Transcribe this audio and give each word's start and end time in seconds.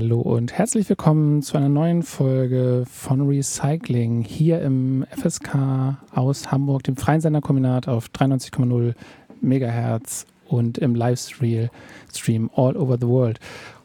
Hallo 0.00 0.20
und 0.20 0.52
herzlich 0.52 0.88
willkommen 0.88 1.42
zu 1.42 1.56
einer 1.56 1.68
neuen 1.68 2.04
Folge 2.04 2.84
von 2.88 3.26
Recycling 3.26 4.22
hier 4.22 4.62
im 4.62 5.04
FSK 5.10 5.96
aus 6.14 6.52
Hamburg, 6.52 6.84
dem 6.84 6.96
freien 6.96 7.20
Senderkombinat 7.20 7.88
auf 7.88 8.06
93,0 8.06 8.94
Megahertz 9.40 10.24
und 10.46 10.78
im 10.78 10.94
Livestream 10.94 11.68
Stream 12.14 12.48
all 12.54 12.76
over 12.76 12.96
the 12.96 13.08
world. 13.08 13.40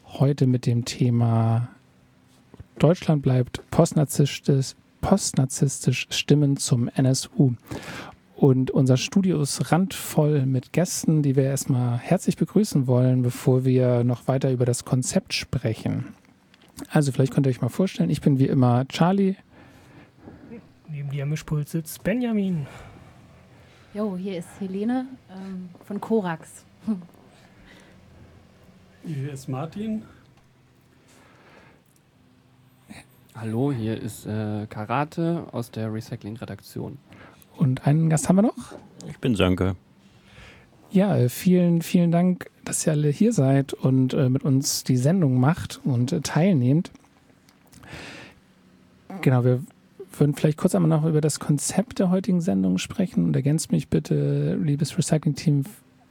Heute 0.05 0.45
mit 0.45 0.67
dem 0.67 0.85
Thema 0.85 1.70
Deutschland 2.77 3.23
bleibt 3.23 3.63
postnarzisstisch, 3.71 4.75
postnarzisstisch 5.02 6.05
Stimmen 6.11 6.57
zum 6.57 6.89
NSU. 6.89 7.53
Und 8.43 8.71
unser 8.71 8.97
Studio 8.97 9.41
ist 9.41 9.71
randvoll 9.71 10.45
mit 10.45 10.73
Gästen, 10.73 11.23
die 11.23 11.37
wir 11.37 11.45
erstmal 11.45 11.97
herzlich 11.97 12.35
begrüßen 12.35 12.87
wollen, 12.87 13.21
bevor 13.21 13.63
wir 13.63 14.03
noch 14.03 14.27
weiter 14.27 14.51
über 14.51 14.65
das 14.65 14.84
Konzept 14.84 15.34
sprechen. 15.34 16.13
Also 16.89 17.13
vielleicht 17.13 17.34
könnt 17.34 17.48
ihr 17.48 17.51
euch 17.51 17.61
mal 17.61 17.70
vorstellen, 17.70 18.09
ich 18.09 18.20
bin 18.20 18.39
wie 18.39 18.48
immer 18.48 18.85
Charlie. 18.89 19.37
Neben 20.89 21.09
dir 21.09 21.23
am 21.23 21.29
Mischpult 21.29 21.70
sitzt 21.70 22.03
Benjamin. 22.03 22.67
Jo, 23.93 24.17
hier 24.17 24.39
ist 24.39 24.49
Helene 24.59 25.07
ähm, 25.29 25.70
von 25.85 26.01
Korax. 26.01 26.65
Hier 29.05 29.31
ist 29.31 29.48
Martin. 29.48 30.03
Hallo, 33.35 33.71
hier 33.71 34.01
ist 34.01 34.25
äh, 34.25 34.67
Karate 34.67 35.48
aus 35.53 35.71
der 35.71 35.93
Recycling-Redaktion. 35.93 36.98
Und 37.57 37.85
einen 37.88 38.09
Gast 38.09 38.30
haben 38.30 38.38
wir 38.38 38.43
noch. 38.43 38.73
Ich 39.09 39.20
bin 39.20 39.35
Sönke. 39.35 39.75
Ja, 40.91 41.27
vielen, 41.27 41.81
vielen 41.81 42.12
Dank, 42.12 42.52
dass 42.66 42.85
ihr 42.85 42.93
alle 42.93 43.09
hier 43.09 43.34
seid 43.34 43.73
und 43.73 44.13
äh, 44.13 44.29
mit 44.29 44.43
uns 44.43 44.84
die 44.84 44.98
Sendung 44.98 45.39
macht 45.39 45.81
und 45.84 46.12
äh, 46.12 46.21
teilnehmt. 46.21 46.91
Genau, 49.21 49.43
wir 49.43 49.63
würden 50.20 50.35
vielleicht 50.35 50.57
kurz 50.57 50.76
einmal 50.76 50.90
noch 50.90 51.05
über 51.05 51.21
das 51.21 51.40
Konzept 51.40 51.99
der 51.99 52.09
heutigen 52.09 52.41
Sendung 52.41 52.77
sprechen 52.77 53.26
und 53.26 53.35
ergänzt 53.35 53.71
mich 53.71 53.87
bitte, 53.87 54.55
liebes 54.55 54.98
Recycling-Team, 54.98 55.63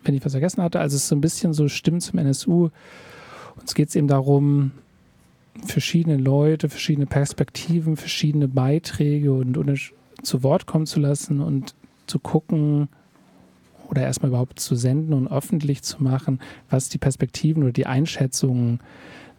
wenn 0.05 0.15
ich 0.15 0.25
was 0.25 0.33
vergessen 0.33 0.63
hatte. 0.63 0.81
Also 0.81 0.97
es 0.97 1.03
ist 1.03 1.09
so 1.09 1.15
ein 1.15 1.21
bisschen 1.21 1.53
so 1.53 1.69
Stimmen 1.69 2.01
zum 2.01 2.19
NSU. 2.19 2.71
Uns 3.61 3.75
geht 3.75 3.91
es 3.91 3.95
eben 3.95 4.09
darum, 4.09 4.73
verschiedene 5.65 6.17
Leute, 6.17 6.69
verschiedene 6.69 7.07
Perspektiven, 7.07 7.97
verschiedene 7.97 8.49
Beiträge 8.49 9.33
und 9.33 9.57
zu 10.23 10.43
Wort 10.43 10.67
kommen 10.67 10.87
zu 10.87 11.01
lassen 11.01 11.41
und 11.41 11.75
zu 12.07 12.19
gucken 12.19 12.89
oder 13.89 14.03
erstmal 14.03 14.31
überhaupt 14.31 14.59
zu 14.59 14.75
senden 14.75 15.13
und 15.13 15.29
öffentlich 15.29 15.83
zu 15.83 16.03
machen, 16.03 16.41
was 16.71 16.89
die 16.89 16.99
Perspektiven 16.99 17.63
oder 17.63 17.73
die 17.73 17.87
Einschätzungen 17.87 18.81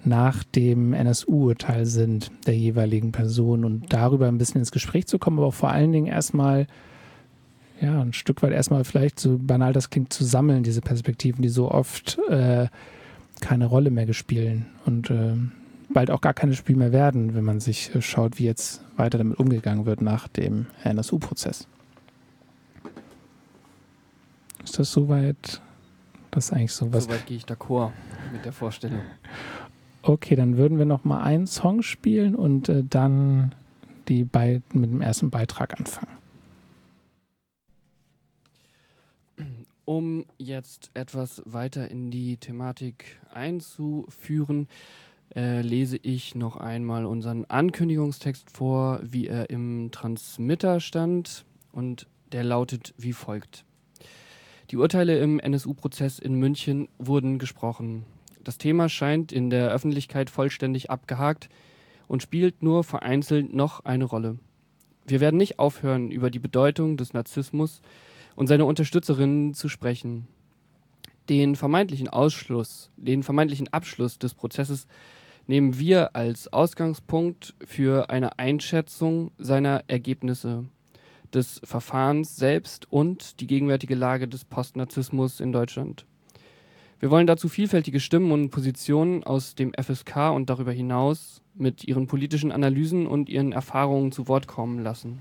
nach 0.06 0.44
dem 0.44 0.94
NSU-Urteil 0.94 1.86
sind 1.86 2.32
der 2.46 2.58
jeweiligen 2.58 3.12
Person 3.12 3.64
und 3.66 3.92
darüber 3.94 4.28
ein 4.28 4.38
bisschen 4.38 4.60
ins 4.60 4.72
Gespräch 4.72 5.08
zu 5.08 5.18
kommen, 5.18 5.40
aber 5.40 5.52
vor 5.52 5.70
allen 5.70 5.92
Dingen 5.92 6.08
erstmal 6.08 6.68
ja, 7.82 8.02
ein 8.02 8.14
Stück 8.14 8.44
weit 8.44 8.52
erstmal 8.52 8.84
vielleicht 8.84 9.20
so 9.20 9.38
banal 9.38 9.74
das 9.74 9.90
klingt, 9.90 10.14
zu 10.14 10.24
sammeln, 10.24 10.64
diese 10.64 10.82
Perspektiven, 10.82 11.42
die 11.42 11.50
so 11.50 11.72
oft 11.72 12.20
äh, 12.30 12.68
keine 13.42 13.66
Rolle 13.66 13.92
mehr 13.92 14.06
gespielen 14.06 14.68
und 14.86 15.10
äh, 15.10 15.36
bald 15.90 16.12
auch 16.12 16.22
gar 16.22 16.34
keine 16.34 16.56
Spiel 16.56 16.76
mehr 16.76 16.92
werden, 16.92 17.36
wenn 17.36 17.44
man 17.44 17.60
sich 17.60 17.94
äh, 17.96 18.02
schaut, 18.02 18.40
wie 18.40 18.46
jetzt 18.46 18.84
weiter 18.96 19.18
damit 19.18 19.40
umgegangen 19.40 19.86
wird 19.86 20.02
nach 20.02 20.28
dem 20.28 20.68
NSU-Prozess. 20.84 21.68
Ist 24.64 24.80
das 24.80 24.92
soweit? 24.92 25.62
Das 26.32 26.46
ist 26.46 26.54
eigentlich 26.54 26.72
sowas. 26.72 27.04
Soweit 27.04 27.26
gehe 27.26 27.38
ich 27.38 27.46
d'accord 27.46 27.92
mit 28.32 28.46
der 28.46 28.54
Vorstellung. 28.54 29.02
Okay, 30.02 30.36
dann 30.36 30.58
würden 30.58 30.78
wir 30.78 30.86
noch 30.86 31.04
mal 31.04 31.22
einen 31.22 31.48
Song 31.48 31.82
spielen 31.82 32.36
und 32.36 32.70
äh, 32.70 32.84
dann 32.84 33.56
die 34.08 34.24
beiden 34.24 34.64
mit 34.74 34.92
dem 34.92 35.02
ersten 35.02 35.30
Beitrag 35.30 35.80
anfangen. 35.80 36.12
Um 39.86 40.26
jetzt 40.38 40.92
etwas 40.94 41.42
weiter 41.46 41.90
in 41.92 42.10
die 42.10 42.38
Thematik 42.38 43.20
einzuführen, 43.34 44.68
äh, 45.36 45.62
lese 45.62 45.98
ich 45.98 46.36
noch 46.36 46.58
einmal 46.58 47.06
unseren 47.06 47.46
Ankündigungstext 47.46 48.50
vor, 48.52 49.00
wie 49.04 49.28
er 49.28 49.50
im 49.50 49.90
Transmitter 49.92 50.80
stand 50.80 51.46
und 51.72 52.08
der 52.32 52.44
lautet 52.44 52.94
wie 52.98 53.14
folgt. 53.14 53.66
Die 54.72 54.78
Urteile 54.78 55.20
im 55.20 55.40
NSU-Prozess 55.40 56.20
in 56.20 56.36
München 56.36 56.88
wurden 56.98 57.38
gesprochen. 57.40 58.06
Das 58.44 58.58
Thema 58.58 58.90
scheint 58.90 59.32
in 59.32 59.50
der 59.50 59.72
Öffentlichkeit 59.72 60.30
vollständig 60.30 60.90
abgehakt 60.90 61.50
und 62.08 62.22
spielt 62.22 62.62
nur 62.62 62.84
vereinzelt 62.84 63.54
noch 63.54 63.86
eine 63.86 64.06
Rolle. 64.06 64.38
Wir 65.06 65.20
werden 65.20 65.38
nicht 65.38 65.60
aufhören, 65.60 66.12
über 66.12 66.30
die 66.30 66.40
Bedeutung 66.40 66.98
des 66.98 67.14
Narzissmus 67.14 67.82
und 68.36 68.48
seine 68.48 68.66
Unterstützerinnen 68.66 69.54
zu 69.54 69.70
sprechen. 69.70 70.28
Den 71.30 71.56
vermeintlichen 71.56 72.10
Ausschluss, 72.10 72.90
den 72.98 73.24
vermeintlichen 73.24 73.72
Abschluss 73.72 74.20
des 74.20 74.34
Prozesses 74.34 74.88
nehmen 75.48 75.78
wir 75.80 76.16
als 76.16 76.52
Ausgangspunkt 76.52 77.54
für 77.66 78.10
eine 78.10 78.40
Einschätzung 78.40 79.32
seiner 79.38 79.84
Ergebnisse 79.88 80.66
des 81.34 81.62
Verfahrens 81.64 82.36
selbst 82.36 82.92
und 82.92 83.40
die 83.40 83.48
gegenwärtige 83.48 83.96
Lage 83.96 84.28
des 84.28 84.46
Postnarzissmus 84.46 85.40
in 85.40 85.52
Deutschland. 85.52 86.06
Wir 87.00 87.12
wollen 87.12 87.28
dazu 87.28 87.50
vielfältige 87.50 88.00
Stimmen 88.00 88.32
und 88.32 88.50
Positionen 88.50 89.24
aus 89.24 89.56
dem 89.56 89.74
FSK 89.74 90.32
und 90.34 90.50
darüber 90.50 90.72
hinaus 90.72 91.42
mit 91.56 91.84
ihren 91.84 92.08
politischen 92.08 92.52
Analysen 92.52 93.08
und 93.08 93.30
ihren 93.30 93.52
Erfahrungen 93.52 94.12
zu 94.12 94.28
Wort 94.28 94.48
kommen 94.48 94.82
lassen. 94.82 95.20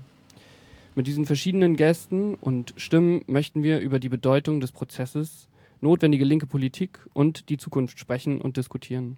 Mit 0.95 1.07
diesen 1.07 1.25
verschiedenen 1.25 1.75
Gästen 1.75 2.35
und 2.35 2.73
Stimmen 2.77 3.23
möchten 3.27 3.63
wir 3.63 3.79
über 3.79 3.99
die 3.99 4.09
Bedeutung 4.09 4.61
des 4.61 4.71
Prozesses, 4.71 5.49
notwendige 5.81 6.23
linke 6.23 6.45
Politik 6.45 6.99
und 7.13 7.49
die 7.49 7.57
Zukunft 7.57 7.99
sprechen 7.99 8.39
und 8.39 8.57
diskutieren. 8.57 9.17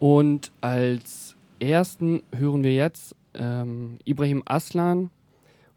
Und 0.00 0.50
als 0.62 1.36
ersten 1.60 2.22
hören 2.34 2.64
wir 2.64 2.74
jetzt 2.74 3.14
ähm, 3.34 3.98
Ibrahim 4.06 4.42
Aslan 4.46 5.10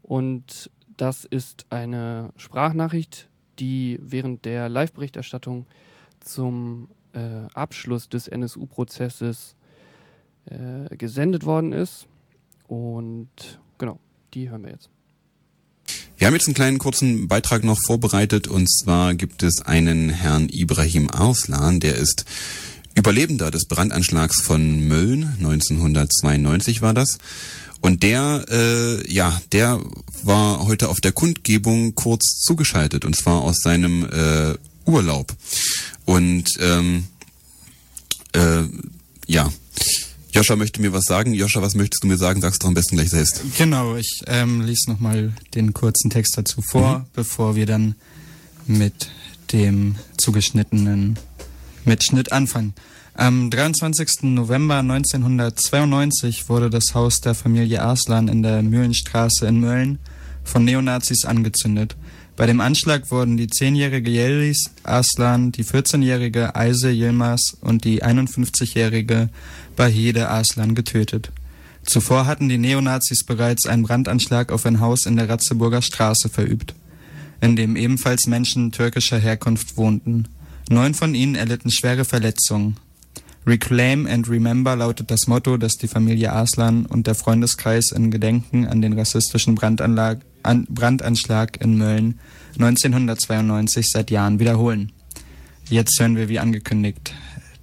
und 0.02 0.70
das 0.96 1.26
ist 1.26 1.66
eine 1.68 2.30
Sprachnachricht, 2.38 3.28
die 3.58 3.98
während 4.00 4.46
der 4.46 4.70
Live-Berichterstattung 4.70 5.66
zum 6.20 6.88
äh, 7.12 7.18
Abschluss 7.52 8.08
des 8.08 8.26
NSU-Prozesses 8.26 9.56
äh, 10.46 10.96
gesendet 10.96 11.44
worden 11.44 11.74
ist. 11.74 12.06
Und 12.66 13.60
genau, 13.76 13.98
die 14.32 14.48
hören 14.48 14.64
wir 14.64 14.70
jetzt. 14.70 14.88
Wir 16.16 16.28
haben 16.28 16.34
jetzt 16.34 16.46
einen 16.46 16.54
kleinen 16.54 16.78
kurzen 16.78 17.28
Beitrag 17.28 17.62
noch 17.62 17.78
vorbereitet 17.84 18.48
und 18.48 18.70
zwar 18.70 19.14
gibt 19.14 19.42
es 19.42 19.60
einen 19.60 20.08
Herrn 20.08 20.48
Ibrahim 20.48 21.10
Arslan, 21.10 21.80
der 21.80 21.96
ist 21.96 22.24
Überlebender 22.94 23.50
des 23.50 23.66
Brandanschlags 23.66 24.42
von 24.42 24.86
Mölln, 24.86 25.34
1992 25.38 26.80
war 26.80 26.94
das. 26.94 27.18
Und 27.80 28.02
der, 28.02 28.46
äh, 28.50 29.12
ja, 29.12 29.40
der 29.52 29.80
war 30.22 30.64
heute 30.64 30.88
auf 30.88 31.00
der 31.00 31.12
Kundgebung 31.12 31.94
kurz 31.94 32.40
zugeschaltet 32.40 33.04
und 33.04 33.14
zwar 33.14 33.42
aus 33.42 33.58
seinem 33.60 34.04
äh, 34.04 34.54
Urlaub. 34.86 35.34
Und 36.06 36.48
ähm, 36.60 37.04
äh, 38.32 38.62
ja, 39.26 39.52
Joscha 40.32 40.56
möchte 40.56 40.80
mir 40.80 40.92
was 40.92 41.04
sagen. 41.04 41.32
Joscha, 41.34 41.62
was 41.62 41.74
möchtest 41.74 42.02
du 42.02 42.08
mir 42.08 42.16
sagen? 42.16 42.40
Sagst 42.40 42.62
du 42.62 42.66
am 42.66 42.74
besten 42.74 42.96
gleich 42.96 43.10
selbst. 43.10 43.42
Genau, 43.56 43.96
ich 43.96 44.22
ähm, 44.26 44.62
lese 44.62 44.90
nochmal 44.90 45.32
den 45.54 45.72
kurzen 45.74 46.10
Text 46.10 46.36
dazu 46.36 46.62
vor, 46.62 47.00
mhm. 47.00 47.04
bevor 47.12 47.54
wir 47.54 47.66
dann 47.66 47.94
mit 48.66 49.10
dem 49.52 49.96
zugeschnittenen 50.16 51.18
Mitschnitt 51.86 52.32
anfangen. 52.32 52.74
Am 53.14 53.50
23. 53.50 54.24
November 54.24 54.78
1992 54.78 56.48
wurde 56.48 56.68
das 56.70 56.94
Haus 56.94 57.20
der 57.20 57.34
Familie 57.34 57.82
Arslan 57.82 58.28
in 58.28 58.42
der 58.42 58.62
Mühlenstraße 58.62 59.46
in 59.46 59.60
Mölln 59.60 59.98
von 60.42 60.64
Neonazis 60.64 61.24
angezündet. 61.24 61.96
Bei 62.36 62.46
dem 62.46 62.60
Anschlag 62.60 63.12
wurden 63.12 63.36
die 63.36 63.46
10-jährige 63.46 64.10
Yelis 64.10 64.70
Arslan, 64.82 65.52
die 65.52 65.64
14-jährige 65.64 66.56
Aise 66.56 66.90
Yilmaz 66.90 67.56
und 67.60 67.84
die 67.84 68.02
51-jährige 68.02 69.28
Bahede 69.76 70.28
Arslan 70.28 70.74
getötet. 70.74 71.30
Zuvor 71.84 72.26
hatten 72.26 72.48
die 72.48 72.58
Neonazis 72.58 73.24
bereits 73.24 73.66
einen 73.66 73.84
Brandanschlag 73.84 74.50
auf 74.50 74.66
ein 74.66 74.80
Haus 74.80 75.06
in 75.06 75.16
der 75.16 75.28
Ratzeburger 75.28 75.82
Straße 75.82 76.28
verübt, 76.28 76.74
in 77.40 77.54
dem 77.54 77.76
ebenfalls 77.76 78.26
Menschen 78.26 78.72
türkischer 78.72 79.18
Herkunft 79.18 79.76
wohnten. 79.76 80.26
Neun 80.70 80.94
von 80.94 81.14
ihnen 81.14 81.34
erlitten 81.34 81.70
schwere 81.70 82.04
Verletzungen. 82.04 82.76
Reclaim 83.46 84.06
and 84.06 84.28
Remember 84.28 84.74
lautet 84.74 85.10
das 85.10 85.26
Motto, 85.26 85.58
das 85.58 85.72
die 85.74 85.88
Familie 85.88 86.32
Arslan 86.32 86.86
und 86.86 87.06
der 87.06 87.14
Freundeskreis 87.14 87.90
in 87.90 88.10
Gedenken 88.10 88.66
an 88.66 88.80
den 88.80 88.94
rassistischen 88.94 89.54
Brandanlag, 89.54 90.20
an, 90.42 90.66
Brandanschlag 90.70 91.60
in 91.60 91.76
Mölln 91.76 92.18
1992 92.58 93.86
seit 93.90 94.10
Jahren 94.10 94.38
wiederholen. 94.38 94.92
Jetzt 95.68 96.00
hören 96.00 96.16
wir 96.16 96.30
wie 96.30 96.38
angekündigt 96.38 97.12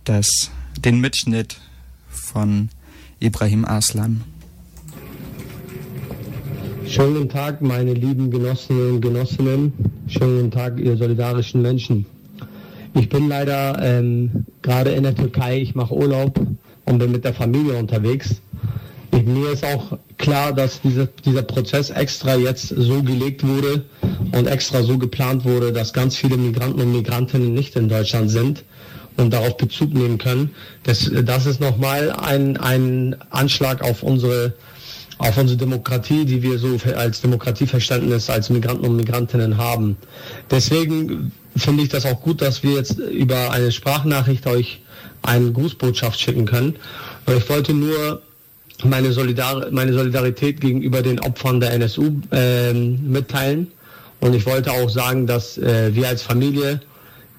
das 0.04 0.52
den 0.78 1.00
Mitschnitt 1.00 1.58
von 2.10 2.70
Ibrahim 3.20 3.66
Aslan. 3.66 4.22
Schönen 6.88 7.30
Tag, 7.30 7.62
meine 7.62 7.94
lieben 7.94 8.30
Genossinnen 8.30 8.96
und 8.96 9.02
Genossinnen. 9.02 9.74
Schönen 10.08 10.52
Tag, 10.52 10.78
ihr 10.80 10.98
solidarischen 10.98 11.62
Menschen. 11.62 12.06
Ich 12.94 13.08
bin 13.08 13.30
leider 13.30 13.82
ähm, 13.82 14.46
gerade 14.62 14.92
in 14.92 15.04
der 15.04 15.16
Türkei, 15.16 15.62
ich 15.62 15.76
mache 15.76 15.94
Urlaub 15.94 16.40
und 16.86 17.00
bin 17.00 17.12
mit 17.12 17.24
der 17.24 17.34
Familie 17.34 17.76
unterwegs. 17.76 18.42
Ich, 19.14 19.24
mir 19.24 19.52
ist 19.52 19.64
auch 19.66 19.98
klar, 20.18 20.54
dass 20.54 20.82
diese, 20.82 21.08
dieser 21.26 21.44
Prozess 21.44 21.90
extra 21.90 22.36
jetzt 22.36 22.68
so 22.68 23.02
gelegt 23.02 23.46
wurde 23.48 23.86
und 24.34 24.48
extra 24.48 24.84
so 24.84 24.98
geplant 24.98 25.46
wurde, 25.46 25.72
dass 25.72 25.94
ganz 25.94 26.16
viele 26.16 26.38
Migranten 26.38 26.82
und 26.82 26.92
Migrantinnen 26.92 27.54
nicht 27.54 27.76
in 27.76 27.88
Deutschland 27.88 28.30
sind 28.30 28.64
und 29.18 29.32
darauf 29.32 29.58
Bezug 29.58 29.94
nehmen 29.94 30.18
können. 30.18 30.52
Das, 30.84 31.10
das 31.24 31.46
ist 31.46 31.60
nochmal 31.60 32.12
ein, 32.12 32.58
ein 32.58 33.16
Anschlag 33.30 33.84
auf 33.84 34.04
unsere 34.04 34.54
auf 35.22 35.38
unsere 35.38 35.58
Demokratie, 35.58 36.26
die 36.26 36.42
wir 36.42 36.58
so 36.58 36.76
als 36.96 37.22
Demokratieverständnis 37.22 38.30
als 38.30 38.50
Migranten 38.50 38.86
und 38.86 38.96
Migrantinnen 38.96 39.58
haben. 39.58 39.96
Deswegen 40.50 41.32
finde 41.56 41.84
ich 41.84 41.90
das 41.90 42.08
auch 42.08 42.20
gut, 42.22 42.42
dass 42.42 42.64
wir 42.64 42.72
jetzt 42.72 42.98
über 42.98 43.52
eine 43.52 43.72
Sprachnachricht 43.72 44.48
euch 44.48 44.82
eine 45.22 45.52
Grußbotschaft 45.52 46.20
schicken 46.20 46.46
können. 46.46 46.76
Ich 47.38 47.48
wollte 47.50 47.74
nur 47.74 48.24
meine, 48.84 49.12
Solidar 49.12 49.68
meine 49.70 49.94
Solidarität 49.94 50.60
gegenüber 50.60 51.04
den 51.04 51.20
Opfern 51.20 51.60
der 51.60 51.74
NSU 51.74 52.14
äh, 52.32 52.74
mitteilen. 52.74 53.68
Und 54.22 54.34
ich 54.34 54.48
wollte 54.48 54.72
auch 54.72 54.90
sagen, 54.90 55.28
dass 55.28 55.60
äh, 55.60 55.94
wir 55.94 56.08
als 56.08 56.24
Familie 56.24 56.82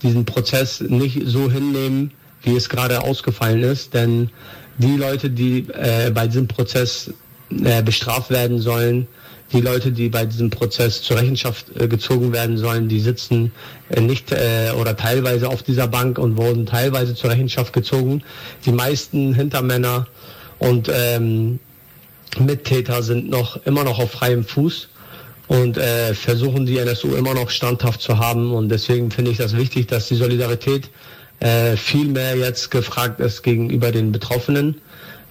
diesen 0.03 0.25
Prozess 0.25 0.81
nicht 0.81 1.21
so 1.27 1.51
hinnehmen, 1.51 2.13
wie 2.43 2.55
es 2.55 2.69
gerade 2.69 3.03
ausgefallen 3.03 3.65
ist. 3.65 3.93
Denn 3.93 4.31
die 4.79 4.97
Leute, 4.97 5.31
die 5.31 5.67
äh, 5.73 6.13
bei 6.15 6.29
diesem 6.29 6.47
Prozess 6.47 7.13
äh, 7.65 7.83
bestraft 7.83 8.31
werden 8.31 8.59
sollen. 8.59 9.07
Die 9.53 9.61
Leute, 9.61 9.93
die 9.93 10.09
bei 10.09 10.25
diesem 10.25 10.49
Prozess 10.49 11.03
zur 11.03 11.19
Rechenschaft 11.19 11.67
äh, 11.79 11.87
gezogen 11.87 12.33
werden 12.33 12.57
sollen, 12.57 12.89
die 12.89 13.01
sitzen 13.01 13.53
äh, 13.91 14.01
nicht 14.01 14.33
äh, 14.33 14.73
oder 14.79 14.97
teilweise 14.97 15.49
auf 15.49 15.63
dieser 15.63 15.89
Bank 15.89 16.19
und 16.19 16.37
wurden 16.37 16.65
teilweise 16.65 17.15
zur 17.15 17.31
Rechenschaft 17.31 17.73
gezogen. 17.73 18.23
Die 18.65 18.73
meisten 18.73 19.35
Hintermänner 19.35 20.07
und 20.59 20.91
ähm, 20.93 21.59
Mittäter 22.39 23.03
sind 23.03 23.29
noch 23.29 23.65
immer 23.67 23.85
noch 23.85 23.99
auf 23.99 24.13
freiem 24.13 24.45
Fuß 24.45 24.89
und 25.49 25.77
äh, 25.77 26.15
versuchen 26.15 26.65
die 26.65 26.79
NSU 26.79 27.15
immer 27.15 27.35
noch 27.35 27.51
standhaft 27.51 28.01
zu 28.01 28.19
haben. 28.19 28.53
Und 28.53 28.71
deswegen 28.71 29.11
finde 29.11 29.33
ich 29.33 29.37
das 29.37 29.55
wichtig, 29.55 29.87
dass 29.89 30.09
die 30.09 30.15
Solidarität 30.15 30.89
äh, 31.41 31.77
viel 31.77 32.09
mehr 32.09 32.37
jetzt 32.37 32.71
gefragt 32.71 33.21
ist 33.21 33.43
gegenüber 33.43 33.93
den 33.93 34.13
Betroffenen. 34.13 34.81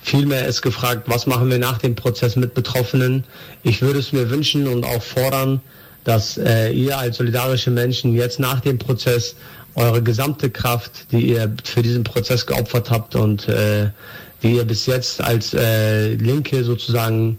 Vielmehr 0.03 0.47
ist 0.47 0.61
gefragt, 0.61 1.03
was 1.05 1.27
machen 1.27 1.49
wir 1.49 1.59
nach 1.59 1.77
dem 1.77 1.95
Prozess 1.95 2.35
mit 2.35 2.53
Betroffenen. 2.53 3.23
Ich 3.63 3.81
würde 3.81 3.99
es 3.99 4.11
mir 4.11 4.29
wünschen 4.29 4.67
und 4.67 4.83
auch 4.83 5.01
fordern, 5.01 5.61
dass 6.03 6.37
äh, 6.37 6.71
ihr 6.71 6.97
als 6.97 7.17
solidarische 7.17 7.69
Menschen 7.69 8.15
jetzt 8.15 8.39
nach 8.39 8.59
dem 8.61 8.79
Prozess 8.79 9.35
eure 9.75 10.01
gesamte 10.01 10.49
Kraft, 10.49 11.11
die 11.11 11.29
ihr 11.29 11.55
für 11.63 11.81
diesen 11.81 12.03
Prozess 12.03 12.45
geopfert 12.45 12.89
habt 12.89 13.15
und 13.15 13.47
äh, 13.47 13.89
die 14.41 14.53
ihr 14.53 14.65
bis 14.65 14.85
jetzt 14.87 15.21
als 15.21 15.53
äh, 15.53 16.15
Linke 16.15 16.63
sozusagen 16.63 17.37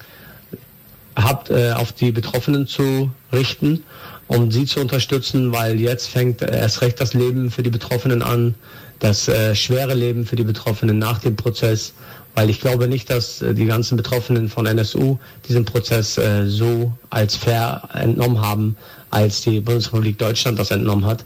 habt, 1.16 1.50
äh, 1.50 1.72
auf 1.72 1.92
die 1.92 2.12
Betroffenen 2.12 2.66
zu 2.66 3.10
richten, 3.32 3.82
um 4.28 4.50
sie 4.50 4.64
zu 4.64 4.80
unterstützen, 4.80 5.52
weil 5.52 5.80
jetzt 5.80 6.06
fängt 6.06 6.42
erst 6.42 6.80
recht 6.80 7.00
das 7.00 7.12
Leben 7.12 7.50
für 7.50 7.62
die 7.62 7.70
Betroffenen 7.70 8.22
an, 8.22 8.54
das 8.98 9.28
äh, 9.28 9.54
schwere 9.54 9.94
Leben 9.94 10.24
für 10.24 10.36
die 10.36 10.44
Betroffenen 10.44 10.98
nach 10.98 11.18
dem 11.18 11.36
Prozess 11.36 11.92
weil 12.34 12.50
ich 12.50 12.60
glaube 12.60 12.88
nicht, 12.88 13.10
dass 13.10 13.42
äh, 13.42 13.54
die 13.54 13.66
ganzen 13.66 13.96
Betroffenen 13.96 14.48
von 14.48 14.66
NSU 14.66 15.18
diesen 15.48 15.64
Prozess 15.64 16.18
äh, 16.18 16.46
so 16.46 16.92
als 17.10 17.36
fair 17.36 17.88
entnommen 17.94 18.40
haben, 18.40 18.76
als 19.10 19.42
die 19.42 19.60
Bundesrepublik 19.60 20.18
Deutschland 20.18 20.58
das 20.58 20.70
entnommen 20.70 21.04
hat. 21.04 21.24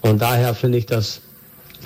Und 0.00 0.20
daher 0.20 0.54
finde 0.54 0.78
ich 0.78 0.86
das 0.86 1.20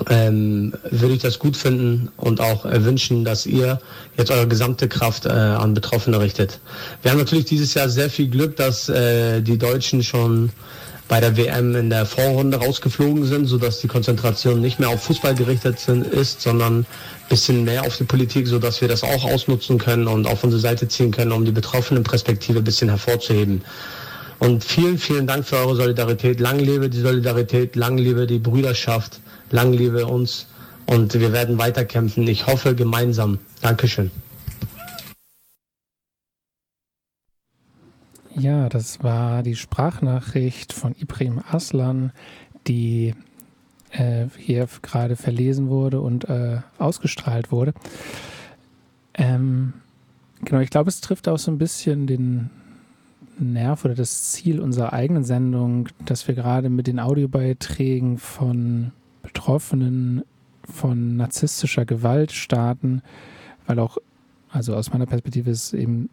ähm, 0.09 0.73
würde 0.89 1.13
ich 1.13 1.21
das 1.21 1.37
gut 1.37 1.55
finden 1.55 2.09
und 2.17 2.41
auch 2.41 2.65
äh, 2.65 2.83
wünschen, 2.83 3.23
dass 3.23 3.45
ihr 3.45 3.79
jetzt 4.17 4.31
eure 4.31 4.47
gesamte 4.47 4.87
Kraft 4.87 5.27
äh, 5.27 5.29
an 5.29 5.75
Betroffene 5.75 6.19
richtet. 6.19 6.59
Wir 7.03 7.11
haben 7.11 7.19
natürlich 7.19 7.45
dieses 7.45 7.75
Jahr 7.75 7.87
sehr 7.89 8.09
viel 8.09 8.27
Glück, 8.27 8.55
dass 8.55 8.87
die 8.87 9.57
Deutschen 9.57 10.01
schon 10.01 10.49
bei 11.07 11.19
der 11.19 11.35
WM 11.37 11.75
in 11.75 11.89
der 11.89 12.05
Vorrunde 12.05 12.57
rausgeflogen 12.57 13.25
sind, 13.25 13.45
sodass 13.45 13.81
die 13.81 13.87
Konzentration 13.87 14.61
nicht 14.61 14.79
mehr 14.79 14.89
auf 14.89 15.03
Fußball 15.03 15.35
gerichtet 15.35 15.79
sind, 15.79 16.07
ist, 16.07 16.41
sondern 16.41 16.79
ein 16.79 16.85
bisschen 17.29 17.63
mehr 17.63 17.85
auf 17.85 17.97
die 17.97 18.05
Politik, 18.05 18.47
sodass 18.47 18.81
wir 18.81 18.87
das 18.87 19.03
auch 19.03 19.25
ausnutzen 19.25 19.77
können 19.77 20.07
und 20.07 20.27
auf 20.27 20.43
unsere 20.43 20.61
Seite 20.61 20.87
ziehen 20.87 21.11
können, 21.11 21.31
um 21.31 21.45
die 21.45 21.51
betroffenen 21.51 22.03
Perspektive 22.03 22.59
ein 22.59 22.63
bisschen 22.63 22.89
hervorzuheben. 22.89 23.63
Und 24.39 24.63
vielen, 24.63 24.97
vielen 24.97 25.27
Dank 25.27 25.45
für 25.45 25.57
eure 25.57 25.75
Solidarität. 25.75 26.39
Lang 26.39 26.59
lebe 26.59 26.89
die 26.89 26.99
Solidarität, 26.99 27.75
lang 27.75 27.97
lebe 27.97 28.27
die 28.27 28.39
Brüderschaft, 28.39 29.19
lang 29.51 29.71
lebe 29.71 30.05
uns 30.05 30.47
und 30.85 31.13
wir 31.13 31.31
werden 31.31 31.57
weiterkämpfen. 31.57 32.27
Ich 32.27 32.47
hoffe 32.47 32.75
gemeinsam. 32.75 33.39
Dankeschön. 33.61 34.11
Ja, 38.35 38.67
das 38.67 39.03
war 39.03 39.43
die 39.43 39.55
Sprachnachricht 39.55 40.73
von 40.73 40.95
Ibrahim 40.99 41.41
Aslan, 41.51 42.11
die 42.67 43.13
äh, 43.91 44.25
hier 44.37 44.67
gerade 44.81 45.15
verlesen 45.15 45.69
wurde 45.69 46.01
und 46.01 46.27
äh, 46.29 46.61
ausgestrahlt 46.79 47.51
wurde. 47.51 47.73
Ähm, 49.13 49.73
genau, 50.43 50.61
ich 50.61 50.71
glaube, 50.71 50.89
es 50.89 50.99
trifft 50.99 51.27
auch 51.27 51.37
so 51.37 51.51
ein 51.51 51.59
bisschen 51.59 52.07
den 52.07 52.49
Nerv 53.37 53.85
oder 53.85 53.93
das 53.93 54.31
Ziel 54.31 54.59
unserer 54.59 54.93
eigenen 54.93 55.23
Sendung, 55.23 55.89
dass 56.05 56.27
wir 56.27 56.33
gerade 56.33 56.69
mit 56.69 56.87
den 56.87 56.99
Audiobeiträgen 56.99 58.17
von 58.17 58.91
Betroffenen 59.21 60.23
von 60.63 61.17
narzisstischer 61.17 61.85
Gewalt 61.85 62.31
starten, 62.31 63.03
weil 63.67 63.79
auch, 63.79 63.97
also 64.49 64.75
aus 64.75 64.91
meiner 64.91 65.05
Perspektive 65.05 65.51
ist 65.51 65.73
eben 65.73 66.09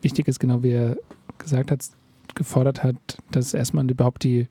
wichtig 0.00 0.28
ist, 0.28 0.38
genau 0.38 0.62
wie 0.62 0.72
er 0.72 0.96
gesagt 1.44 1.70
hat, 1.70 1.80
gefordert 2.34 2.82
hat, 2.82 2.96
dass 3.30 3.54
erstmal 3.54 3.88
überhaupt 3.88 4.24
die 4.24 4.48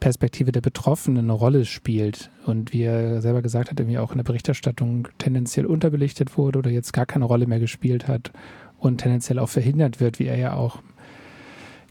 Perspektive 0.00 0.50
der 0.50 0.62
Betroffenen 0.62 1.24
eine 1.24 1.32
Rolle 1.32 1.66
spielt 1.66 2.30
und 2.46 2.72
wie 2.72 2.82
er 2.82 3.20
selber 3.20 3.42
gesagt 3.42 3.70
hat, 3.70 3.78
irgendwie 3.78 3.98
auch 3.98 4.12
in 4.12 4.16
der 4.16 4.24
Berichterstattung 4.24 5.08
tendenziell 5.18 5.66
unterbelichtet 5.66 6.38
wurde 6.38 6.58
oder 6.58 6.70
jetzt 6.70 6.92
gar 6.92 7.06
keine 7.06 7.26
Rolle 7.26 7.46
mehr 7.46 7.60
gespielt 7.60 8.08
hat 8.08 8.32
und 8.78 8.98
tendenziell 8.98 9.38
auch 9.38 9.50
verhindert 9.50 10.00
wird, 10.00 10.18
wie 10.18 10.26
er 10.26 10.38
ja 10.38 10.54
auch 10.54 10.82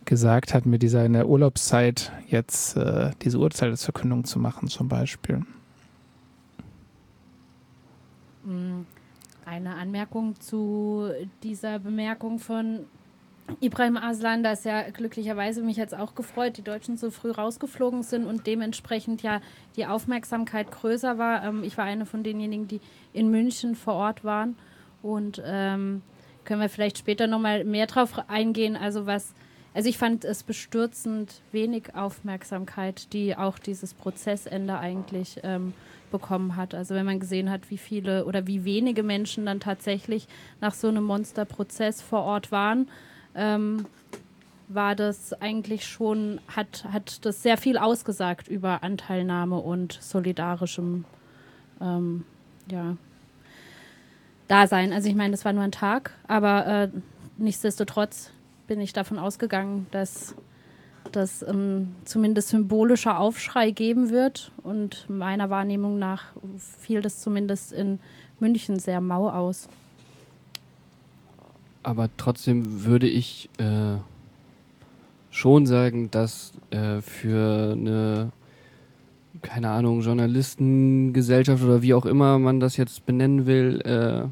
gesagt 0.05 0.55
hat, 0.55 0.65
mit 0.65 0.81
dieser 0.81 1.05
in 1.05 1.13
der 1.13 1.29
Urlaubszeit 1.29 2.11
jetzt 2.27 2.75
äh, 2.75 3.11
diese 3.21 3.37
Urteilsverkündung 3.37 4.23
zu 4.23 4.39
machen 4.39 4.67
zum 4.67 4.87
Beispiel. 4.87 5.43
Hm, 8.43 8.87
eine 9.45 9.75
Anmerkung 9.75 10.39
zu 10.39 11.09
dieser 11.43 11.77
Bemerkung 11.77 12.39
von 12.39 12.85
Ibrahim 13.61 13.97
Aslan, 13.97 14.43
da 14.43 14.51
ist 14.51 14.65
ja 14.65 14.89
glücklicherweise 14.89 15.61
mich 15.61 15.77
jetzt 15.77 15.95
auch 15.95 16.15
gefreut, 16.15 16.57
die 16.57 16.61
Deutschen 16.61 16.97
so 16.97 17.11
früh 17.11 17.31
rausgeflogen 17.31 18.03
sind 18.03 18.25
und 18.25 18.47
dementsprechend 18.47 19.21
ja 19.21 19.41
die 19.75 19.85
Aufmerksamkeit 19.85 20.71
größer 20.71 21.17
war. 21.17 21.43
Ähm, 21.43 21.63
ich 21.63 21.77
war 21.77 21.85
eine 21.85 22.05
von 22.05 22.23
denjenigen, 22.23 22.67
die 22.67 22.81
in 23.13 23.29
München 23.29 23.75
vor 23.75 23.95
Ort 23.95 24.23
waren 24.23 24.55
und 25.01 25.41
ähm, 25.45 26.01
können 26.45 26.61
wir 26.61 26.69
vielleicht 26.69 26.97
später 26.97 27.27
nochmal 27.27 27.63
mehr 27.63 27.87
drauf 27.87 28.13
eingehen. 28.27 28.75
Also 28.75 29.05
was, 29.05 29.33
also 29.73 29.89
ich 29.89 29.97
fand 29.97 30.25
es 30.25 30.43
bestürzend 30.43 31.41
wenig 31.51 31.95
Aufmerksamkeit, 31.95 33.13
die 33.13 33.35
auch 33.35 33.59
dieses 33.59 33.93
Prozessende 33.93 34.77
eigentlich 34.79 35.39
ähm, 35.43 35.73
bekommen 36.11 36.55
hat. 36.55 36.73
Also 36.73 36.95
wenn 36.95 37.05
man 37.05 37.19
gesehen 37.19 37.49
hat, 37.49 37.69
wie 37.69 37.77
viele 37.77 38.25
oder 38.25 38.47
wie 38.47 38.65
wenige 38.65 39.03
Menschen 39.03 39.45
dann 39.45 39.59
tatsächlich 39.59 40.27
nach 40.61 40.73
so 40.73 40.87
einem 40.87 41.03
Monsterprozess 41.03 42.01
vor 42.01 42.23
Ort 42.23 42.51
waren 42.51 42.87
ähm, 43.39 43.85
war 44.67 44.95
das 44.95 45.33
eigentlich 45.41 45.87
schon, 45.87 46.39
hat, 46.47 46.85
hat 46.91 47.25
das 47.25 47.41
sehr 47.41 47.57
viel 47.57 47.77
ausgesagt 47.77 48.47
über 48.47 48.83
Anteilnahme 48.83 49.57
und 49.57 49.97
solidarischem 49.99 51.05
ähm, 51.81 52.23
ja, 52.69 52.95
Dasein. 54.47 54.93
Also 54.93 55.09
ich 55.09 55.15
meine, 55.15 55.31
das 55.31 55.43
war 55.43 55.53
nur 55.53 55.63
ein 55.63 55.71
Tag, 55.71 56.11
aber 56.27 56.67
äh, 56.67 56.89
nichtsdestotrotz 57.37 58.31
bin 58.67 58.79
ich 58.79 58.93
davon 58.93 59.17
ausgegangen, 59.17 59.87
dass 59.89 60.35
das 61.11 61.41
ähm, 61.41 61.95
zumindest 62.05 62.49
symbolischer 62.49 63.19
Aufschrei 63.19 63.71
geben 63.71 64.11
wird. 64.11 64.51
Und 64.61 65.09
meiner 65.09 65.49
Wahrnehmung 65.49 65.97
nach 65.97 66.25
fiel 66.79 67.01
das 67.01 67.21
zumindest 67.21 67.73
in 67.73 67.99
München 68.39 68.77
sehr 68.77 69.01
mau 69.01 69.29
aus 69.29 69.67
aber 71.83 72.09
trotzdem 72.17 72.85
würde 72.85 73.07
ich 73.07 73.49
äh, 73.57 73.97
schon 75.31 75.65
sagen, 75.65 76.11
dass 76.11 76.53
äh, 76.71 77.01
für 77.01 77.73
eine 77.73 78.31
keine 79.41 79.69
Ahnung, 79.69 80.01
Journalistengesellschaft 80.01 81.63
oder 81.63 81.81
wie 81.81 81.93
auch 81.93 82.05
immer 82.05 82.39
man 82.39 82.59
das 82.59 82.77
jetzt 82.77 83.05
benennen 83.05 83.45
will, 83.45 83.81
äh, 83.81 84.27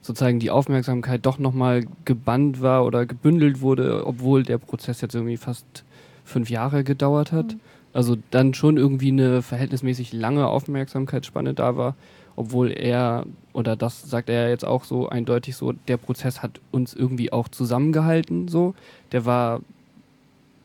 sozusagen 0.00 0.38
die 0.38 0.50
Aufmerksamkeit 0.50 1.26
doch 1.26 1.38
nochmal 1.38 1.84
gebannt 2.04 2.60
war 2.62 2.84
oder 2.84 3.06
gebündelt 3.06 3.60
wurde, 3.60 4.06
obwohl 4.06 4.42
der 4.42 4.58
Prozess 4.58 5.00
jetzt 5.00 5.14
irgendwie 5.14 5.36
fast 5.36 5.84
fünf 6.24 6.48
Jahre 6.48 6.84
gedauert 6.84 7.32
hat. 7.32 7.54
Mhm. 7.54 7.60
Also 7.92 8.16
dann 8.30 8.54
schon 8.54 8.76
irgendwie 8.76 9.10
eine 9.10 9.42
verhältnismäßig 9.42 10.12
lange 10.12 10.46
Aufmerksamkeitsspanne 10.46 11.54
da 11.54 11.76
war, 11.76 11.96
obwohl 12.36 12.70
er, 12.70 13.24
oder 13.56 13.74
das 13.74 14.02
sagt 14.02 14.28
er 14.28 14.50
jetzt 14.50 14.66
auch 14.66 14.84
so 14.84 15.08
eindeutig 15.08 15.56
so, 15.56 15.72
der 15.72 15.96
Prozess 15.96 16.42
hat 16.42 16.60
uns 16.72 16.92
irgendwie 16.92 17.32
auch 17.32 17.48
zusammengehalten, 17.48 18.48
so. 18.48 18.74
Der 19.12 19.24
war 19.24 19.62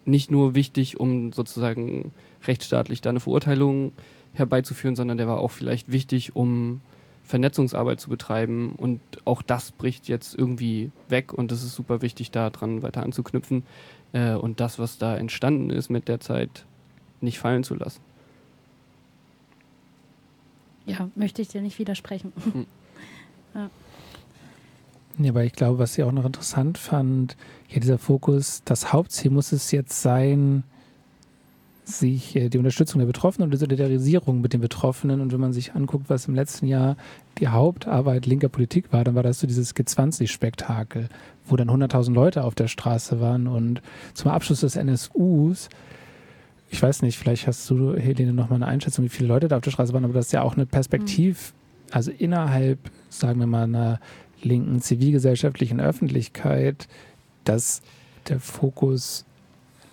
nicht 0.04 0.30
nur 0.30 0.56
wichtig, 0.56 1.00
um 1.00 1.32
sozusagen 1.32 2.12
rechtsstaatlich 2.46 3.00
da 3.00 3.10
eine 3.12 3.22
Verurteilung 3.22 3.94
herbeizuführen, 4.34 4.98
sondern 4.98 5.18
der 5.18 5.28
war 5.30 5.40
auch 5.40 5.52
vielleicht 5.52 5.90
wichtig, 5.90 6.36
um 6.36 6.82
Vernetzungsarbeit 7.24 8.02
zu 8.02 8.10
betreiben. 8.10 8.74
Und 8.76 9.00
auch 9.24 9.42
das 9.42 9.72
bricht 9.72 10.10
jetzt 10.10 10.38
irgendwie 10.38 10.92
weg 11.08 11.32
und 11.34 11.54
es 11.54 11.64
ist 11.64 11.76
super 11.76 12.02
wichtig, 12.02 12.32
da 12.32 12.50
dran 12.50 12.84
weiter 12.84 13.04
anzuknüpfen 13.04 13.64
äh, 14.12 14.34
und 14.34 14.60
das, 14.60 14.80
was 14.80 14.98
da 14.98 15.16
entstanden 15.16 15.70
ist 15.70 15.90
mit 15.90 16.10
der 16.10 16.20
Zeit, 16.20 16.66
nicht 17.22 17.40
fallen 17.40 17.64
zu 17.64 17.76
lassen. 17.76 18.02
Ja, 20.86 21.10
möchte 21.16 21.42
ich 21.42 21.48
dir 21.48 21.62
nicht 21.62 21.80
widersprechen. 21.80 22.34
Hm. 22.52 22.66
Ja. 23.56 23.70
Ja, 25.18 25.30
aber 25.32 25.44
ich 25.44 25.54
glaube, 25.54 25.78
was 25.78 25.94
sie 25.94 26.04
auch 26.04 26.12
noch 26.12 26.26
interessant 26.26 26.78
fand, 26.78 27.36
ja, 27.70 27.80
dieser 27.80 27.98
Fokus, 27.98 28.62
das 28.66 28.94
Hauptziel 28.94 29.32
muss 29.32 29.52
es 29.52 29.72
jetzt 29.72 30.02
sein, 30.02 30.64
sich 31.86 32.36
äh, 32.36 32.50
die 32.50 32.58
Unterstützung 32.58 33.00
der 33.00 33.06
Betroffenen 33.06 33.48
und 33.48 33.52
die 33.52 33.58
Solidarisierung 33.58 34.42
mit 34.42 34.54
den 34.54 34.62
Betroffenen. 34.62 35.22
Und 35.22 35.34
wenn 35.34 35.40
man 35.40 35.54
sich 35.54 35.74
anguckt, 35.74 36.10
was 36.10 36.28
im 36.28 36.36
letzten 36.36 36.68
Jahr 36.68 36.96
die 37.40 37.48
Hauptarbeit 37.48 38.26
linker 38.26 38.50
Politik 38.50 38.92
war, 38.94 39.04
dann 39.04 39.16
war 39.16 39.24
das 39.24 39.40
so 39.40 39.48
dieses 39.48 39.76
G20-Spektakel, 39.76 41.10
wo 41.46 41.56
dann 41.56 41.70
100.000 41.70 42.14
Leute 42.14 42.44
auf 42.44 42.56
der 42.56 42.68
Straße 42.68 43.20
waren. 43.20 43.48
Und 43.48 43.82
zum 44.14 44.32
Abschluss 44.32 44.62
des 44.62 44.76
NSUs, 44.76 45.70
ich 46.70 46.82
weiß 46.82 47.02
nicht, 47.02 47.18
vielleicht 47.18 47.48
hast 47.48 47.70
du, 47.70 47.96
Helene, 47.96 48.34
nochmal 48.34 48.58
eine 48.58 48.68
Einschätzung, 48.68 49.06
wie 49.06 49.10
viele 49.10 49.28
Leute 49.28 49.48
da 49.48 49.58
auf 49.58 49.64
der 49.64 49.72
Straße 49.72 49.94
waren, 49.94 50.06
aber 50.06 50.14
das 50.14 50.28
ist 50.28 50.32
ja 50.32 50.42
auch 50.42 50.56
eine 50.56 50.66
Perspektiv, 50.66 51.54
mhm. 51.54 51.61
Also 51.92 52.12
innerhalb, 52.12 52.80
sagen 53.10 53.40
wir 53.40 53.48
mal, 53.48 53.64
einer 53.64 54.00
linken 54.42 54.82
zivilgesellschaftlichen 54.82 55.80
Öffentlichkeit, 55.80 56.88
dass 57.44 57.82
der 58.28 58.40
Fokus 58.40 59.26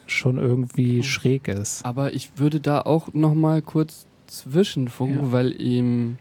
schon 0.07 0.39
irgendwie 0.39 1.03
schräg 1.03 1.49
ist. 1.49 1.85
Aber 1.85 2.15
ich 2.15 2.33
würde 2.37 2.61
da 2.61 2.81
auch 2.81 3.13
noch 3.13 3.35
mal 3.35 3.63
kurz 3.63 4.07
zwischenfunken, 4.27 5.27
ja. 5.27 5.33
weil 5.33 5.61
ihm 5.61 6.19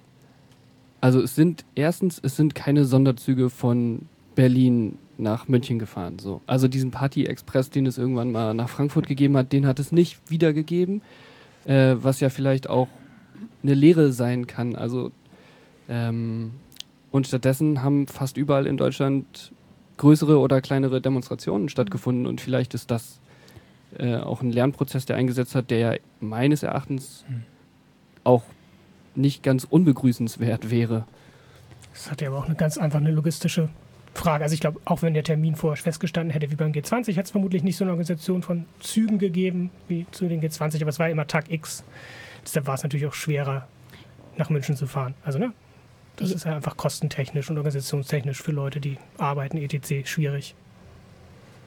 also 0.99 1.21
es 1.21 1.35
sind 1.35 1.63
erstens 1.75 2.19
es 2.21 2.35
sind 2.35 2.55
keine 2.55 2.85
Sonderzüge 2.85 3.49
von 3.49 4.07
Berlin 4.35 4.97
nach 5.17 5.47
München 5.47 5.79
gefahren 5.79 6.19
so. 6.19 6.41
Also 6.47 6.67
diesen 6.67 6.91
Party 6.91 7.25
Express, 7.25 7.69
den 7.69 7.85
es 7.85 7.97
irgendwann 7.97 8.31
mal 8.31 8.53
nach 8.53 8.69
Frankfurt 8.69 9.07
gegeben 9.07 9.37
hat, 9.37 9.51
den 9.51 9.65
hat 9.65 9.79
es 9.79 9.91
nicht 9.91 10.19
wiedergegeben, 10.29 11.01
äh, 11.65 11.95
was 11.99 12.19
ja 12.19 12.29
vielleicht 12.29 12.69
auch 12.69 12.87
eine 13.63 13.73
Lehre 13.73 14.11
sein 14.11 14.47
kann. 14.47 14.75
Also 14.75 15.11
ähm, 15.89 16.51
und 17.11 17.27
stattdessen 17.27 17.83
haben 17.83 18.07
fast 18.07 18.37
überall 18.37 18.67
in 18.67 18.77
Deutschland 18.77 19.51
größere 19.97 20.39
oder 20.39 20.61
kleinere 20.61 21.01
Demonstrationen 21.01 21.69
stattgefunden 21.69 22.27
und 22.27 22.41
vielleicht 22.41 22.73
ist 22.73 22.91
das 22.91 23.19
äh, 23.97 24.17
auch 24.17 24.41
ein 24.41 24.51
Lernprozess, 24.51 25.05
der 25.05 25.15
eingesetzt 25.15 25.55
hat, 25.55 25.71
der 25.71 25.79
ja 25.79 25.93
meines 26.19 26.63
Erachtens 26.63 27.25
hm. 27.27 27.43
auch 28.23 28.43
nicht 29.15 29.41
ganz 29.43 29.63
unbegrüßenswert 29.63 30.69
wäre. 30.69 31.05
Das 31.93 32.11
hat 32.11 32.21
ja 32.21 32.27
aber 32.27 32.37
auch 32.37 32.45
eine 32.45 32.55
ganz 32.55 32.77
einfach 32.77 32.99
eine 32.99 33.11
logistische 33.11 33.69
Frage. 34.13 34.43
Also 34.43 34.53
ich 34.53 34.59
glaube, 34.59 34.79
auch 34.85 35.01
wenn 35.01 35.13
der 35.13 35.23
Termin 35.23 35.55
vorher 35.55 35.81
festgestanden 35.81 36.31
hätte 36.31 36.51
wie 36.51 36.55
beim 36.55 36.71
G20, 36.71 37.09
hätte 37.09 37.21
es 37.21 37.31
vermutlich 37.31 37.63
nicht 37.63 37.77
so 37.77 37.83
eine 37.83 37.91
Organisation 37.91 38.43
von 38.43 38.65
Zügen 38.79 39.17
gegeben 39.17 39.71
wie 39.87 40.05
zu 40.11 40.27
den 40.27 40.41
G20, 40.41 40.81
aber 40.81 40.89
es 40.89 40.99
war 40.99 41.09
immer 41.09 41.25
Tag 41.27 41.51
X. 41.51 41.83
Deshalb 42.43 42.67
war 42.67 42.75
es 42.75 42.83
natürlich 42.83 43.07
auch 43.07 43.13
schwerer, 43.13 43.67
nach 44.37 44.49
München 44.49 44.75
zu 44.75 44.85
fahren. 44.85 45.15
Also 45.23 45.39
ne, 45.39 45.53
das 46.17 46.31
ist 46.31 46.45
ja 46.45 46.55
einfach 46.55 46.77
kostentechnisch 46.77 47.49
und 47.49 47.57
organisationstechnisch 47.57 48.41
für 48.41 48.51
Leute, 48.51 48.79
die 48.79 48.97
arbeiten, 49.17 49.57
etc. 49.57 50.07
schwierig. 50.07 50.55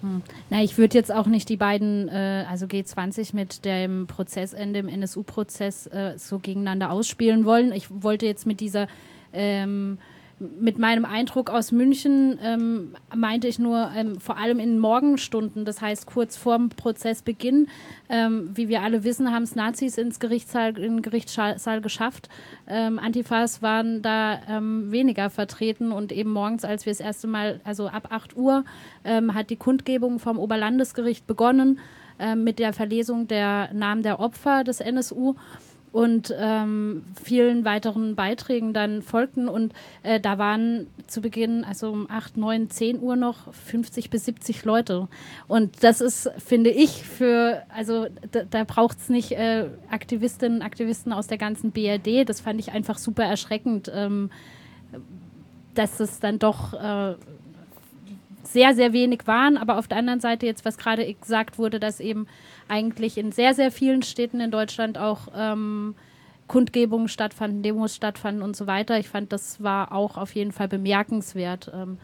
Hm. 0.02 0.22
Na, 0.48 0.62
ich 0.62 0.76
würde 0.78 0.96
jetzt 0.96 1.12
auch 1.12 1.26
nicht 1.26 1.48
die 1.48 1.56
beiden, 1.56 2.08
äh, 2.08 2.44
also 2.48 2.66
G20 2.66 3.34
mit 3.34 3.64
dem 3.64 4.06
Prozessende 4.06 4.80
im 4.80 4.88
NSU-Prozess 4.88 5.86
äh, 5.86 6.14
so 6.16 6.38
gegeneinander 6.38 6.90
ausspielen 6.90 7.44
wollen. 7.44 7.72
Ich 7.72 7.86
wollte 7.90 8.26
jetzt 8.26 8.46
mit 8.46 8.60
dieser 8.60 8.88
ähm, 9.32 9.98
mit 10.40 10.78
meinem 10.78 11.04
Eindruck 11.04 11.50
aus 11.50 11.70
München 11.70 12.38
ähm, 12.42 12.94
meinte 13.14 13.46
ich 13.46 13.58
nur 13.58 13.90
ähm, 13.94 14.18
vor 14.18 14.38
allem 14.38 14.58
in 14.58 14.78
Morgenstunden, 14.78 15.66
das 15.66 15.82
heißt 15.82 16.06
kurz 16.06 16.38
vorm 16.38 16.70
Prozessbeginn. 16.70 17.68
Ähm, 18.08 18.50
wie 18.54 18.70
wir 18.70 18.80
alle 18.80 19.04
wissen, 19.04 19.32
haben 19.32 19.42
es 19.42 19.54
Nazis 19.54 19.98
ins 19.98 20.18
Gerichtssaal, 20.18 20.78
in 20.78 20.96
den 20.96 21.02
Gerichtssaal 21.02 21.80
geschafft. 21.82 22.30
Ähm, 22.66 22.98
Antifas 22.98 23.60
waren 23.60 24.00
da 24.00 24.40
ähm, 24.48 24.90
weniger 24.90 25.28
vertreten 25.28 25.92
und 25.92 26.10
eben 26.10 26.32
morgens, 26.32 26.64
als 26.64 26.86
wir 26.86 26.92
das 26.92 27.00
erste 27.00 27.26
Mal, 27.26 27.60
also 27.64 27.88
ab 27.88 28.08
8 28.10 28.34
Uhr, 28.34 28.64
ähm, 29.04 29.34
hat 29.34 29.50
die 29.50 29.56
Kundgebung 29.56 30.18
vom 30.18 30.38
Oberlandesgericht 30.38 31.26
begonnen 31.26 31.78
mit 32.36 32.58
der 32.58 32.74
Verlesung 32.74 33.28
der 33.28 33.72
Namen 33.72 34.02
der 34.02 34.20
Opfer 34.20 34.62
des 34.62 34.80
NSU 34.80 35.36
und 35.92 36.32
ähm, 36.38 37.04
vielen 37.22 37.64
weiteren 37.64 38.14
Beiträgen 38.14 38.72
dann 38.72 39.02
folgten. 39.02 39.48
Und 39.48 39.72
äh, 40.02 40.20
da 40.20 40.38
waren 40.38 40.86
zu 41.06 41.20
Beginn, 41.20 41.64
also 41.64 41.90
um 41.90 42.08
8, 42.08 42.36
9, 42.36 42.70
10 42.70 43.00
Uhr 43.00 43.16
noch 43.16 43.52
50 43.52 44.10
bis 44.10 44.24
70 44.24 44.64
Leute. 44.64 45.08
Und 45.48 45.82
das 45.82 46.00
ist, 46.00 46.30
finde 46.38 46.70
ich, 46.70 47.02
für, 47.02 47.62
also 47.74 48.06
da, 48.30 48.42
da 48.48 48.64
braucht 48.64 48.98
es 48.98 49.08
nicht 49.08 49.32
äh, 49.32 49.66
Aktivistinnen 49.90 50.58
und 50.60 50.64
Aktivisten 50.64 51.12
aus 51.12 51.26
der 51.26 51.38
ganzen 51.38 51.72
BRD. 51.72 52.28
Das 52.28 52.40
fand 52.40 52.60
ich 52.60 52.72
einfach 52.72 52.98
super 52.98 53.24
erschreckend, 53.24 53.90
ähm, 53.92 54.30
dass 55.74 55.98
es 55.98 56.20
dann 56.20 56.38
doch 56.38 56.72
äh, 56.74 57.14
sehr, 58.52 58.74
sehr 58.74 58.92
wenig 58.92 59.26
waren. 59.26 59.56
Aber 59.56 59.78
auf 59.78 59.88
der 59.88 59.98
anderen 59.98 60.20
Seite 60.20 60.46
jetzt, 60.46 60.64
was 60.64 60.78
gerade 60.78 61.12
gesagt 61.14 61.58
wurde, 61.58 61.80
dass 61.80 62.00
eben 62.00 62.26
eigentlich 62.68 63.18
in 63.18 63.32
sehr, 63.32 63.54
sehr 63.54 63.70
vielen 63.72 64.02
Städten 64.02 64.40
in 64.40 64.50
Deutschland 64.50 64.98
auch 64.98 65.28
ähm, 65.34 65.94
Kundgebungen 66.46 67.08
stattfanden, 67.08 67.62
Demos 67.62 67.94
stattfanden 67.94 68.42
und 68.42 68.56
so 68.56 68.66
weiter. 68.66 68.98
Ich 68.98 69.08
fand, 69.08 69.32
das 69.32 69.62
war 69.62 69.92
auch 69.92 70.16
auf 70.16 70.34
jeden 70.34 70.52
Fall 70.52 70.68
bemerkenswert. 70.68 71.70
Ähm, 71.72 71.98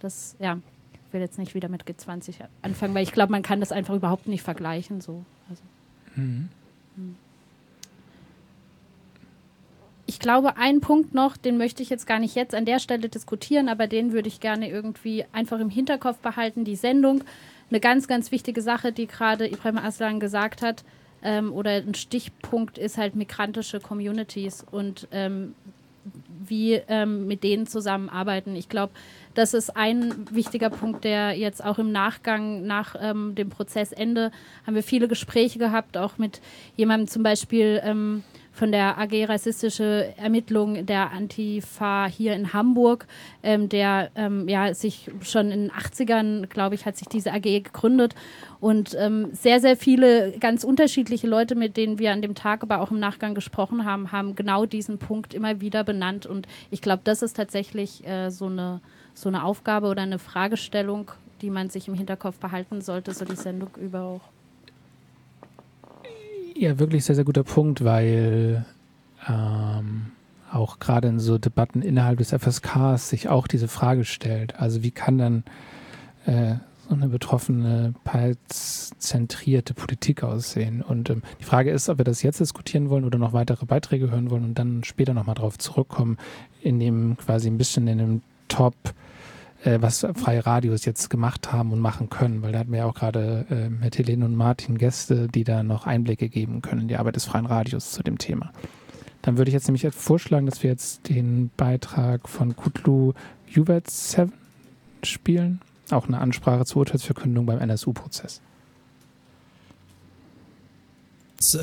das, 0.00 0.36
ja, 0.38 0.58
ich 0.92 1.12
will 1.12 1.20
jetzt 1.20 1.38
nicht 1.38 1.54
wieder 1.54 1.68
mit 1.68 1.84
G20 1.84 2.34
anfangen, 2.62 2.94
weil 2.94 3.02
ich 3.02 3.12
glaube, 3.12 3.32
man 3.32 3.42
kann 3.42 3.60
das 3.60 3.72
einfach 3.72 3.94
überhaupt 3.94 4.28
nicht 4.28 4.42
vergleichen. 4.42 5.00
So. 5.00 5.24
Also, 5.48 5.62
mhm. 6.14 6.50
Ich 10.08 10.20
glaube, 10.20 10.56
ein 10.56 10.80
Punkt 10.80 11.14
noch, 11.14 11.36
den 11.36 11.58
möchte 11.58 11.82
ich 11.82 11.90
jetzt 11.90 12.06
gar 12.06 12.20
nicht 12.20 12.36
jetzt 12.36 12.54
an 12.54 12.64
der 12.64 12.78
Stelle 12.78 13.08
diskutieren, 13.08 13.68
aber 13.68 13.88
den 13.88 14.12
würde 14.12 14.28
ich 14.28 14.38
gerne 14.38 14.70
irgendwie 14.70 15.24
einfach 15.32 15.58
im 15.58 15.68
Hinterkopf 15.70 16.18
behalten. 16.18 16.64
Die 16.64 16.76
Sendung 16.76 17.24
eine 17.70 17.80
ganz, 17.80 18.06
ganz 18.06 18.30
wichtige 18.30 18.62
Sache, 18.62 18.92
die 18.92 19.08
gerade 19.08 19.48
Ibrahim 19.48 19.78
Aslan 19.78 20.20
gesagt 20.20 20.62
hat, 20.62 20.84
ähm, 21.22 21.52
oder 21.52 21.72
ein 21.72 21.94
Stichpunkt 21.94 22.78
ist 22.78 22.98
halt 22.98 23.16
migrantische 23.16 23.80
Communities 23.80 24.64
und 24.70 25.08
ähm, 25.10 25.54
wie 26.48 26.74
ähm, 26.86 27.26
mit 27.26 27.42
denen 27.42 27.66
zusammenarbeiten. 27.66 28.54
Ich 28.54 28.68
glaube, 28.68 28.92
das 29.34 29.54
ist 29.54 29.76
ein 29.76 30.14
wichtiger 30.30 30.70
Punkt, 30.70 31.02
der 31.02 31.32
jetzt 31.32 31.64
auch 31.64 31.78
im 31.80 31.90
Nachgang 31.90 32.64
nach 32.64 32.94
ähm, 33.00 33.34
dem 33.34 33.50
Prozessende 33.50 34.30
haben 34.66 34.76
wir 34.76 34.84
viele 34.84 35.08
Gespräche 35.08 35.58
gehabt, 35.58 35.96
auch 35.96 36.16
mit 36.18 36.40
jemandem 36.76 37.08
zum 37.08 37.24
Beispiel 37.24 37.80
ähm, 37.82 38.22
von 38.56 38.72
der 38.72 38.98
AG 38.98 39.28
Rassistische 39.28 40.14
Ermittlung 40.16 40.86
der 40.86 41.12
Antifa 41.12 42.06
hier 42.06 42.32
in 42.34 42.54
Hamburg, 42.54 43.06
ähm, 43.42 43.68
der 43.68 44.10
ähm, 44.16 44.48
ja 44.48 44.72
sich 44.72 45.10
schon 45.20 45.50
in 45.50 45.68
den 45.68 45.70
80ern, 45.70 46.46
glaube 46.46 46.74
ich, 46.74 46.86
hat 46.86 46.96
sich 46.96 47.06
diese 47.06 47.32
AG 47.32 47.42
gegründet 47.42 48.14
und 48.58 48.96
ähm, 48.98 49.28
sehr, 49.32 49.60
sehr 49.60 49.76
viele 49.76 50.32
ganz 50.40 50.64
unterschiedliche 50.64 51.26
Leute, 51.26 51.54
mit 51.54 51.76
denen 51.76 51.98
wir 51.98 52.12
an 52.12 52.22
dem 52.22 52.34
Tag, 52.34 52.62
aber 52.62 52.80
auch 52.80 52.90
im 52.90 52.98
Nachgang 52.98 53.34
gesprochen 53.34 53.84
haben, 53.84 54.10
haben 54.10 54.34
genau 54.34 54.64
diesen 54.64 54.96
Punkt 54.96 55.34
immer 55.34 55.60
wieder 55.60 55.84
benannt 55.84 56.24
und 56.24 56.48
ich 56.70 56.80
glaube, 56.80 57.02
das 57.04 57.20
ist 57.20 57.36
tatsächlich 57.36 58.06
äh, 58.06 58.30
so, 58.30 58.46
eine, 58.46 58.80
so 59.12 59.28
eine 59.28 59.44
Aufgabe 59.44 59.88
oder 59.88 60.02
eine 60.02 60.18
Fragestellung, 60.18 61.10
die 61.42 61.50
man 61.50 61.68
sich 61.68 61.88
im 61.88 61.94
Hinterkopf 61.94 62.38
behalten 62.38 62.80
sollte, 62.80 63.12
so 63.12 63.26
die 63.26 63.36
Sendung 63.36 63.68
über 63.78 64.00
auch. 64.00 64.35
Ja, 66.58 66.78
wirklich 66.78 67.04
sehr, 67.04 67.14
sehr 67.14 67.24
guter 67.24 67.44
Punkt, 67.44 67.84
weil 67.84 68.64
ähm, 69.28 70.06
auch 70.50 70.78
gerade 70.78 71.08
in 71.08 71.20
so 71.20 71.36
Debatten 71.36 71.82
innerhalb 71.82 72.18
des 72.18 72.32
FSKs 72.32 73.10
sich 73.10 73.28
auch 73.28 73.46
diese 73.46 73.68
Frage 73.68 74.04
stellt. 74.04 74.58
Also 74.58 74.82
wie 74.82 74.90
kann 74.90 75.18
dann 75.18 75.44
äh, 76.24 76.54
so 76.88 76.94
eine 76.94 77.08
betroffene, 77.08 77.94
zentrierte 78.48 79.74
Politik 79.74 80.22
aussehen. 80.22 80.82
Und 80.82 81.10
ähm, 81.10 81.22
die 81.40 81.44
Frage 81.44 81.70
ist, 81.70 81.88
ob 81.88 81.98
wir 81.98 82.04
das 82.04 82.22
jetzt 82.22 82.40
diskutieren 82.40 82.88
wollen 82.88 83.04
oder 83.04 83.18
noch 83.18 83.32
weitere 83.32 83.66
Beiträge 83.66 84.10
hören 84.10 84.30
wollen 84.30 84.44
und 84.44 84.58
dann 84.58 84.82
später 84.84 85.12
nochmal 85.12 85.34
drauf 85.34 85.58
zurückkommen, 85.58 86.16
in 86.62 86.80
dem 86.80 87.16
quasi 87.18 87.48
ein 87.48 87.58
bisschen 87.58 87.86
in 87.88 87.98
dem 87.98 88.22
Top, 88.48 88.74
äh, 89.66 89.82
was 89.82 90.06
freie 90.14 90.46
Radios 90.46 90.84
jetzt 90.84 91.10
gemacht 91.10 91.52
haben 91.52 91.72
und 91.72 91.80
machen 91.80 92.08
können, 92.08 92.42
weil 92.42 92.52
da 92.52 92.60
hatten 92.60 92.72
wir 92.72 92.80
ja 92.80 92.84
auch 92.86 92.94
gerade 92.94 93.44
äh, 93.50 93.68
mit 93.68 93.98
Helene 93.98 94.24
und 94.24 94.36
Martin 94.36 94.78
Gäste, 94.78 95.28
die 95.28 95.44
da 95.44 95.62
noch 95.62 95.86
Einblicke 95.86 96.28
geben 96.28 96.62
können 96.62 96.82
in 96.82 96.88
die 96.88 96.96
Arbeit 96.96 97.16
des 97.16 97.24
freien 97.24 97.46
Radios 97.46 97.90
zu 97.90 98.02
dem 98.02 98.18
Thema. 98.18 98.52
Dann 99.22 99.38
würde 99.38 99.48
ich 99.48 99.54
jetzt 99.54 99.66
nämlich 99.66 99.86
vorschlagen, 99.92 100.46
dass 100.46 100.62
wir 100.62 100.70
jetzt 100.70 101.08
den 101.08 101.50
Beitrag 101.56 102.28
von 102.28 102.54
Kutlu 102.54 103.12
Juvet 103.48 103.90
7 103.90 104.32
spielen. 105.02 105.60
Auch 105.90 106.06
eine 106.06 106.18
Ansprache 106.18 106.64
zur 106.64 106.80
Urteilsverkündung 106.80 107.44
beim 107.46 107.58
NSU-Prozess. 107.58 108.40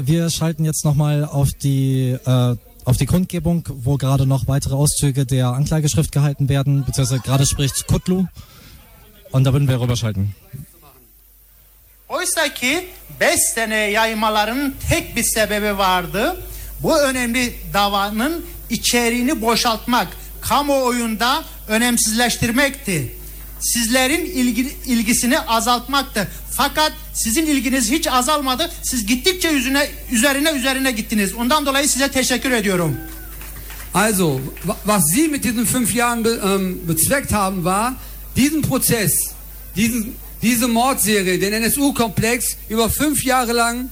Wir 0.02 0.30
schalten 0.30 0.66
jetzt 0.66 0.86
nochmal 0.86 1.26
auf 1.26 1.50
die 1.52 2.18
äh, 2.26 2.56
auf 2.86 2.98
die 2.98 3.06
Kundgebung, 3.06 3.68
wo 3.70 3.98
gerade 3.98 4.26
noch 4.26 4.48
weitere 4.48 4.76
Auszüge 4.76 5.26
der 5.26 5.48
Anklageschrift 5.48 6.12
gehalten 6.12 6.50
werden, 6.50 6.84
beziehungsweise 6.86 7.22
gerade 7.22 7.46
spricht 7.46 7.88
Kutlu. 7.88 8.26
Und 9.32 9.46
da 9.46 9.54
würden 9.54 9.68
wir 9.68 9.80
rüberschalten. 9.80 10.36
Oysa 12.10 12.54
ki 12.54 12.88
5 13.20 13.40
sene 13.56 13.76
yaymaların 13.76 14.74
tek 14.90 15.16
bir 15.16 15.24
sebebi 15.24 15.78
vardı. 15.78 16.38
Bu 16.80 17.00
önemli 17.00 17.56
davanın 17.74 18.46
içeriğini 18.70 19.42
boşaltmak, 19.42 20.08
kamuoyunda 20.42 21.44
önemsizleştirmekti. 21.68 23.16
Sizlerin 23.64 24.26
ilgi, 24.26 24.76
ilgisini 24.86 25.40
azaltmaktı. 25.40 26.28
Fakat 26.52 26.92
sizin 27.14 27.46
ilginiz 27.46 27.92
hiç 27.92 28.08
azalmadı. 28.08 28.72
Siz 28.84 29.06
gittikçe 29.06 29.50
yüzüne, 29.50 29.88
üzerine 30.12 30.52
üzerine 30.52 30.92
gittiniz. 30.92 31.34
Ondan 31.34 31.66
dolayı 31.66 31.90
size 31.90 32.12
teşekkür 32.12 32.52
ediyorum. 32.52 32.98
Also, 33.94 34.42
was 34.86 35.04
Sie 35.14 35.28
mit 35.28 35.44
diesen 35.44 35.66
fünf 35.66 35.96
Jahren 35.96 36.24
be, 36.24 36.30
ähm, 36.30 36.88
bezweckt 36.88 37.32
haben, 37.32 37.64
war, 37.64 37.94
diesen 38.36 38.62
Prozess, 38.62 39.14
diesen, 39.76 40.16
diese 40.42 40.68
Mordserie, 40.68 41.42
den 41.42 41.54
NSU-Komplex 41.54 42.58
über 42.70 42.90
fünf 42.90 43.24
Jahre 43.24 43.54
lang 43.54 43.90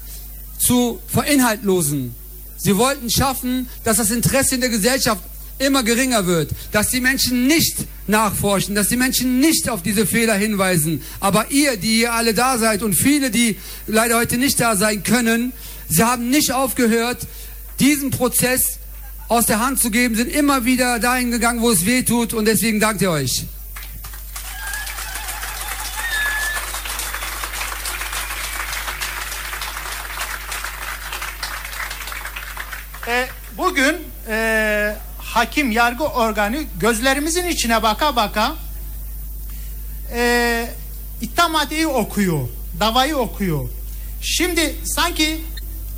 zu 0.57 0.99
verinhaltlosen. 1.07 2.15
Sie 2.57 2.77
wollten 2.77 3.09
schaffen, 3.09 3.67
dass 3.83 3.97
das 3.97 4.11
Interesse 4.11 4.55
in 4.55 4.61
der 4.61 4.69
Gesellschaft 4.69 5.21
immer 5.61 5.83
geringer 5.83 6.25
wird, 6.25 6.51
dass 6.71 6.89
die 6.89 7.01
Menschen 7.01 7.47
nicht 7.47 7.77
nachforschen, 8.07 8.75
dass 8.75 8.89
die 8.89 8.97
Menschen 8.97 9.39
nicht 9.39 9.69
auf 9.69 9.81
diese 9.81 10.05
Fehler 10.05 10.35
hinweisen. 10.35 11.01
Aber 11.19 11.51
ihr, 11.51 11.77
die 11.77 11.97
hier 11.97 12.13
alle 12.13 12.33
da 12.33 12.57
seid 12.57 12.83
und 12.83 12.93
viele, 12.93 13.31
die 13.31 13.57
leider 13.87 14.17
heute 14.17 14.37
nicht 14.37 14.59
da 14.59 14.75
sein 14.75 15.03
können, 15.03 15.53
sie 15.87 16.03
haben 16.03 16.29
nicht 16.29 16.51
aufgehört, 16.51 17.27
diesen 17.79 18.11
Prozess 18.11 18.79
aus 19.27 19.45
der 19.45 19.59
Hand 19.59 19.79
zu 19.79 19.91
geben, 19.91 20.15
sind 20.15 20.29
immer 20.29 20.65
wieder 20.65 20.99
dahin 20.99 21.31
gegangen, 21.31 21.61
wo 21.61 21.71
es 21.71 21.85
weh 21.85 22.03
tut 22.03 22.33
und 22.33 22.45
deswegen 22.45 22.79
dankt 22.79 23.01
ihr 23.01 23.11
euch. 23.11 23.45
E, 33.07 33.25
bugün 33.57 33.95
e, 34.27 34.70
hakim 35.33 35.71
yargı 35.71 36.03
organı 36.03 36.63
gözlerimizin 36.79 37.47
içine 37.47 37.83
baka 37.83 38.15
baka 38.15 38.55
e, 40.13 40.69
itham 41.21 41.55
okuyor, 41.87 42.47
davayı 42.79 43.17
okuyor. 43.17 43.69
Şimdi 44.21 44.75
sanki 44.85 45.41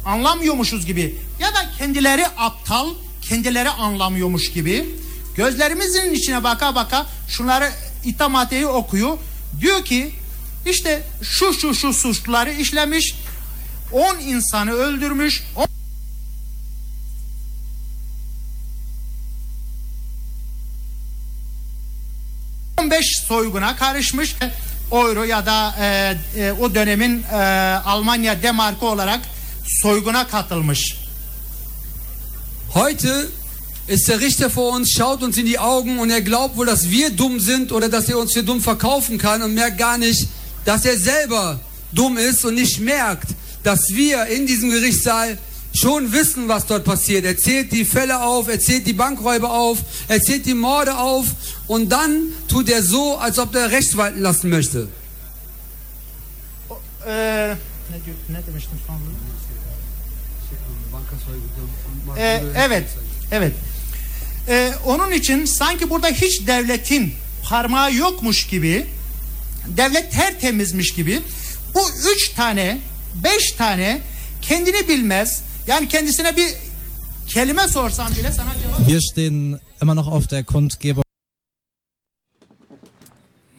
anlamıyormuşuz 0.05 0.85
gibi 0.85 1.15
ya 1.39 1.53
da 1.53 1.69
kendileri 1.77 2.27
aptal, 2.37 2.89
kendileri 3.21 3.69
anlamıyormuş 3.69 4.51
gibi 4.51 4.95
gözlerimizin 5.35 6.13
içine 6.13 6.43
baka 6.43 6.75
baka 6.75 7.05
şunları 7.27 7.71
itham 8.05 8.35
okuyor. 8.67 9.17
Diyor 9.61 9.85
ki 9.85 10.11
işte 10.65 11.03
şu 11.21 11.53
şu 11.53 11.75
şu 11.75 11.93
suçları 11.93 12.53
işlemiş, 12.53 13.15
10 13.91 14.17
insanı 14.17 14.71
öldürmüş, 14.71 15.43
15 15.55 15.72
soyguna 23.33 23.75
karışmış. 23.75 24.35
Euro 24.91 25.23
ya 25.23 25.45
da 25.45 25.75
e, 25.79 26.17
e, 26.35 26.51
o 26.51 26.75
dönemin 26.75 27.23
e, 27.23 27.35
Almanya 27.85 28.43
demarkı 28.43 28.85
olarak 28.85 29.19
soyguna 29.81 30.27
katılmış. 30.27 30.97
Heute 32.73 33.25
ist 33.87 34.09
der 34.09 34.19
Richter 34.19 34.49
vor 34.49 34.73
uns, 34.73 34.89
schaut 34.97 35.23
uns 35.23 35.37
in 35.37 35.45
die 35.45 35.59
Augen 35.59 35.99
und 35.99 36.11
er 36.11 36.21
glaubt 36.21 36.57
wohl, 36.57 36.67
dass 36.67 36.89
wir 36.89 37.17
dumm 37.17 37.39
sind 37.39 37.71
oder 37.71 37.91
dass 37.91 38.09
er 38.09 38.17
uns 38.17 38.33
für 38.33 38.43
dumm 38.43 38.61
verkaufen 38.61 39.17
kann 39.17 39.41
und 39.41 39.53
merkt 39.53 39.77
gar 39.77 39.97
nicht, 39.97 40.27
dass 40.65 40.85
er 40.85 40.97
selber 40.97 41.59
dumm 41.91 42.17
ist 42.17 42.45
und 42.45 42.55
nicht 42.55 42.79
merkt, 42.79 43.27
dass 43.63 43.79
wir 43.89 44.25
in 44.25 44.45
diesem 44.47 44.69
Gerichtssaal 44.69 45.37
schon 45.73 46.11
wissen, 46.11 46.47
was 46.47 46.65
dort 46.65 46.83
passiert. 46.83 47.25
Er 47.25 47.37
zählt 47.37 47.71
die 47.71 47.85
Fälle 47.85 48.21
auf, 48.21 48.47
er 48.47 48.59
zählt 48.59 48.85
die 48.85 48.93
Bankräuber 48.93 49.51
auf, 49.51 49.77
er 50.07 50.21
zählt 50.21 50.45
die 50.45 50.53
Morde 50.53 50.95
auf 50.97 51.25
und 51.67 51.89
dann 51.89 52.33
tut 52.47 52.69
er 52.69 52.81
so, 52.83 53.17
als 53.17 53.39
ob 53.39 53.55
er 53.55 53.71
Recht 53.71 53.97
walten 53.97 54.21
lassen 54.21 54.49
möchte. 54.49 54.87
Ee, 57.07 57.55
Ee, 62.17 62.43
evet, 62.55 62.87
evet. 63.31 63.53
Ee, 64.47 64.73
onun 64.85 65.11
için 65.11 65.45
sanki 65.45 65.89
burada 65.89 66.07
hiç 66.07 66.47
devletin 66.47 67.13
parmağı 67.43 67.93
yokmuş 67.93 68.47
gibi, 68.47 68.85
devlet 69.67 70.11
tertemizmiş 70.11 70.93
gibi, 70.93 71.21
bu 71.75 71.79
üç 72.15 72.29
tane, 72.29 72.77
beş 73.23 73.51
tane 73.51 74.01
kendini 74.41 74.87
bilmez, 74.87 75.43
Yani 75.67 75.87
kendisine 75.87 76.37
bir 76.37 76.53
kelime 77.27 77.67
sorsam 77.67 78.15
bile 78.15 78.31
sana 78.31 78.51
cevap... 78.63 78.87
Wir 78.87 79.01
stehen 79.01 79.59
immer 79.81 79.95
noch 79.95 80.07
auf 80.07 80.29
der 80.29 80.43
Kundgebung. 80.43 81.02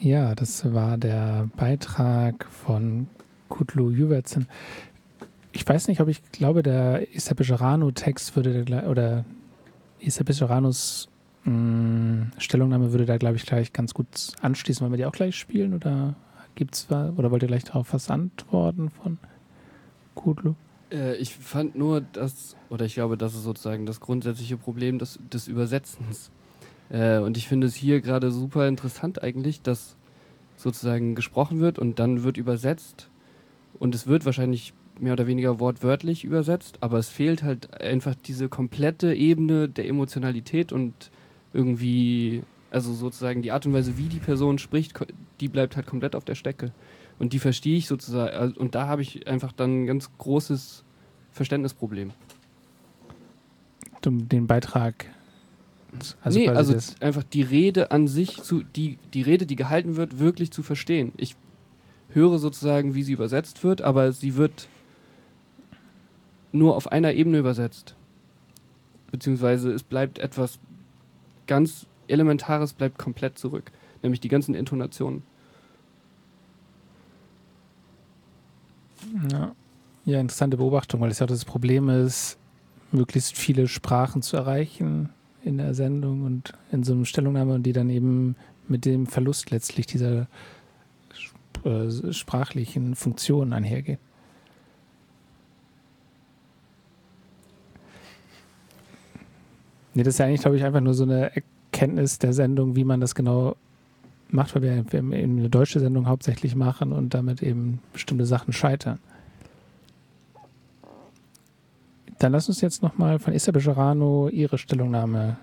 Ja, 0.04 0.34
das 0.34 0.70
war 0.74 0.98
der 0.98 1.48
Beitrag 1.56 2.44
von 2.50 3.06
Kutlu 3.48 3.88
Juvertsen. 3.88 4.48
Ich 5.52 5.66
weiß 5.66 5.88
nicht, 5.88 6.02
ob 6.02 6.08
ich 6.08 6.20
glaube, 6.30 6.62
der 6.62 7.14
Issa 7.16 7.32
Bejarano-Text 7.32 8.36
würde, 8.36 8.66
da, 8.66 8.86
oder 8.86 9.24
Issa 10.00 10.22
Bejaranos 10.22 11.08
hm, 11.44 12.32
Stellungnahme 12.36 12.92
würde 12.92 13.06
da, 13.06 13.16
glaube 13.16 13.36
ich, 13.36 13.46
gleich 13.46 13.72
ganz 13.72 13.94
gut 13.94 14.34
anschließen. 14.42 14.82
Wollen 14.82 14.92
wir 14.92 14.98
die 14.98 15.06
auch 15.06 15.12
gleich 15.12 15.36
spielen 15.36 15.72
oder 15.72 16.16
gibt's 16.54 16.86
oder 16.90 17.30
wollt 17.30 17.42
ihr 17.42 17.48
gleich 17.48 17.64
darauf 17.64 17.94
was 17.94 18.10
antworten 18.10 18.90
von 18.90 19.16
Kutlu? 20.14 20.52
Äh, 20.92 21.16
ich 21.16 21.34
fand 21.34 21.76
nur, 21.76 22.02
dass, 22.02 22.56
oder 22.68 22.84
ich 22.84 22.92
glaube, 22.92 23.16
das 23.16 23.34
ist 23.34 23.44
sozusagen 23.44 23.86
das 23.86 24.00
grundsätzliche 24.00 24.58
Problem 24.58 24.98
des, 24.98 25.18
des 25.32 25.48
Übersetzens. 25.48 26.30
Äh, 26.90 27.18
und 27.18 27.36
ich 27.36 27.48
finde 27.48 27.66
es 27.66 27.74
hier 27.74 28.00
gerade 28.00 28.30
super 28.30 28.68
interessant 28.68 29.22
eigentlich, 29.22 29.62
dass 29.62 29.96
sozusagen 30.56 31.14
gesprochen 31.14 31.60
wird 31.60 31.78
und 31.78 31.98
dann 31.98 32.22
wird 32.22 32.36
übersetzt. 32.36 33.08
Und 33.78 33.94
es 33.94 34.06
wird 34.06 34.24
wahrscheinlich 34.24 34.72
mehr 35.00 35.14
oder 35.14 35.26
weniger 35.26 35.58
wortwörtlich 35.58 36.24
übersetzt, 36.24 36.78
aber 36.80 36.98
es 36.98 37.08
fehlt 37.08 37.42
halt 37.42 37.80
einfach 37.80 38.14
diese 38.14 38.48
komplette 38.48 39.12
Ebene 39.14 39.68
der 39.68 39.88
Emotionalität 39.88 40.72
und 40.72 41.10
irgendwie, 41.52 42.42
also 42.70 42.92
sozusagen 42.92 43.42
die 43.42 43.52
Art 43.52 43.66
und 43.66 43.72
Weise, 43.72 43.98
wie 43.98 44.08
die 44.08 44.18
Person 44.18 44.58
spricht, 44.58 44.94
die 45.40 45.48
bleibt 45.48 45.76
halt 45.76 45.86
komplett 45.86 46.14
auf 46.14 46.24
der 46.24 46.34
Strecke. 46.34 46.72
Und 47.18 47.32
die 47.32 47.38
verstehe 47.38 47.76
ich 47.76 47.86
sozusagen. 47.86 48.52
Und 48.54 48.74
da 48.74 48.86
habe 48.86 49.02
ich 49.02 49.26
einfach 49.28 49.52
dann 49.52 49.82
ein 49.82 49.86
ganz 49.86 50.10
großes 50.18 50.84
Verständnisproblem. 51.30 52.12
Den 54.04 54.46
Beitrag. 54.46 55.06
Also 56.22 56.38
nee, 56.38 56.48
also 56.48 56.76
einfach 57.00 57.22
die 57.22 57.42
Rede 57.42 57.90
an 57.90 58.08
sich, 58.08 58.42
zu, 58.42 58.62
die, 58.62 58.98
die 59.12 59.22
Rede, 59.22 59.46
die 59.46 59.56
gehalten 59.56 59.96
wird, 59.96 60.18
wirklich 60.18 60.50
zu 60.50 60.62
verstehen. 60.62 61.12
Ich 61.16 61.36
höre 62.10 62.38
sozusagen, 62.38 62.94
wie 62.94 63.02
sie 63.02 63.12
übersetzt 63.12 63.64
wird, 63.64 63.82
aber 63.82 64.12
sie 64.12 64.36
wird 64.36 64.68
nur 66.52 66.76
auf 66.76 66.90
einer 66.90 67.12
Ebene 67.12 67.38
übersetzt. 67.38 67.94
Beziehungsweise 69.10 69.72
es 69.72 69.82
bleibt 69.82 70.18
etwas 70.18 70.58
ganz 71.46 71.86
Elementares 72.06 72.72
bleibt 72.72 72.98
komplett 72.98 73.38
zurück, 73.38 73.70
nämlich 74.02 74.20
die 74.20 74.28
ganzen 74.28 74.54
Intonationen. 74.54 75.22
Ja. 79.30 79.54
ja, 80.04 80.20
interessante 80.20 80.56
Beobachtung, 80.56 81.00
weil 81.00 81.10
es 81.10 81.18
ja 81.18 81.26
das 81.26 81.44
Problem 81.44 81.88
ist, 81.88 82.36
möglichst 82.90 83.36
viele 83.36 83.68
Sprachen 83.68 84.22
zu 84.22 84.36
erreichen 84.36 85.10
in 85.44 85.58
der 85.58 85.74
Sendung 85.74 86.22
und 86.22 86.52
in 86.72 86.82
so 86.82 86.94
einer 86.94 87.04
Stellungnahme 87.04 87.54
und 87.54 87.62
die 87.64 87.72
dann 87.72 87.90
eben 87.90 88.36
mit 88.68 88.84
dem 88.84 89.06
Verlust 89.06 89.50
letztlich 89.50 89.86
dieser 89.86 90.26
äh, 91.64 92.12
sprachlichen 92.12 92.94
Funktionen 92.94 93.52
einhergeht. 93.52 93.98
Nee, 99.94 100.02
das 100.02 100.14
ist 100.14 100.18
ja 100.18 100.26
eigentlich, 100.26 100.40
glaube 100.40 100.56
ich, 100.56 100.64
einfach 100.64 100.80
nur 100.80 100.94
so 100.94 101.04
eine 101.04 101.30
Erkenntnis 101.36 102.18
der 102.18 102.32
Sendung, 102.32 102.74
wie 102.74 102.84
man 102.84 103.00
das 103.00 103.14
genau 103.14 103.56
macht, 104.28 104.54
weil 104.54 104.62
wir 104.62 104.84
eben 104.92 105.12
eine 105.12 105.48
deutsche 105.48 105.78
Sendung 105.78 106.08
hauptsächlich 106.08 106.56
machen 106.56 106.92
und 106.92 107.14
damit 107.14 107.42
eben 107.42 107.80
bestimmte 107.92 108.26
Sachen 108.26 108.52
scheitern. 108.52 108.98
Dann 112.18 112.32
lass 112.32 112.48
uns 112.48 112.60
jetzt 112.60 112.82
nochmal 112.82 113.18
von 113.18 113.32
Issa 113.32 113.52
Bejarano 113.52 114.28
ihre 114.28 114.56
Stellungnahme 114.58 115.36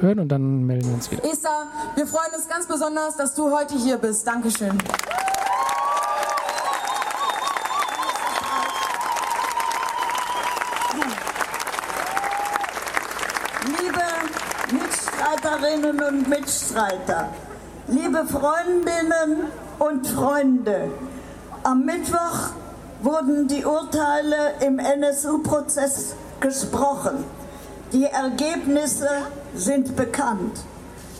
hören 0.00 0.20
und 0.20 0.28
dann 0.28 0.64
melden 0.64 0.88
wir 0.88 0.94
uns 0.94 1.10
wieder. 1.10 1.24
Issa, 1.24 1.66
wir 1.94 2.06
freuen 2.06 2.34
uns 2.34 2.48
ganz 2.48 2.66
besonders, 2.66 3.16
dass 3.16 3.34
du 3.34 3.50
heute 3.50 3.74
hier 3.76 3.98
bist. 3.98 4.26
Dankeschön. 4.26 4.78
Liebe 13.66 14.82
Mitstreiterinnen 14.82 16.02
und 16.02 16.28
Mitstreiter, 16.28 17.28
liebe 17.88 18.24
Freundinnen 18.26 19.50
und 19.78 20.06
Freunde, 20.06 20.90
am 21.62 21.84
Mittwoch 21.84 22.61
wurden 23.02 23.48
die 23.48 23.64
Urteile 23.64 24.54
im 24.60 24.78
NSU-Prozess 24.78 26.14
gesprochen. 26.40 27.24
Die 27.92 28.04
Ergebnisse 28.04 29.08
sind 29.54 29.96
bekannt. 29.96 30.60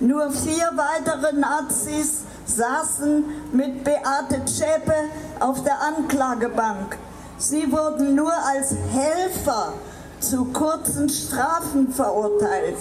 Nur 0.01 0.31
vier 0.31 0.71
weitere 0.75 1.33
Nazis 1.35 2.23
saßen 2.47 3.25
mit 3.53 3.85
Beate 3.85 4.45
Zschäpe 4.45 4.95
auf 5.41 5.63
der 5.65 5.81
Anklagebank. 5.81 6.97
Sie 7.37 7.71
wurden 7.73 8.15
nur 8.15 8.33
als 8.33 8.75
Helfer 8.93 9.73
zu 10.21 10.45
kurzen 10.47 11.09
Strafen 11.09 11.93
verurteilt, 11.93 12.79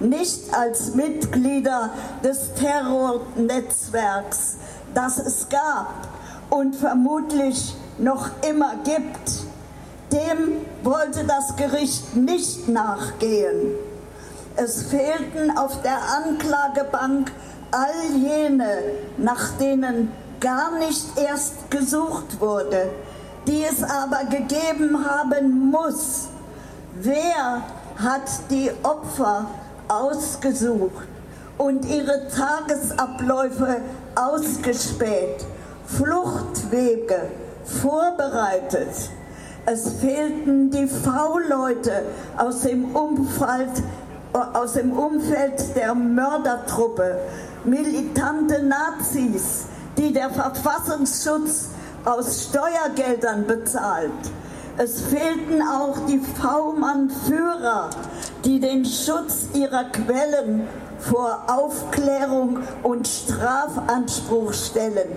nicht 0.00 0.54
als 0.54 0.94
Mitglieder 0.94 1.90
des 2.24 2.54
Terrornetzwerks, 2.54 4.56
das 4.94 5.18
es 5.18 5.48
gab 5.50 5.92
und 6.50 6.76
vermutlich 6.76 7.76
noch 7.98 8.30
immer 8.48 8.76
gibt. 8.84 9.46
Dem 10.12 10.64
wollte 10.82 11.24
das 11.24 11.56
Gericht 11.56 12.16
nicht 12.16 12.68
nachgehen. 12.68 13.74
Es 14.56 14.84
fehlten 14.84 15.56
auf 15.56 15.82
der 15.82 15.98
Anklagebank 16.24 17.30
all 17.70 18.16
jene, 18.16 18.78
nach 19.18 19.50
denen 19.60 20.10
gar 20.40 20.78
nicht 20.78 21.18
erst 21.18 21.70
gesucht 21.70 22.40
wurde, 22.40 22.88
die 23.46 23.62
es 23.64 23.82
aber 23.82 24.24
gegeben 24.24 25.04
haben 25.04 25.70
muss. 25.70 26.28
Wer 26.94 27.62
hat 27.96 28.50
die 28.50 28.70
Opfer 28.82 29.46
ausgesucht 29.88 31.06
und 31.58 31.84
ihre 31.84 32.28
Tagesabläufe 32.28 33.80
ausgespäht, 34.14 35.44
Fluchtwege 35.86 37.30
vorbereitet? 37.68 39.10
Es 39.66 39.92
fehlten 40.00 40.70
die 40.70 40.86
V-Leute 40.86 42.02
aus 42.36 42.62
dem 42.62 42.94
Umfeld 42.94 43.82
aus 44.32 44.74
dem 44.74 44.92
Umfeld 44.92 45.74
der 45.74 45.94
Mördertruppe, 45.94 47.18
militante 47.64 48.62
Nazis, 48.62 49.66
die 49.96 50.12
der 50.12 50.30
Verfassungsschutz 50.30 51.68
aus 52.04 52.44
Steuergeldern 52.44 53.46
bezahlt. 53.46 54.10
Es 54.76 55.00
fehlten 55.00 55.60
auch 55.62 56.06
die 56.06 56.20
V-Mann-Führer, 56.20 57.90
die 58.44 58.60
den 58.60 58.84
Schutz 58.84 59.48
ihrer 59.54 59.84
Quellen 59.84 60.68
vor 61.00 61.42
Aufklärung 61.48 62.60
und 62.82 63.08
Strafanspruch 63.08 64.52
stellen. 64.52 65.16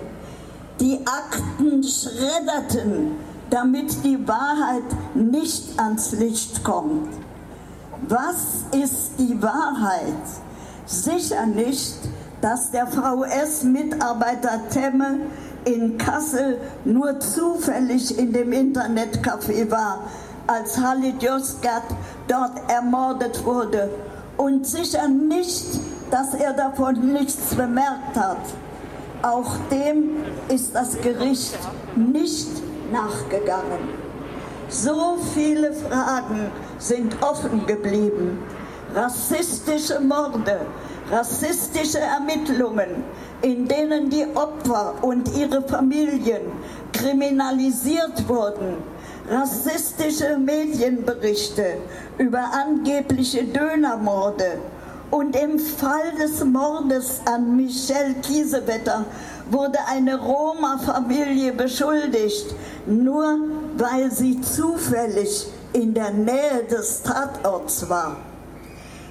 Die 0.82 0.98
Akten 1.06 1.84
schredderten, 1.84 3.12
damit 3.50 4.02
die 4.02 4.18
Wahrheit 4.26 4.82
nicht 5.14 5.78
ans 5.78 6.10
Licht 6.10 6.64
kommt. 6.64 7.06
Was 8.08 8.64
ist 8.72 9.12
die 9.16 9.40
Wahrheit? 9.40 10.26
Sicher 10.84 11.46
nicht, 11.46 11.94
dass 12.40 12.72
der 12.72 12.88
VS-Mitarbeiter 12.88 14.68
Temme 14.70 15.20
in 15.66 15.98
Kassel 15.98 16.58
nur 16.84 17.20
zufällig 17.20 18.18
in 18.18 18.32
dem 18.32 18.50
Internetcafé 18.50 19.70
war, 19.70 20.00
als 20.48 20.76
Halit 20.78 21.22
Yozgat 21.22 21.84
dort 22.26 22.60
ermordet 22.68 23.44
wurde. 23.44 23.88
Und 24.36 24.66
sicher 24.66 25.06
nicht, 25.06 25.78
dass 26.10 26.34
er 26.34 26.54
davon 26.54 27.12
nichts 27.12 27.54
bemerkt 27.54 28.16
hat. 28.16 28.38
Auch 29.22 29.56
dem 29.70 30.16
ist 30.48 30.74
das 30.74 31.00
Gericht 31.00 31.56
nicht 31.94 32.48
nachgegangen. 32.92 33.88
So 34.68 35.16
viele 35.32 35.72
Fragen 35.72 36.50
sind 36.78 37.14
offen 37.22 37.64
geblieben. 37.66 38.38
Rassistische 38.92 40.00
Morde, 40.00 40.66
rassistische 41.10 42.00
Ermittlungen, 42.00 43.04
in 43.42 43.68
denen 43.68 44.10
die 44.10 44.26
Opfer 44.34 44.94
und 45.02 45.30
ihre 45.36 45.62
Familien 45.62 46.42
kriminalisiert 46.92 48.28
wurden, 48.28 48.78
rassistische 49.30 50.36
Medienberichte 50.36 51.76
über 52.18 52.40
angebliche 52.52 53.44
Dönermorde 53.44 54.58
und 55.12 55.36
im 55.36 55.58
Fall 55.58 56.12
des 56.18 56.42
Mordes 56.42 57.20
an 57.26 57.54
Michelle 57.54 58.14
Kiesewetter 58.22 59.04
wurde 59.50 59.78
eine 59.86 60.18
Roma-Familie 60.18 61.52
beschuldigt, 61.52 62.54
nur 62.86 63.36
weil 63.76 64.10
sie 64.10 64.40
zufällig 64.40 65.46
in 65.74 65.92
der 65.92 66.12
Nähe 66.12 66.64
des 66.70 67.02
Tatorts 67.02 67.88
war. 67.90 68.16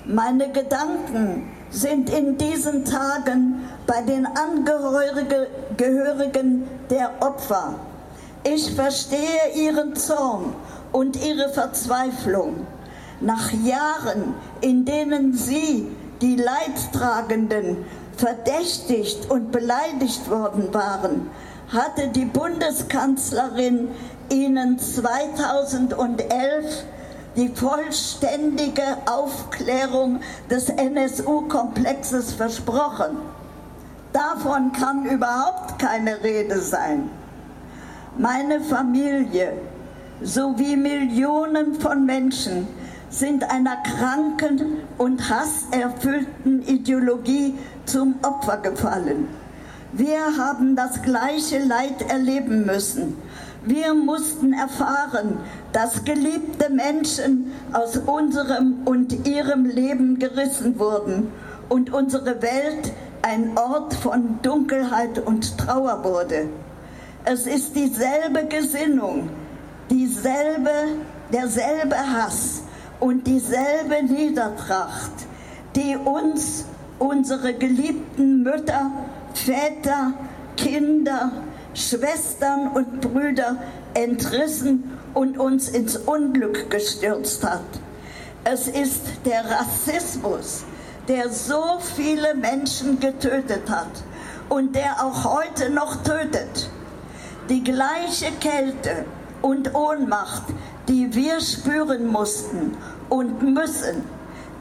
Meine 0.05 0.51
Gedanken 0.51 1.51
sind 1.69 2.09
in 2.09 2.35
diesen 2.35 2.83
Tagen 2.83 3.69
bei 3.85 4.01
den 4.01 4.25
Angehörigen 4.25 5.47
der 6.89 7.11
Opfer. 7.19 7.75
Ich 8.43 8.73
verstehe 8.73 9.53
ihren 9.55 9.95
Zorn 9.95 10.55
und 10.91 11.23
ihre 11.23 11.49
Verzweiflung. 11.49 12.65
Nach 13.21 13.51
Jahren, 13.51 14.33
in 14.61 14.83
denen 14.83 15.33
sie, 15.33 15.87
die 16.21 16.35
Leidtragenden, 16.35 17.85
verdächtigt 18.17 19.29
und 19.29 19.51
beleidigt 19.51 20.27
worden 20.29 20.73
waren, 20.73 21.29
hatte 21.69 22.09
die 22.09 22.25
Bundeskanzlerin 22.25 23.89
ihnen 24.29 24.79
2011 24.79 26.85
die 27.35 27.49
vollständige 27.49 28.97
Aufklärung 29.05 30.19
des 30.49 30.69
NSU-Komplexes 30.69 32.33
versprochen. 32.33 33.17
Davon 34.11 34.71
kann 34.73 35.05
überhaupt 35.05 35.79
keine 35.79 36.21
Rede 36.23 36.59
sein. 36.59 37.09
Meine 38.17 38.59
Familie 38.61 39.53
sowie 40.21 40.75
Millionen 40.75 41.75
von 41.75 42.05
Menschen 42.05 42.67
sind 43.11 43.43
einer 43.51 43.75
kranken 43.83 44.77
und 44.97 45.29
hasserfüllten 45.29 46.63
Ideologie 46.65 47.55
zum 47.85 48.15
Opfer 48.23 48.57
gefallen. 48.57 49.27
Wir 49.91 50.37
haben 50.37 50.77
das 50.77 51.01
gleiche 51.01 51.59
Leid 51.59 52.09
erleben 52.09 52.65
müssen. 52.65 53.17
Wir 53.65 53.93
mussten 53.93 54.53
erfahren, 54.53 55.37
dass 55.73 56.03
geliebte 56.05 56.69
Menschen 56.71 57.51
aus 57.73 57.97
unserem 57.97 58.77
und 58.85 59.27
ihrem 59.27 59.65
Leben 59.65 60.17
gerissen 60.17 60.79
wurden 60.79 61.31
und 61.69 61.93
unsere 61.93 62.41
Welt 62.41 62.91
ein 63.21 63.51
Ort 63.57 63.93
von 63.93 64.39
Dunkelheit 64.41 65.19
und 65.19 65.57
Trauer 65.57 66.03
wurde. 66.03 66.47
Es 67.25 67.45
ist 67.45 67.75
dieselbe 67.75 68.45
Gesinnung, 68.45 69.29
dieselbe, 69.89 70.71
derselbe 71.31 71.97
Hass 71.97 72.63
und 73.01 73.25
dieselbe 73.25 74.03
Niedertracht, 74.03 75.11
die 75.75 75.97
uns, 75.97 76.65
unsere 76.99 77.53
geliebten 77.55 78.43
Mütter, 78.43 78.91
Väter, 79.33 80.13
Kinder, 80.55 81.31
Schwestern 81.73 82.67
und 82.69 83.01
Brüder 83.01 83.57
entrissen 83.95 84.97
und 85.15 85.37
uns 85.37 85.67
ins 85.69 85.97
Unglück 85.97 86.69
gestürzt 86.69 87.43
hat. 87.43 87.65
Es 88.43 88.67
ist 88.67 89.01
der 89.25 89.45
Rassismus, 89.49 90.63
der 91.07 91.29
so 91.29 91.79
viele 91.95 92.35
Menschen 92.35 92.99
getötet 92.99 93.67
hat 93.69 94.03
und 94.47 94.75
der 94.75 95.03
auch 95.03 95.25
heute 95.25 95.71
noch 95.71 96.03
tötet. 96.03 96.69
Die 97.49 97.63
gleiche 97.63 98.31
Kälte 98.39 99.05
und 99.41 99.73
Ohnmacht, 99.73 100.43
die 100.87 101.13
wir 101.13 101.39
spüren 101.39 102.07
mussten 102.07 102.77
und 103.09 103.41
müssen, 103.41 104.03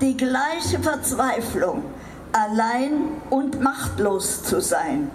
die 0.00 0.16
gleiche 0.16 0.78
Verzweiflung, 0.80 1.85
allein 2.33 2.92
und 3.28 3.61
machtlos 3.61 4.42
zu 4.42 4.61
sein. 4.61 5.11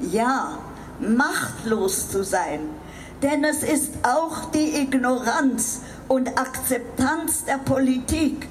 Ja, 0.00 0.58
machtlos 1.00 2.10
zu 2.10 2.24
sein, 2.24 2.60
denn 3.22 3.44
es 3.44 3.62
ist 3.62 3.94
auch 4.02 4.50
die 4.50 4.82
Ignoranz 4.82 5.80
und 6.08 6.38
Akzeptanz 6.38 7.44
der 7.44 7.58
Politik, 7.58 8.48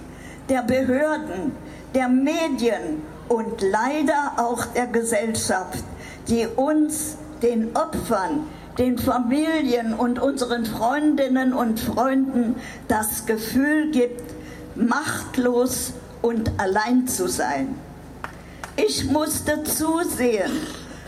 der 0.49 0.61
Behörden, 0.61 1.53
der 1.93 2.07
Medien 2.07 3.01
und 3.29 3.61
leider 3.61 4.33
auch 4.37 4.65
der 4.67 4.87
Gesellschaft, 4.87 5.83
die 6.27 6.47
uns, 6.47 7.15
den 7.41 7.75
Opfern, 7.75 8.47
den 8.77 8.97
Familien 8.97 9.93
und 9.93 10.19
unseren 10.19 10.65
Freundinnen 10.65 11.53
und 11.53 11.79
Freunden 11.79 12.55
das 12.87 13.25
Gefühl 13.25 13.91
gibt, 13.91 14.21
machtlos 14.75 15.93
und 16.21 16.51
allein 16.59 17.07
zu 17.07 17.27
sein. 17.27 17.75
Ich 18.75 19.05
musste 19.05 19.63
zusehen, 19.63 20.51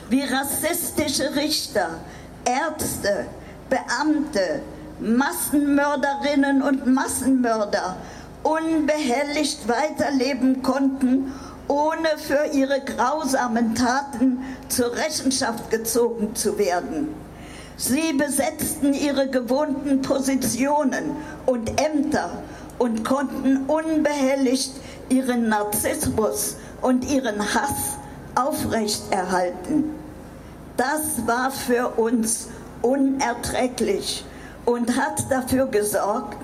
wie 0.10 0.24
rassistische 0.24 1.36
Richter, 1.36 2.00
Ärzte, 2.46 3.28
Beamte, 3.70 4.62
Massenmörderinnen 5.00 6.64
und 6.64 6.88
Massenmörder 6.88 7.98
unbehelligt 8.42 9.68
weiterleben 9.68 10.64
konnten, 10.64 11.32
ohne 11.68 12.18
für 12.18 12.58
ihre 12.58 12.82
grausamen 12.82 13.76
Taten 13.76 14.40
zur 14.68 14.96
Rechenschaft 14.96 15.70
gezogen 15.70 16.36
zu 16.36 16.58
werden. 16.58 17.29
Sie 17.80 18.12
besetzten 18.12 18.94
ihre 18.94 19.30
gewohnten 19.30 20.02
Positionen 20.02 21.16
und 21.46 21.82
Ämter 21.82 22.30
und 22.78 23.06
konnten 23.06 23.68
unbehelligt 23.68 24.74
ihren 25.08 25.48
Narzissmus 25.48 26.58
und 26.82 27.10
ihren 27.10 27.40
Hass 27.40 27.96
aufrechterhalten. 28.36 29.96
Das 30.76 31.26
war 31.26 31.52
für 31.52 31.88
uns 31.96 32.50
unerträglich 32.82 34.26
und 34.66 34.98
hat 34.98 35.32
dafür 35.32 35.66
gesorgt, 35.68 36.38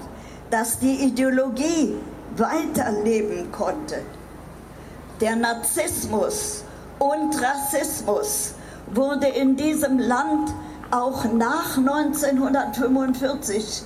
dass 0.50 0.80
die 0.80 1.04
Ideologie 1.04 1.96
weiterleben 2.38 3.52
konnte. 3.52 4.04
Der 5.20 5.36
Narzissmus 5.36 6.64
und 6.98 7.36
Rassismus 7.42 8.54
wurde 8.94 9.28
in 9.28 9.58
diesem 9.58 10.00
Land 10.00 10.54
auch 10.96 11.26
nach 11.26 11.78
1945 11.78 13.84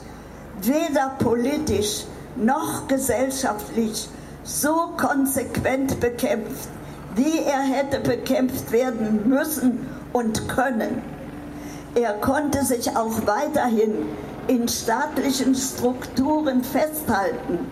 weder 0.62 1.10
politisch 1.18 2.06
noch 2.36 2.88
gesellschaftlich 2.88 4.08
so 4.44 4.92
konsequent 4.96 6.00
bekämpft, 6.00 6.70
wie 7.16 7.40
er 7.40 7.62
hätte 7.62 8.00
bekämpft 8.00 8.72
werden 8.72 9.28
müssen 9.28 9.88
und 10.14 10.48
können. 10.48 11.02
Er 11.96 12.14
konnte 12.14 12.64
sich 12.64 12.96
auch 12.96 13.26
weiterhin 13.26 13.96
in 14.48 14.68
staatlichen 14.68 15.56
Strukturen 15.56 16.64
festhalten, 16.64 17.72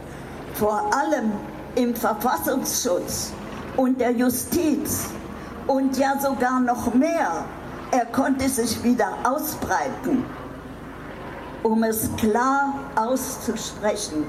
vor 0.55 0.89
allem 0.93 1.31
im 1.75 1.95
Verfassungsschutz 1.95 3.31
und 3.75 4.01
der 4.01 4.11
Justiz 4.11 5.05
und 5.67 5.97
ja 5.97 6.19
sogar 6.19 6.59
noch 6.59 6.93
mehr 6.93 7.45
er 7.91 8.05
konnte 8.05 8.47
sich 8.49 8.83
wieder 8.83 9.09
ausbreiten, 9.23 10.25
um 11.63 11.83
es 11.83 12.09
klar 12.17 12.73
auszusprechen, 12.95 14.25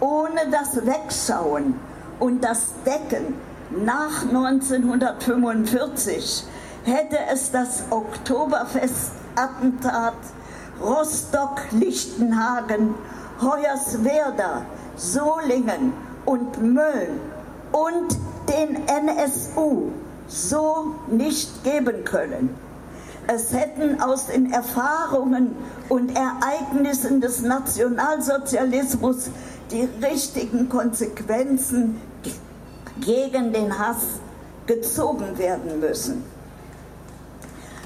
ohne 0.00 0.48
das 0.50 0.76
Wegschauen 0.86 1.74
und 2.20 2.44
das 2.44 2.74
Decken 2.84 3.34
nach 3.70 4.22
1945 4.22 6.44
hätte 6.84 7.18
es 7.32 7.50
das 7.50 7.82
Oktoberfest-Attentat 7.90 10.14
Rostock-Lichtenhagen, 10.80 12.94
Hoyerswerda, 13.40 14.64
Solingen 14.94 15.92
und 16.24 16.62
Mölln 16.62 17.18
und 17.72 18.16
den 18.48 18.86
NSU 18.86 19.90
so 20.28 20.94
nicht 21.08 21.64
geben 21.64 22.04
können. 22.04 22.65
Es 23.28 23.52
hätten 23.52 24.00
aus 24.00 24.26
den 24.26 24.52
Erfahrungen 24.52 25.56
und 25.88 26.16
Ereignissen 26.16 27.20
des 27.20 27.42
Nationalsozialismus 27.42 29.30
die 29.70 29.88
richtigen 30.04 30.68
Konsequenzen 30.68 32.00
gegen 33.00 33.52
den 33.52 33.76
Hass 33.76 34.20
gezogen 34.66 35.36
werden 35.38 35.80
müssen. 35.80 36.24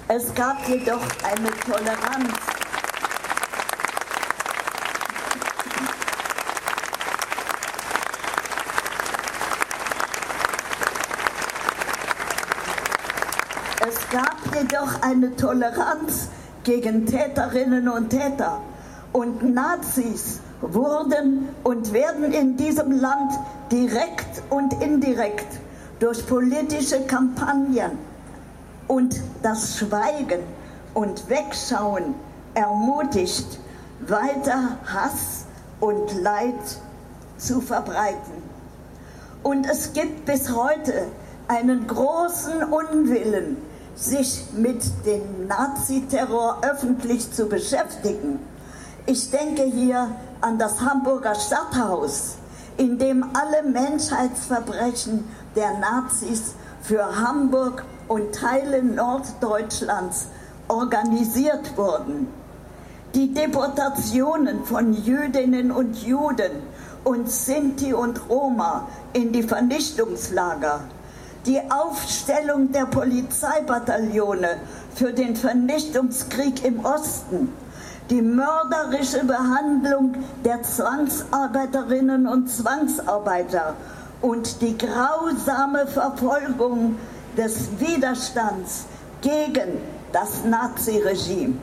Es 0.09 0.35
gab 0.35 0.69
jedoch 0.69 1.01
eine 1.23 1.51
Toleranz 1.65 2.35
jedoch 14.81 15.03
eine 15.03 15.35
Toleranz 15.37 16.29
gegen 16.65 17.07
Täterinnen 17.07 17.89
und 17.89 18.11
Täter. 18.11 18.61
Und 19.13 19.55
Nazis 19.55 20.41
wurden 20.61 21.49
und 21.65 21.93
werden 21.93 22.33
in 22.33 22.57
diesem 22.57 22.93
Land 22.93 23.33
direkt 23.73 24.43
und 24.51 24.81
indirekt 24.83 25.47
durch 25.99 26.27
politische 26.27 27.01
Kampagnen 27.07 27.99
und 28.89 29.21
das 29.43 29.79
Schweigen 29.79 30.41
und 30.95 31.29
Wegschauen 31.29 32.15
ermutigt, 32.55 33.59
weiter 34.07 34.79
Hass 34.87 35.47
und 35.81 36.21
Leid 36.23 36.55
zu 37.37 37.61
verbreiten. 37.61 38.51
Und 39.43 39.67
es 39.67 39.93
gibt 39.93 40.27
bis 40.27 40.55
heute 40.55 41.07
einen 41.49 41.87
großen 41.87 42.63
Unwillen 42.65 43.57
sich 44.01 44.45
mit 44.57 44.83
dem 45.05 45.47
Naziterror 45.47 46.59
öffentlich 46.63 47.31
zu 47.33 47.47
beschäftigen. 47.47 48.41
Ich 49.07 49.31
denke 49.31 49.65
hier 49.65 50.09
an 50.41 50.59
das 50.59 50.81
Hamburger 50.81 51.35
Stadthaus, 51.35 52.37
in 52.79 52.99
dem 52.99 53.25
alle 53.35 53.69
Menschheitsverbrechen 53.69 55.25
der 55.55 55.79
Nazis 55.79 56.55
für 56.83 57.05
Hamburg 57.17 57.85
und 58.09 58.35
Teile 58.35 58.83
Norddeutschlands 58.83 60.29
organisiert 60.69 61.77
wurden. 61.77 62.29
Die 63.15 63.35
Deportationen 63.35 64.65
von 64.65 64.95
Jüdinnen 64.95 65.71
und 65.71 66.03
Juden 66.03 66.53
und 67.05 67.29
Sinti 67.29 67.93
und 67.93 68.29
Roma 68.31 68.89
in 69.13 69.33
die 69.33 69.43
Vernichtungslager 69.43 70.81
die 71.47 71.61
Aufstellung 71.71 72.71
der 72.73 72.87
Polizeibataillone 72.87 74.57
für 74.95 75.13
den 75.13 75.37
Vernichtungskrieg 75.37 76.65
im 76.65 76.85
Osten, 76.85 77.53
die 78.11 78.21
mörderische 78.21 79.25
Behandlung 79.25 80.15
der 80.45 80.63
Zwangsarbeiterinnen 80.63 82.27
und 82.27 82.51
Zwangsarbeiter 82.51 83.75
und 84.21 84.61
die 84.61 84.77
grausame 84.77 85.87
Verfolgung 85.87 86.97
des 87.37 87.69
Widerstands 87.79 88.85
gegen 89.23 89.79
das 90.13 90.45
Naziregime, 90.45 91.55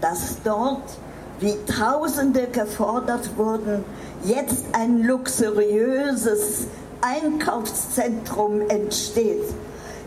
dass 0.00 0.36
dort, 0.44 0.96
wie 1.40 1.56
Tausende 1.66 2.46
gefordert 2.46 3.36
wurden, 3.36 3.84
jetzt 4.22 4.64
ein 4.72 5.02
luxuriöses 5.02 6.68
Einkaufszentrum 7.02 8.62
entsteht, 8.68 9.44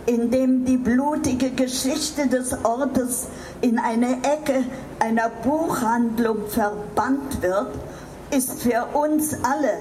in 0.05 0.31
dem 0.31 0.65
die 0.65 0.77
blutige 0.77 1.51
Geschichte 1.51 2.27
des 2.27 2.53
Ortes 2.63 3.27
in 3.62 3.77
eine 3.79 4.17
Ecke 4.23 4.63
einer 4.99 5.29
Buchhandlung 5.43 6.47
verbannt 6.47 7.41
wird, 7.41 7.71
ist 8.31 8.62
für 8.62 8.88
uns 8.93 9.34
alle 9.43 9.77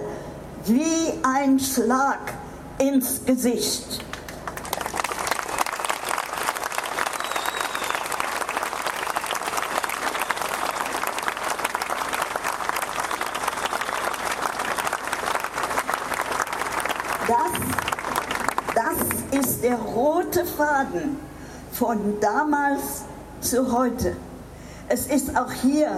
wie 0.66 1.12
ein 1.22 1.58
Schlag 1.58 2.34
ins 2.78 3.24
Gesicht. 3.24 4.04
Ist 19.38 19.62
der 19.62 19.76
rote 19.76 20.44
Faden 20.44 21.16
von 21.72 22.20
damals 22.20 23.02
zu 23.40 23.76
heute. 23.76 24.16
Es 24.88 25.06
ist 25.06 25.36
auch 25.36 25.50
hier 25.50 25.88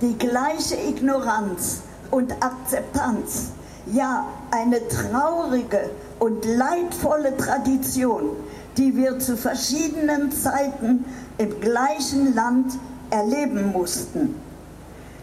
die 0.00 0.16
gleiche 0.16 0.76
Ignoranz 0.76 1.82
und 2.10 2.32
Akzeptanz, 2.42 3.50
ja 3.86 4.26
eine 4.50 4.86
traurige 4.88 5.90
und 6.18 6.44
leidvolle 6.44 7.36
Tradition, 7.36 8.30
die 8.76 8.96
wir 8.96 9.18
zu 9.18 9.36
verschiedenen 9.36 10.30
Zeiten 10.30 11.04
im 11.38 11.60
gleichen 11.60 12.34
Land 12.34 12.72
erleben 13.10 13.72
mussten. 13.72 14.40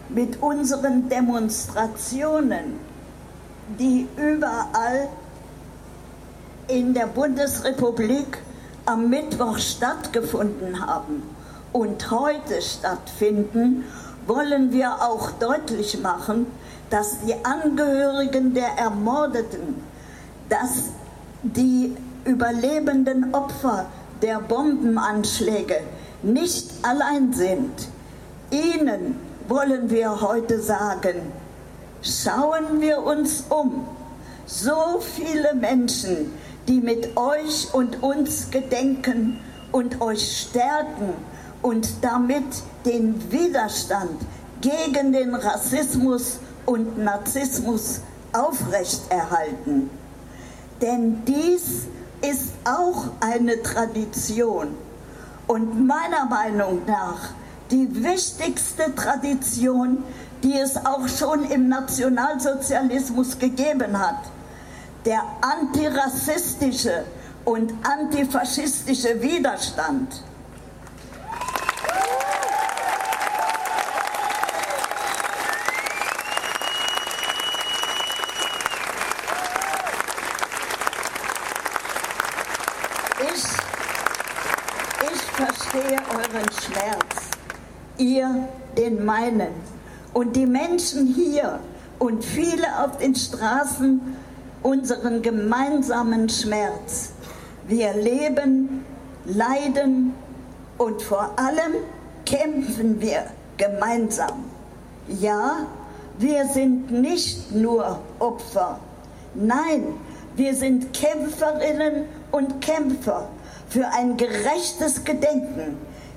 Mit 0.08 0.42
unseren 0.42 1.08
Demonstrationen, 1.08 2.78
die 3.78 4.06
überall 4.16 5.08
in 6.68 6.94
der 6.94 7.06
Bundesrepublik 7.06 8.38
am 8.86 9.10
Mittwoch 9.10 9.58
stattgefunden 9.58 10.86
haben 10.86 11.22
und 11.72 12.10
heute 12.10 12.60
stattfinden, 12.60 13.84
wollen 14.26 14.72
wir 14.72 15.02
auch 15.02 15.30
deutlich 15.32 16.00
machen, 16.00 16.46
dass 16.90 17.20
die 17.20 17.34
Angehörigen 17.44 18.54
der 18.54 18.78
Ermordeten, 18.78 19.82
dass 20.48 20.90
die 21.42 21.96
überlebenden 22.24 23.34
Opfer 23.34 23.86
der 24.20 24.38
Bombenanschläge 24.38 25.80
nicht 26.22 26.70
allein 26.82 27.32
sind. 27.32 27.88
Ihnen 28.50 29.16
wollen 29.48 29.90
wir 29.90 30.20
heute 30.20 30.60
sagen, 30.60 31.32
schauen 32.02 32.80
wir 32.80 33.02
uns 33.02 33.44
um. 33.48 33.86
So 34.46 35.00
viele 35.00 35.54
Menschen, 35.54 36.32
die 36.68 36.80
mit 36.80 37.16
euch 37.16 37.72
und 37.72 38.02
uns 38.02 38.50
gedenken 38.50 39.40
und 39.72 40.00
euch 40.00 40.46
stärken 40.48 41.14
und 41.62 41.88
damit 42.02 42.44
den 42.84 43.30
Widerstand 43.30 44.20
gegen 44.60 45.12
den 45.12 45.34
Rassismus 45.34 46.38
und 46.66 46.98
Narzissmus 46.98 48.00
aufrechterhalten. 48.32 49.90
Denn 50.80 51.24
dies 51.24 51.86
ist 52.20 52.52
auch 52.64 53.06
eine 53.20 53.62
Tradition 53.62 54.68
und 55.46 55.86
meiner 55.86 56.26
Meinung 56.26 56.82
nach 56.86 57.30
die 57.70 58.02
wichtigste 58.02 58.94
Tradition, 58.94 60.04
die 60.42 60.54
es 60.54 60.76
auch 60.76 61.08
schon 61.08 61.44
im 61.50 61.68
Nationalsozialismus 61.68 63.38
gegeben 63.38 63.98
hat. 63.98 64.24
Der 65.04 65.22
antirassistische 65.40 67.04
und 67.44 67.72
antifaschistische 67.82 69.20
Widerstand. 69.20 70.22
verstehe 85.72 85.98
euren 86.10 86.50
Schmerz, 86.60 87.30
ihr 87.98 88.48
den 88.76 89.04
meinen. 89.04 89.52
Und 90.12 90.36
die 90.36 90.46
Menschen 90.46 91.14
hier 91.14 91.58
und 91.98 92.24
viele 92.24 92.66
auf 92.78 92.98
den 92.98 93.14
Straßen 93.14 94.00
unseren 94.62 95.22
gemeinsamen 95.22 96.28
Schmerz. 96.28 97.12
Wir 97.66 97.94
leben, 97.94 98.84
leiden 99.24 100.14
und 100.78 101.02
vor 101.02 101.38
allem 101.38 101.74
kämpfen 102.24 103.00
wir 103.00 103.24
gemeinsam. 103.56 104.44
Ja, 105.08 105.66
wir 106.18 106.46
sind 106.46 106.90
nicht 106.90 107.52
nur 107.52 108.00
Opfer. 108.18 108.78
Nein, 109.34 109.94
wir 110.36 110.54
sind 110.54 110.92
Kämpferinnen 110.92 112.04
und 112.30 112.60
Kämpfer 112.60 113.28
für 113.68 113.86
ein 113.88 114.16
gerechtes 114.16 115.04
Gedenken 115.04 115.76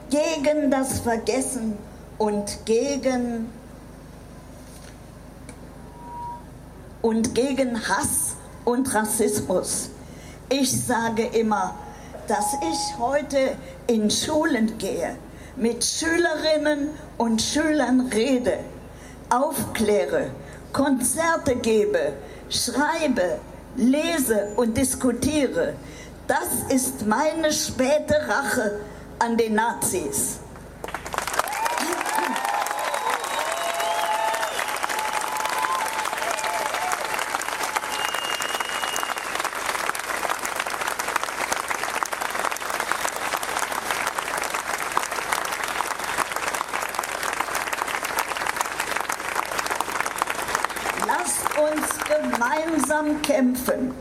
gegen 0.09 0.69
das 0.69 0.99
Vergessen 0.99 1.77
und 2.17 2.65
gegen 2.65 3.49
und 7.01 7.35
gegen 7.35 7.79
Hass 7.87 8.24
und 8.65 8.93
Rassismus. 8.93 9.89
Ich 10.49 10.85
sage 10.85 11.23
immer, 11.23 11.75
dass 12.27 12.53
ich 12.61 12.99
heute 12.99 13.55
in 13.87 14.09
Schulen 14.11 14.77
gehe, 14.77 15.15
mit 15.55 15.83
Schülerinnen 15.83 16.89
und 17.17 17.41
Schülern 17.41 18.09
rede, 18.13 18.59
aufkläre, 19.29 20.31
Konzerte 20.73 21.55
gebe, 21.55 22.13
schreibe, 22.49 23.39
lese 23.77 24.49
und 24.55 24.75
diskutiere, 24.75 25.73
das 26.27 26.73
ist 26.73 27.05
meine 27.05 27.51
späte 27.51 28.15
Rache 28.27 28.79
an 29.19 29.37
den 29.37 29.55
Nazis. 29.55 30.39
Uns 51.85 51.97
gemeinsam 52.05 53.21
kämpfen 53.21 53.93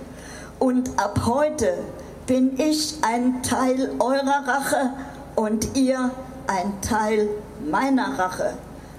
und 0.59 0.99
ab 0.99 1.21
heute 1.27 1.79
bin 2.27 2.59
ich 2.59 2.95
ein 3.03 3.43
Teil 3.43 3.91
eurer 3.99 4.47
Rache 4.47 4.91
und 5.35 5.77
ihr 5.77 6.11
ein 6.47 6.81
Teil 6.81 7.29
meiner 7.71 8.19
Rache. 8.19 8.55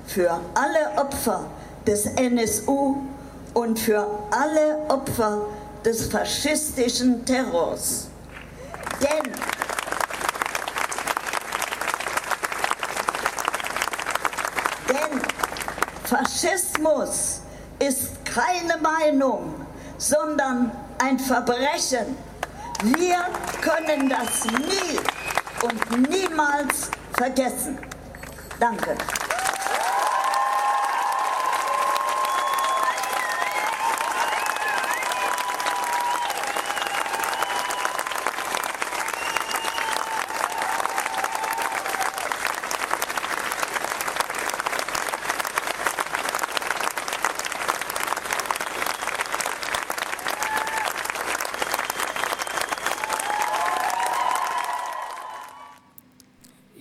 Für 0.06 0.40
alle 0.54 1.02
Opfer 1.02 1.46
des 1.88 2.06
NSU 2.06 2.98
und 3.54 3.80
für 3.80 4.06
alle 4.32 4.78
Opfer 4.90 5.42
des 5.84 6.06
faschistischen 6.08 7.26
Terrors. 7.26 8.08
Denn 9.02 9.32
Denn 14.88 15.22
Faschismus 16.04 17.42
ist 17.80 18.25
keine 18.36 18.78
Meinung, 18.82 19.54
sondern 19.98 20.72
ein 21.00 21.18
Verbrechen. 21.18 22.18
Wir 22.84 23.20
können 23.62 24.10
das 24.10 24.44
nie 24.46 25.00
und 25.64 26.10
niemals 26.10 26.92
vergessen. 27.14 27.78
Danke. 28.60 28.98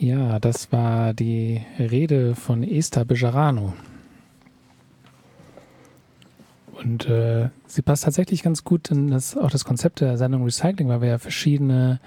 Ja, 0.04 0.38
das 0.54 0.70
war 0.70 1.14
die 1.14 1.62
Rede 1.80 2.36
von 2.36 2.62
Esther 2.62 3.04
Bejarano. 3.04 3.74
Und 6.72 7.06
äh, 7.06 7.48
sie 7.66 7.82
passt 7.82 8.04
tatsächlich 8.04 8.44
ganz 8.44 8.62
gut 8.62 8.88
in 8.92 9.08
das, 9.08 9.36
auch 9.36 9.50
das 9.50 9.64
Konzept 9.64 10.00
der 10.00 10.16
Sendung 10.16 10.44
Recycling, 10.44 10.88
weil 10.88 11.00
wir 11.00 11.08
ja 11.08 11.18
verschiedene 11.18 11.98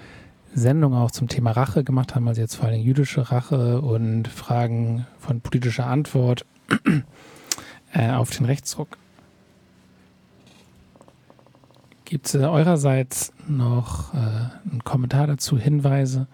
Sendungen 0.54 0.98
auch 0.98 1.10
zum 1.10 1.28
Thema 1.28 1.50
Rache 1.50 1.84
gemacht 1.84 2.14
haben, 2.14 2.26
also 2.26 2.40
jetzt 2.40 2.54
vor 2.54 2.68
allem 2.68 2.80
jüdische 2.80 3.30
Rache 3.30 3.82
und 3.82 4.28
Fragen 4.28 5.06
von 5.18 5.42
politischer 5.42 5.86
Antwort 5.86 6.46
äh, 7.92 8.10
auf 8.12 8.30
den 8.30 8.46
Rechtsruck. 8.46 8.96
Gibt 12.06 12.28
es 12.28 12.34
äh, 12.34 12.38
eurerseits 12.38 13.34
noch 13.46 14.14
äh, 14.14 14.16
einen 14.16 14.84
Kommentar 14.84 15.26
dazu, 15.26 15.58
Hinweise? 15.58 16.28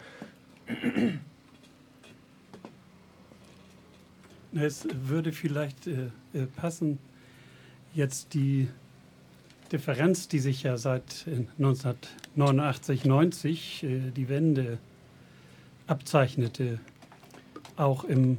Es 4.57 4.87
würde 4.93 5.33
vielleicht 5.33 5.87
äh, 5.89 6.11
äh, 6.33 6.47
passen, 6.47 6.99
jetzt 7.93 8.35
die 8.35 8.69
Differenz, 9.73 10.29
die 10.29 10.39
sich 10.39 10.63
ja 10.63 10.77
seit 10.77 11.27
1989, 11.59 13.05
90 13.05 13.83
äh, 13.83 14.01
die 14.17 14.29
Wende 14.29 14.79
abzeichnete, 15.89 16.79
auch 17.77 18.05
im 18.05 18.39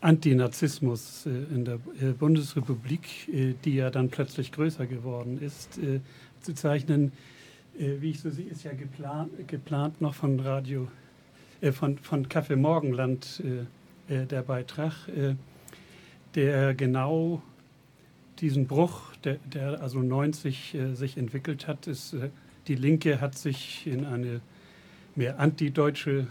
Antinazismus 0.00 1.26
äh, 1.26 1.30
in 1.30 1.64
der 1.64 1.80
äh, 2.00 2.12
Bundesrepublik, 2.12 3.28
äh, 3.28 3.54
die 3.64 3.74
ja 3.74 3.90
dann 3.90 4.08
plötzlich 4.08 4.52
größer 4.52 4.86
geworden 4.86 5.40
ist, 5.42 5.78
äh, 5.78 6.00
zu 6.42 6.54
zeichnen, 6.54 7.10
äh, 7.76 8.00
wie 8.00 8.10
ich 8.10 8.20
so 8.20 8.30
sehe, 8.30 8.46
ist 8.46 8.62
ja 8.62 8.72
geplant, 8.72 9.48
geplant 9.48 10.00
noch 10.00 10.14
von 10.14 10.38
Radio, 10.38 10.86
von, 11.72 11.98
von 11.98 12.26
Café 12.26 12.56
Morgenland 12.56 13.42
der 14.10 14.42
Beitrag, 14.42 14.92
der 16.34 16.74
genau 16.74 17.42
diesen 18.40 18.66
Bruch, 18.66 19.14
der, 19.24 19.36
der 19.52 19.80
also 19.80 20.00
90 20.00 20.74
äh, 20.74 20.94
sich 20.94 21.16
entwickelt 21.16 21.66
hat, 21.66 21.86
ist, 21.86 22.14
äh, 22.14 22.30
die 22.68 22.74
Linke 22.74 23.20
hat 23.20 23.36
sich 23.36 23.86
in 23.86 24.04
eine 24.04 24.40
mehr 25.14 25.38
antideutsche 25.38 26.26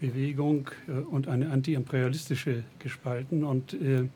Bewegung 0.00 0.70
äh, 0.86 0.92
und 0.92 1.28
eine 1.28 1.50
antiimperialistische 1.50 2.64
gespalten. 2.78 3.44
Und 3.44 3.72
äh, 3.74 4.08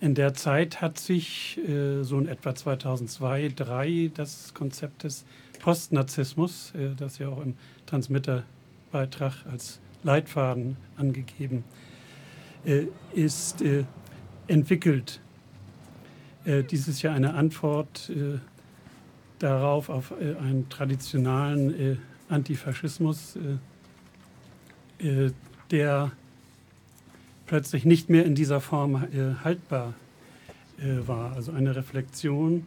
in 0.00 0.14
der 0.14 0.34
Zeit 0.34 0.80
hat 0.80 0.98
sich 0.98 1.58
äh, 1.66 2.02
so 2.02 2.18
in 2.18 2.28
etwa 2.28 2.54
2002, 2.54 3.52
2003 3.54 4.10
das 4.14 4.54
Konzept 4.54 5.04
des 5.04 5.24
Postnazismus, 5.60 6.72
äh, 6.74 6.94
das 6.96 7.18
ja 7.18 7.28
auch 7.28 7.42
im 7.42 7.54
Transmitterbeitrag 7.86 9.46
als 9.50 9.80
Leitfaden 10.02 10.76
angegeben 10.96 11.64
ist, 13.14 13.62
entwickelt. 14.46 15.20
Äh, 16.44 16.64
dies 16.64 16.88
ist 16.88 17.02
ja 17.02 17.12
eine 17.12 17.34
Antwort 17.34 18.10
äh, 18.10 18.38
darauf, 19.38 19.88
auf 19.88 20.12
äh, 20.12 20.36
einen 20.36 20.68
traditionellen 20.68 21.80
äh, 21.92 21.96
Antifaschismus, 22.28 23.36
äh, 25.00 25.06
äh, 25.06 25.32
der 25.70 26.12
plötzlich 27.46 27.84
nicht 27.84 28.10
mehr 28.10 28.24
in 28.24 28.34
dieser 28.34 28.60
Form 28.60 29.02
haltbar 29.42 29.94
war. 30.78 31.32
Also 31.32 31.50
eine 31.50 31.74
Reflexion 31.74 32.64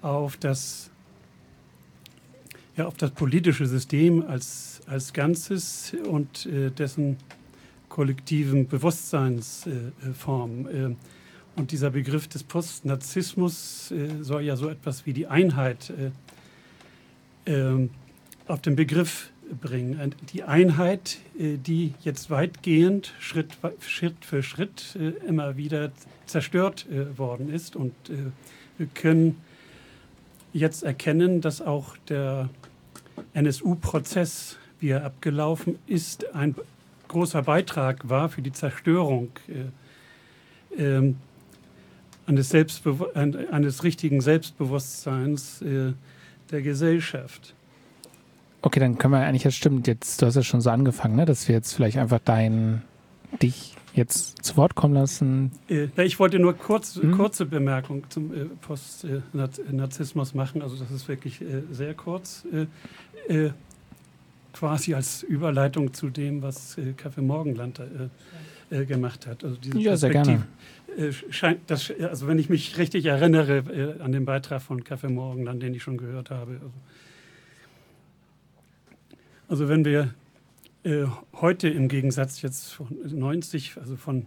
auf 0.00 0.36
das, 0.36 0.92
ja, 2.76 2.86
auf 2.86 2.96
das 2.96 3.10
politische 3.10 3.66
System 3.66 4.24
als, 4.26 4.80
als 4.86 5.12
Ganzes 5.12 5.92
und 6.08 6.48
dessen 6.78 7.16
kollektiven 7.88 8.68
Bewusstseinsformen. 8.68 10.96
Und 11.56 11.72
dieser 11.72 11.90
Begriff 11.90 12.28
des 12.28 12.42
Postnazismus 12.42 13.90
äh, 13.90 14.22
soll 14.22 14.42
ja 14.42 14.56
so 14.56 14.68
etwas 14.68 15.04
wie 15.04 15.12
die 15.12 15.26
Einheit 15.26 15.92
äh, 17.46 17.52
äh, 17.52 17.88
auf 18.46 18.62
den 18.62 18.76
Begriff 18.76 19.30
bringen. 19.60 20.14
Die 20.32 20.44
Einheit, 20.44 21.18
äh, 21.38 21.56
die 21.56 21.94
jetzt 22.02 22.30
weitgehend 22.30 23.12
Schritt, 23.18 23.58
Schritt 23.80 24.24
für 24.24 24.42
Schritt 24.42 24.96
äh, 24.98 25.26
immer 25.26 25.56
wieder 25.56 25.90
zerstört 26.26 26.86
äh, 26.90 27.18
worden 27.18 27.52
ist. 27.52 27.76
Und 27.76 27.92
wir 28.78 28.86
können 28.94 29.36
jetzt 30.52 30.82
erkennen, 30.82 31.40
dass 31.40 31.60
auch 31.60 31.96
der 32.08 32.48
NSU-Prozess, 33.34 34.56
wie 34.80 34.90
er 34.90 35.04
abgelaufen 35.04 35.78
ist, 35.86 36.34
ein 36.34 36.54
großer 37.08 37.42
Beitrag 37.42 38.08
war 38.08 38.28
für 38.28 38.42
die 38.42 38.52
Zerstörung 38.52 39.30
ähm, 40.76 41.16
eines, 42.26 42.54
eines 43.14 43.84
richtigen 43.84 44.20
Selbstbewusstseins 44.20 45.62
äh, 45.62 45.92
der 46.50 46.62
Gesellschaft. 46.62 47.54
Okay, 48.62 48.78
dann 48.78 48.98
können 48.98 49.14
wir 49.14 49.20
eigentlich 49.20 49.44
jetzt 49.44 49.56
stimmt, 49.56 49.86
jetzt, 49.86 50.20
du 50.20 50.26
hast 50.26 50.36
ja 50.36 50.42
schon 50.42 50.60
so 50.60 50.70
angefangen, 50.70 51.16
ne, 51.16 51.24
dass 51.24 51.48
wir 51.48 51.54
jetzt 51.54 51.72
vielleicht 51.72 51.96
einfach 51.96 52.20
dein, 52.24 52.82
dich 53.42 53.74
jetzt 53.94 54.44
zu 54.44 54.56
Wort 54.56 54.74
kommen 54.74 54.94
lassen. 54.94 55.52
Äh, 55.68 55.88
ich 56.04 56.18
wollte 56.18 56.38
nur 56.38 56.54
kurz, 56.54 56.96
hm? 56.96 57.12
kurze 57.12 57.46
Bemerkung 57.46 58.04
zum 58.08 58.32
äh, 58.32 58.44
Postnarzissmus 58.60 60.34
machen, 60.34 60.62
also 60.62 60.76
das 60.76 60.90
ist 60.90 61.08
wirklich 61.08 61.40
äh, 61.40 61.62
sehr 61.70 61.94
kurz, 61.94 62.44
quasi 64.52 64.94
als 64.94 65.22
Überleitung 65.22 65.94
zu 65.94 66.10
dem, 66.10 66.42
was 66.42 66.76
Kaffee 66.96 67.20
Morgenland 67.20 67.80
gemacht 68.70 69.26
hat. 69.28 69.44
Also 69.44 69.56
diese 69.56 69.78
ja, 69.78 69.96
sehr 69.96 70.10
gerne. 70.10 70.46
Scheint 71.30 71.60
das, 71.68 71.92
also 72.00 72.26
wenn 72.26 72.40
ich 72.40 72.48
mich 72.48 72.76
richtig 72.76 73.06
erinnere 73.06 73.96
an 74.00 74.10
den 74.10 74.24
Beitrag 74.24 74.62
von 74.62 74.82
Kaffee 74.82 75.08
Morgen, 75.08 75.46
an 75.46 75.60
den 75.60 75.74
ich 75.74 75.84
schon 75.84 75.96
gehört 75.96 76.30
habe. 76.30 76.54
Also, 76.54 76.72
also 79.46 79.68
wenn 79.68 79.84
wir 79.84 80.12
äh, 80.82 81.06
heute 81.34 81.68
im 81.68 81.88
Gegensatz 81.88 82.42
jetzt 82.42 82.72
von 82.72 82.88
90, 83.04 83.76
also 83.76 83.96
von 83.96 84.26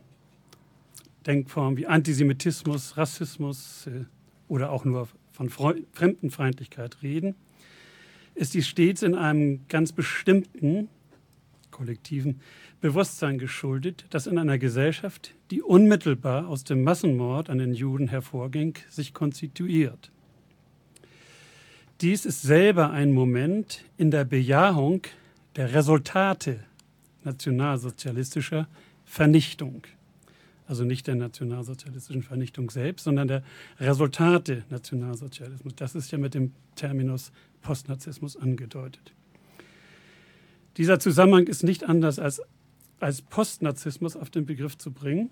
Denkformen 1.25 1.77
wie 1.77 1.87
Antisemitismus, 1.87 2.97
Rassismus 2.97 3.87
äh, 3.87 4.05
oder 4.47 4.71
auch 4.71 4.85
nur 4.85 5.07
von 5.31 5.49
Fremdenfeindlichkeit 5.49 7.01
reden, 7.01 7.35
ist 8.35 8.53
dies 8.53 8.67
stets 8.67 9.01
in 9.01 9.15
einem 9.15 9.61
ganz 9.67 9.91
bestimmten 9.91 10.89
kollektiven 11.71 12.39
Bewusstsein 12.81 13.39
geschuldet, 13.39 14.05
das 14.11 14.27
in 14.27 14.37
einer 14.37 14.59
Gesellschaft, 14.59 15.33
die 15.49 15.61
unmittelbar 15.61 16.47
aus 16.47 16.63
dem 16.63 16.83
Massenmord 16.83 17.49
an 17.49 17.57
den 17.57 17.73
Juden 17.73 18.09
hervorging, 18.09 18.77
sich 18.89 19.13
konstituiert. 19.13 20.11
Dies 22.01 22.25
ist 22.25 22.41
selber 22.41 22.91
ein 22.91 23.11
Moment 23.11 23.85
in 23.97 24.11
der 24.11 24.25
Bejahung 24.25 25.03
der 25.55 25.73
Resultate 25.73 26.63
nationalsozialistischer 27.23 28.67
Vernichtung. 29.05 29.83
Also 30.67 30.83
nicht 30.83 31.07
der 31.07 31.15
nationalsozialistischen 31.15 32.23
Vernichtung 32.23 32.69
selbst, 32.69 33.03
sondern 33.03 33.27
der 33.27 33.43
Resultate 33.79 34.63
Nationalsozialismus. 34.69 35.73
Das 35.75 35.93
ist 35.95 36.11
ja 36.11 36.17
mit 36.17 36.33
dem 36.33 36.53
Terminus 36.75 37.31
Postnazismus 37.61 38.37
angedeutet. 38.37 39.13
Dieser 40.77 40.99
Zusammenhang 40.99 41.47
ist 41.47 41.63
nicht 41.63 41.83
anders 41.83 42.17
als 42.17 42.41
als 43.03 43.21
Postnarzissmus 43.21 44.15
auf 44.15 44.29
den 44.29 44.45
Begriff 44.45 44.77
zu 44.77 44.91
bringen, 44.91 45.29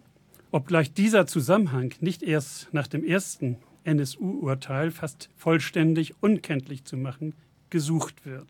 obgleich 0.51 0.93
dieser 0.93 1.25
Zusammenhang 1.25 1.93
nicht 2.01 2.21
erst 2.21 2.67
nach 2.73 2.87
dem 2.87 3.03
ersten 3.03 3.57
NSU-Urteil 3.85 4.91
fast 4.91 5.29
vollständig 5.37 6.21
unkenntlich 6.21 6.83
zu 6.83 6.97
machen 6.97 7.33
gesucht 7.69 8.25
wird. 8.25 8.47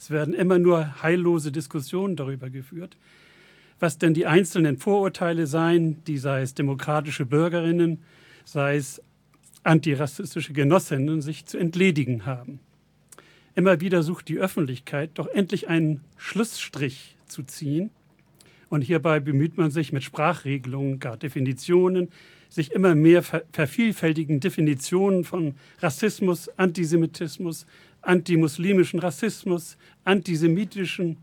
Es 0.00 0.08
werden 0.08 0.32
immer 0.32 0.58
nur 0.58 1.02
heillose 1.02 1.52
Diskussionen 1.52 2.16
darüber 2.16 2.48
geführt, 2.48 2.96
was 3.80 3.98
denn 3.98 4.14
die 4.14 4.24
einzelnen 4.24 4.78
Vorurteile 4.78 5.46
seien, 5.46 6.02
die 6.04 6.16
sei 6.16 6.40
es 6.40 6.54
demokratische 6.54 7.26
Bürgerinnen, 7.26 7.98
sei 8.46 8.76
es 8.76 9.02
antirassistische 9.62 10.54
Genossinnen 10.54 11.20
sich 11.20 11.44
zu 11.44 11.58
entledigen 11.58 12.24
haben. 12.24 12.60
Immer 13.54 13.82
wieder 13.82 14.02
sucht 14.02 14.28
die 14.28 14.38
Öffentlichkeit 14.38 15.10
doch 15.14 15.26
endlich 15.26 15.68
einen 15.68 16.00
Schlussstrich 16.16 17.18
zu 17.26 17.42
ziehen 17.42 17.90
und 18.70 18.80
hierbei 18.80 19.20
bemüht 19.20 19.58
man 19.58 19.70
sich 19.70 19.92
mit 19.92 20.02
Sprachregelungen, 20.02 20.98
gar 20.98 21.18
Definitionen, 21.18 22.08
sich 22.48 22.72
immer 22.72 22.94
mehr 22.94 23.22
ver 23.22 23.44
vervielfältigen 23.52 24.40
Definitionen 24.40 25.24
von 25.24 25.56
Rassismus, 25.80 26.48
Antisemitismus, 26.56 27.66
antimuslimischen 28.02 29.00
Rassismus, 29.00 29.76
antisemitischen 30.04 31.18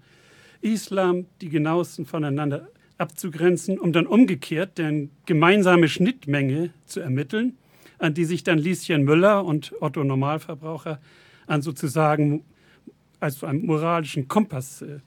Islam, 0.61 1.25
die 1.41 1.49
genauesten 1.49 2.05
voneinander 2.05 2.67
abzugrenzen, 2.97 3.79
um 3.79 3.93
dann 3.93 4.07
umgekehrt 4.07 4.77
deren 4.77 5.11
gemeinsame 5.25 5.87
Schnittmenge 5.87 6.71
zu 6.85 6.99
ermitteln, 6.99 7.57
an 7.99 8.13
die 8.13 8.25
sich 8.25 8.43
dann 8.43 8.57
Lieschen 8.57 9.03
Müller 9.03 9.45
und 9.45 9.73
Otto 9.81 10.03
Normalverbraucher 10.03 10.99
an 11.45 11.61
sozusagen 11.61 12.43
als 13.19 13.43
einem 13.43 13.65
moralischen 13.65 14.27
Kompass 14.27 14.81
äh, 14.81 14.99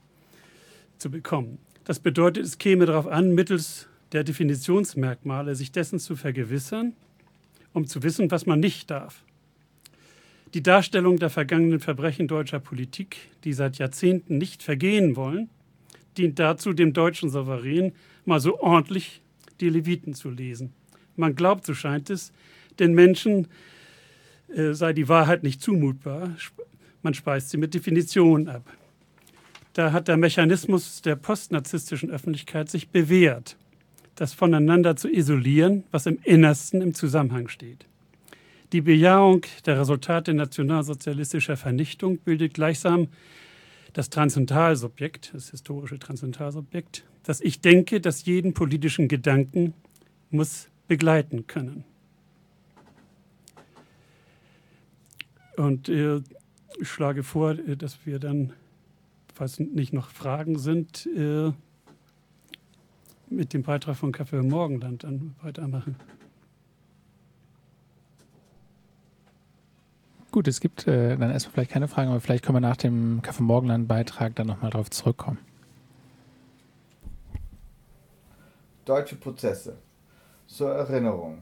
zu 0.97 1.09
bekommen. 1.09 1.59
Das 1.85 1.99
bedeutet, 1.99 2.45
es 2.45 2.57
käme 2.57 2.85
darauf 2.85 3.07
an, 3.07 3.33
mittels 3.33 3.87
der 4.11 4.23
Definitionsmerkmale 4.23 5.55
sich 5.55 5.71
dessen 5.71 5.99
zu 5.99 6.15
vergewissern, 6.15 6.93
um 7.73 7.87
zu 7.87 8.03
wissen, 8.03 8.29
was 8.31 8.45
man 8.45 8.59
nicht 8.59 8.91
darf. 8.91 9.23
Die 10.53 10.63
Darstellung 10.63 11.17
der 11.17 11.29
vergangenen 11.29 11.79
Verbrechen 11.79 12.27
deutscher 12.27 12.59
Politik, 12.59 13.29
die 13.45 13.53
seit 13.53 13.77
Jahrzehnten 13.77 14.37
nicht 14.37 14.63
vergehen 14.63 15.15
wollen, 15.15 15.49
dient 16.17 16.39
dazu, 16.39 16.73
dem 16.73 16.91
deutschen 16.91 17.29
Souverän 17.29 17.93
mal 18.25 18.41
so 18.41 18.59
ordentlich 18.59 19.21
die 19.61 19.69
Leviten 19.69 20.13
zu 20.13 20.29
lesen. 20.29 20.73
Man 21.15 21.35
glaubt, 21.35 21.65
so 21.65 21.73
scheint 21.73 22.09
es, 22.09 22.33
den 22.79 22.93
Menschen 22.93 23.47
äh, 24.53 24.73
sei 24.73 24.91
die 24.91 25.07
Wahrheit 25.07 25.43
nicht 25.43 25.61
zumutbar, 25.61 26.35
man 27.01 27.13
speist 27.13 27.49
sie 27.49 27.57
mit 27.57 27.73
Definitionen 27.73 28.49
ab. 28.49 28.69
Da 29.73 29.93
hat 29.93 30.09
der 30.09 30.17
Mechanismus 30.17 31.01
der 31.01 31.15
postnarzisstischen 31.15 32.11
Öffentlichkeit 32.11 32.69
sich 32.69 32.89
bewährt, 32.89 33.55
das 34.15 34.33
voneinander 34.33 34.97
zu 34.97 35.09
isolieren, 35.09 35.85
was 35.91 36.05
im 36.05 36.19
Innersten 36.23 36.81
im 36.81 36.93
Zusammenhang 36.93 37.47
steht. 37.47 37.85
Die 38.71 38.81
Bejahung 38.81 39.45
der 39.65 39.79
Resultate 39.79 40.33
nationalsozialistischer 40.33 41.57
Vernichtung 41.57 42.19
bildet 42.19 42.53
gleichsam 42.53 43.09
das 43.91 44.09
Transzendentalsubjekt, 44.09 45.31
das 45.33 45.51
historische 45.51 45.99
Transzendentalsubjekt, 45.99 47.03
das 47.23 47.41
ich 47.41 47.59
denke, 47.59 47.99
das 47.99 48.23
jeden 48.25 48.53
politischen 48.53 49.09
Gedanken 49.09 49.73
muss 50.29 50.69
begleiten 50.87 51.47
können. 51.47 51.83
Und 55.57 55.89
äh, 55.89 56.21
ich 56.79 56.87
schlage 56.87 57.23
vor, 57.23 57.51
äh, 57.51 57.75
dass 57.75 58.05
wir 58.05 58.19
dann, 58.19 58.53
falls 59.33 59.59
nicht 59.59 59.91
noch 59.91 60.09
Fragen 60.09 60.57
sind, 60.57 61.07
äh, 61.07 61.51
mit 63.29 63.53
dem 63.53 63.63
Beitrag 63.63 63.97
von 63.97 64.13
Kaffee 64.13 64.41
Morgenland 64.41 65.03
dann 65.03 65.35
weitermachen. 65.41 65.97
Gut, 70.31 70.47
es 70.47 70.61
gibt 70.61 70.87
äh, 70.87 71.17
dann 71.17 71.29
erstmal 71.29 71.53
vielleicht 71.53 71.71
keine 71.71 71.89
Fragen, 71.89 72.09
aber 72.09 72.21
vielleicht 72.21 72.45
können 72.45 72.55
wir 72.55 72.61
nach 72.61 72.77
dem 72.77 73.21
Kaffee 73.21 73.43
Morgenland 73.43 73.89
Beitrag 73.89 74.33
dann 74.35 74.47
nochmal 74.47 74.71
drauf 74.71 74.89
zurückkommen. 74.89 75.39
Deutsche 78.85 79.17
Prozesse. 79.17 79.77
Zur 80.47 80.73
Erinnerung. 80.73 81.39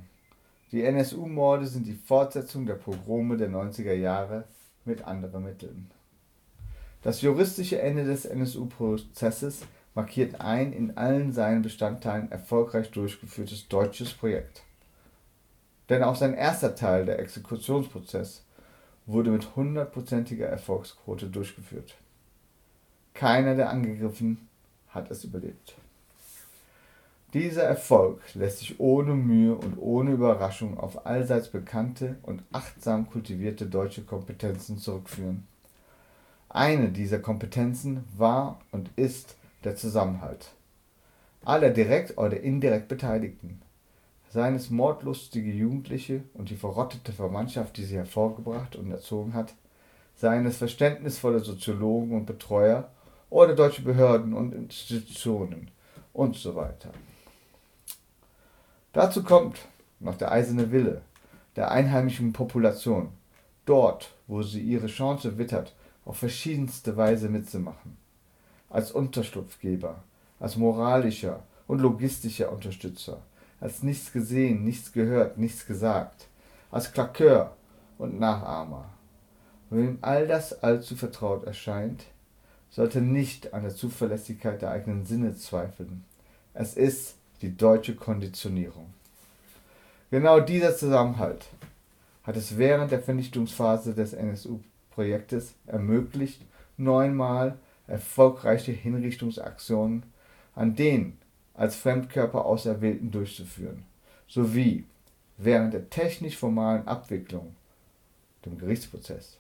Die 0.72 0.84
NSU-Morde 0.84 1.68
sind 1.68 1.86
die 1.86 1.94
Fortsetzung 1.94 2.66
der 2.66 2.76
Pogrome 2.76 3.38
der 3.38 3.50
90er 3.50 3.94
Jahre 3.94 4.46
mit 4.86 5.04
anderen 5.04 5.44
Mitteln. 5.44 5.92
Das 7.04 7.22
juristische 7.22 7.80
Ende 7.80 8.06
des 8.06 8.26
NSU-Prozesses 8.26 9.62
markiert 9.94 10.42
ein 10.42 10.74
in 10.74 10.98
allen 10.98 11.32
seinen 11.32 11.62
Bestandteilen 11.62 12.32
erfolgreich 12.32 12.90
durchgeführtes 12.90 13.68
deutsches 13.68 14.14
Projekt. 14.14 14.64
Denn 15.90 16.04
auch 16.04 16.16
sein 16.16 16.34
erster 16.34 16.76
Teil, 16.76 17.06
der 17.06 17.20
Exekutionsprozess, 17.20 18.46
wurde 19.12 19.32
mit 19.32 19.56
hundertprozentiger 19.56 20.48
Erfolgsquote 20.48 21.28
durchgeführt. 21.28 21.96
Keiner 23.14 23.56
der 23.56 23.70
Angegriffenen 23.70 24.48
hat 24.90 25.12
es 25.12 25.24
überlebt. 25.24 25.76
Dieser 27.34 27.64
Erfolg 27.64 28.22
lässt 28.34 28.60
sich 28.60 28.80
ohne 28.80 29.14
Mühe 29.14 29.56
und 29.56 29.78
ohne 29.78 30.12
Überraschung 30.12 30.78
auf 30.80 31.06
allseits 31.06 31.50
bekannte 31.50 32.18
und 32.24 32.42
achtsam 32.52 33.10
kultivierte 33.10 33.68
deutsche 33.68 34.04
Kompetenzen 34.04 34.78
zurückführen. 34.78 35.46
Eine 36.48 36.90
dieser 36.90 37.20
Kompetenzen 37.20 38.04
war 38.18 38.62
und 38.72 38.90
ist 38.96 39.36
der 39.64 39.76
Zusammenhalt 39.76 40.52
aller 41.46 41.70
direkt 41.70 42.18
oder 42.18 42.40
indirekt 42.40 42.88
Beteiligten, 42.88 43.62
seien 44.30 44.56
es 44.56 44.70
mordlustige 44.70 45.52
Jugendliche 45.52 46.24
und 46.34 46.50
die 46.50 46.56
verrottete 46.56 47.12
Verwandtschaft, 47.12 47.78
die 47.78 47.84
sie 47.84 47.98
hervorgebracht 47.98 48.76
und 48.76 48.92
erzogen 48.92 49.34
hat, 49.34 49.56
seien 50.16 50.46
es 50.46 50.58
verständnisvolle 50.58 51.40
Soziologen 51.40 52.16
und 52.16 52.26
Betreuer 52.26 52.92
oder 53.30 53.56
deutsche 53.56 53.82
Behörden 53.82 54.34
und 54.34 54.54
Institutionen 54.54 55.72
und 56.14 56.36
so 56.36 56.56
weiter. 56.56 56.90
Dazu 58.94 59.24
kommt 59.24 59.58
noch 60.00 60.16
der 60.16 60.32
eiserne 60.32 60.72
Wille 60.72 61.02
der 61.56 61.72
einheimischen 61.72 62.32
Population, 62.32 63.10
dort, 63.66 64.14
wo 64.28 64.44
sie 64.44 64.62
ihre 64.62 64.88
Chance 64.88 65.38
wittert, 65.38 65.76
auf 66.06 66.18
verschiedenste 66.18 66.96
Weise 66.96 67.28
mitzumachen. 67.28 67.98
Als 68.70 68.92
Unterschlupfgeber, 68.92 70.04
als 70.40 70.56
moralischer 70.56 71.44
und 71.68 71.80
logistischer 71.80 72.52
Unterstützer, 72.52 73.22
als 73.60 73.84
nichts 73.84 74.12
gesehen, 74.12 74.64
nichts 74.64 74.92
gehört, 74.92 75.38
nichts 75.38 75.66
gesagt, 75.66 76.28
als 76.72 76.92
Klakeur 76.92 77.56
und 77.98 78.20
Nachahmer. 78.20 78.90
Wem 79.70 80.00
all 80.02 80.28
das 80.28 80.64
allzu 80.64 80.96
vertraut 80.96 81.46
erscheint, 81.46 82.06
sollte 82.70 83.02
nicht 83.02 83.54
an 83.54 83.64
der 83.64 83.76
Zuverlässigkeit 83.76 84.62
der 84.62 84.72
eigenen 84.72 85.06
Sinne 85.06 85.36
zweifeln. 85.36 86.04
Es 86.54 86.76
ist 86.76 87.16
die 87.42 87.56
deutsche 87.56 87.96
Konditionierung. 87.96 88.94
Genau 90.12 90.40
dieser 90.40 90.76
Zusammenhalt 90.76 91.48
hat 92.24 92.36
es 92.36 92.58
während 92.58 92.92
der 92.92 93.02
Vernichtungsphase 93.02 93.94
des 93.94 94.14
NSU-Projektes 94.14 95.54
ermöglicht, 95.68 96.42
neunmal 96.78 97.58
erfolgreiche 97.88 98.72
Hinrichtungsaktionen 98.72 100.04
an 100.56 100.76
den 100.76 101.18
als 101.60 101.76
Fremdkörper 101.76 102.46
Auserwählten 102.46 103.12
durchzuführen, 103.12 103.84
sowie 104.30 104.86
während 105.38 105.74
der 105.74 105.90
technisch 105.90 106.38
formalen 106.38 106.88
Abwicklung, 106.88 107.54
dem 108.46 108.58
Gerichtsprozess, 108.58 109.38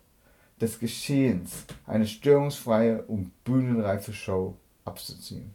des 0.60 0.80
Geschehens 0.80 1.64
eine 1.88 2.06
störungsfreie 2.06 3.04
und 3.04 3.32
bühnenreife 3.46 4.12
Show 4.12 4.58
abzuziehen. 4.84 5.52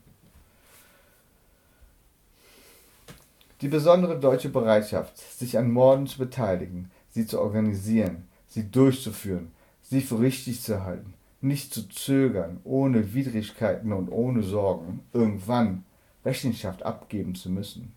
Die 3.60 3.68
besondere 3.68 4.18
deutsche 4.18 4.48
Bereitschaft, 4.48 5.18
sich 5.18 5.58
an 5.58 5.70
Morden 5.70 6.06
zu 6.06 6.16
beteiligen, 6.16 6.90
sie 7.10 7.26
zu 7.26 7.40
organisieren, 7.42 8.26
sie 8.48 8.70
durchzuführen, 8.70 9.50
sie 9.82 10.00
für 10.00 10.18
richtig 10.18 10.62
zu 10.62 10.82
halten, 10.82 11.12
nicht 11.42 11.74
zu 11.74 11.86
zögern, 11.90 12.60
ohne 12.64 13.12
Widrigkeiten 13.12 13.92
und 13.92 14.08
ohne 14.08 14.42
Sorgen, 14.42 15.00
irgendwann 15.12 15.84
Rechenschaft 16.24 16.82
abgeben 16.82 17.34
zu 17.34 17.50
müssen, 17.50 17.92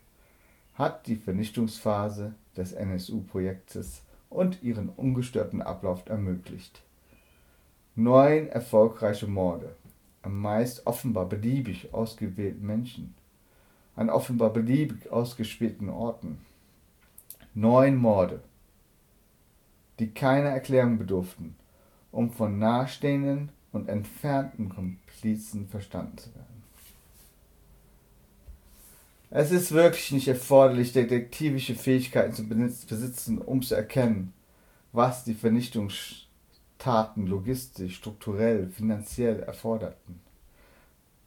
hat 0.74 1.06
die 1.06 1.16
Vernichtungsphase 1.16 2.34
des 2.56 2.72
NSU-Projektes 2.72 4.02
und 4.30 4.62
ihren 4.62 4.90
ungestörten 4.90 5.62
Ablauf 5.62 6.06
ermöglicht. 6.08 6.82
Neun 7.94 8.48
erfolgreiche 8.48 9.26
Morde, 9.26 9.74
am 10.22 10.38
meist 10.40 10.86
offenbar 10.86 11.26
beliebig 11.26 11.92
ausgewählten 11.92 12.64
Menschen, 12.66 13.14
an 13.96 14.10
offenbar 14.10 14.52
beliebig 14.52 15.10
ausgespielten 15.10 15.88
Orten. 15.88 16.38
Neun 17.54 17.96
Morde, 17.96 18.40
die 19.98 20.10
keiner 20.10 20.50
Erklärung 20.50 20.98
bedurften, 20.98 21.56
um 22.12 22.30
von 22.30 22.58
nahestehenden 22.58 23.50
und 23.72 23.88
entfernten 23.88 24.68
Komplizen 24.68 25.66
verstanden 25.66 26.18
zu 26.18 26.34
werden. 26.34 26.57
Es 29.30 29.50
ist 29.50 29.72
wirklich 29.72 30.10
nicht 30.12 30.28
erforderlich, 30.28 30.92
detektivische 30.94 31.74
Fähigkeiten 31.74 32.32
zu 32.32 32.48
besitzen, 32.48 33.38
um 33.38 33.60
zu 33.60 33.74
erkennen, 33.74 34.32
was 34.92 35.24
die 35.24 35.34
Vernichtungstaten 35.34 37.26
logistisch, 37.26 37.96
strukturell, 37.96 38.68
finanziell 38.70 39.40
erforderten. 39.40 40.20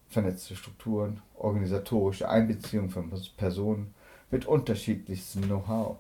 Vernetzte 0.10 0.56
Strukturen, 0.56 1.22
organisatorische 1.36 2.28
Einbeziehung 2.28 2.90
von 2.90 3.12
Personen 3.38 3.94
mit 4.32 4.46
unterschiedlichstem 4.46 5.44
Know-how, 5.44 5.98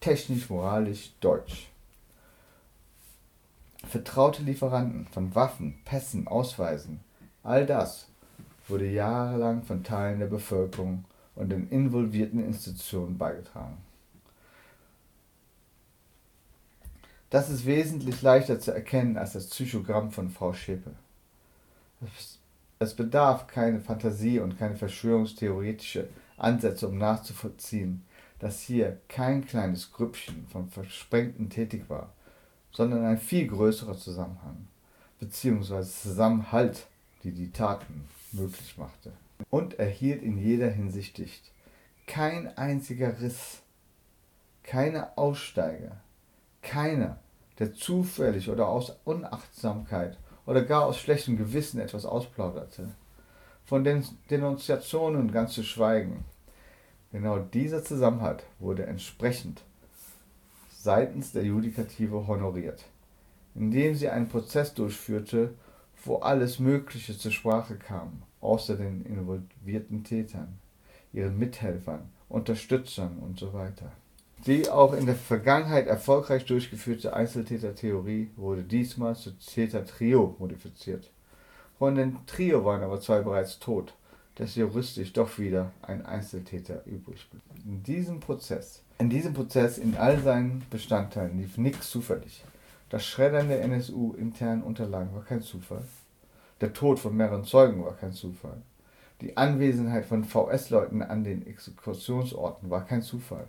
technisch, 0.00 0.48
moralisch, 0.48 1.12
deutsch. 1.20 1.68
Vertraute 3.88 4.44
Lieferanten 4.44 5.08
von 5.08 5.34
Waffen, 5.34 5.80
Pässen, 5.84 6.28
Ausweisen, 6.28 7.00
all 7.42 7.66
das 7.66 8.06
wurde 8.68 8.88
jahrelang 8.88 9.64
von 9.64 9.82
Teilen 9.82 10.20
der 10.20 10.28
Bevölkerung 10.28 11.04
und 11.34 11.50
den 11.50 11.68
involvierten 11.68 12.44
Institutionen 12.44 13.18
beigetragen. 13.18 13.78
Das 17.30 17.48
ist 17.48 17.64
wesentlich 17.64 18.20
leichter 18.20 18.60
zu 18.60 18.72
erkennen 18.72 19.16
als 19.16 19.32
das 19.32 19.48
Psychogramm 19.48 20.10
von 20.10 20.28
Frau 20.28 20.52
Schäpe. 20.52 20.90
Es 22.78 22.94
bedarf 22.94 23.46
keine 23.46 23.80
Fantasie 23.80 24.38
und 24.38 24.58
keine 24.58 24.76
verschwörungstheoretische 24.76 26.08
Ansätze, 26.36 26.88
um 26.88 26.98
nachzuvollziehen, 26.98 28.04
dass 28.38 28.60
hier 28.60 28.98
kein 29.08 29.46
kleines 29.46 29.92
Grüppchen 29.92 30.46
von 30.48 30.68
Versprengten 30.68 31.48
tätig 31.48 31.88
war, 31.88 32.12
sondern 32.72 33.04
ein 33.04 33.18
viel 33.18 33.46
größerer 33.46 33.96
Zusammenhang 33.96 34.66
bzw. 35.20 35.84
Zusammenhalt, 35.84 36.86
die 37.22 37.30
die 37.30 37.52
Taten 37.52 38.08
möglich 38.32 38.76
machte. 38.76 39.12
Und 39.50 39.78
erhielt 39.78 40.22
in 40.22 40.38
jeder 40.38 40.70
Hinsicht 40.70 41.20
kein 42.06 42.56
einziger 42.56 43.20
Riss, 43.20 43.62
keine 44.62 45.16
Aussteiger, 45.16 46.00
keiner, 46.62 47.18
der 47.58 47.74
zufällig 47.74 48.48
oder 48.50 48.68
aus 48.68 48.96
Unachtsamkeit 49.04 50.18
oder 50.46 50.62
gar 50.62 50.86
aus 50.86 50.98
schlechtem 50.98 51.36
Gewissen 51.36 51.80
etwas 51.80 52.04
ausplauderte. 52.04 52.88
Von 53.64 53.84
den 53.84 54.04
Denunziationen 54.30 55.32
ganz 55.32 55.52
zu 55.54 55.62
schweigen. 55.62 56.24
Genau 57.12 57.38
dieser 57.38 57.84
Zusammenhalt 57.84 58.44
wurde 58.58 58.86
entsprechend 58.86 59.62
seitens 60.70 61.32
der 61.32 61.44
Judikative 61.44 62.26
honoriert, 62.26 62.84
indem 63.54 63.94
sie 63.94 64.08
einen 64.08 64.28
Prozess 64.28 64.74
durchführte, 64.74 65.54
wo 66.04 66.16
alles 66.16 66.58
Mögliche 66.58 67.16
zur 67.16 67.30
Sprache 67.30 67.76
kam, 67.76 68.22
außer 68.42 68.76
den 68.76 69.06
involvierten 69.06 70.04
Tätern, 70.04 70.58
ihren 71.12 71.38
Mithelfern, 71.38 72.10
Unterstützern 72.28 73.18
und 73.18 73.38
so 73.38 73.54
weiter. 73.54 73.92
Die 74.46 74.68
auch 74.68 74.92
in 74.92 75.06
der 75.06 75.14
Vergangenheit 75.14 75.86
erfolgreich 75.86 76.44
durchgeführte 76.44 77.14
Einzeltätertheorie 77.14 78.30
wurde 78.36 78.64
diesmal 78.64 79.14
zu 79.14 79.30
Täter-Trio 79.38 80.34
modifiziert. 80.38 81.10
Von 81.78 81.94
den 81.94 82.18
Trio 82.26 82.64
waren 82.64 82.82
aber 82.82 83.00
zwei 83.00 83.20
bereits 83.20 83.60
tot, 83.60 83.94
dass 84.34 84.56
juristisch 84.56 85.12
doch 85.12 85.38
wieder 85.38 85.70
ein 85.82 86.04
Einzeltäter 86.04 86.84
übrig 86.86 87.28
blieb. 87.30 87.42
In 87.64 87.82
diesem 87.84 88.18
Prozess, 88.18 88.82
in 88.98 89.10
diesem 89.10 89.32
Prozess 89.32 89.78
in 89.78 89.96
all 89.96 90.20
seinen 90.20 90.64
Bestandteilen 90.70 91.38
lief 91.38 91.56
nichts 91.58 91.90
zufällig. 91.90 92.44
Das 92.88 93.04
Schreddern 93.06 93.48
der 93.48 93.62
NSU 93.62 94.14
internen 94.14 94.62
Unterlagen 94.62 95.14
war 95.14 95.24
kein 95.24 95.42
Zufall. 95.42 95.84
Der 96.62 96.72
Tod 96.72 97.00
von 97.00 97.16
mehreren 97.16 97.44
Zeugen 97.44 97.84
war 97.84 97.96
kein 97.96 98.12
Zufall. 98.12 98.62
Die 99.20 99.36
Anwesenheit 99.36 100.06
von 100.06 100.22
VS-Leuten 100.22 101.02
an 101.02 101.24
den 101.24 101.44
Exekutionsorten 101.44 102.70
war 102.70 102.84
kein 102.84 103.02
Zufall. 103.02 103.48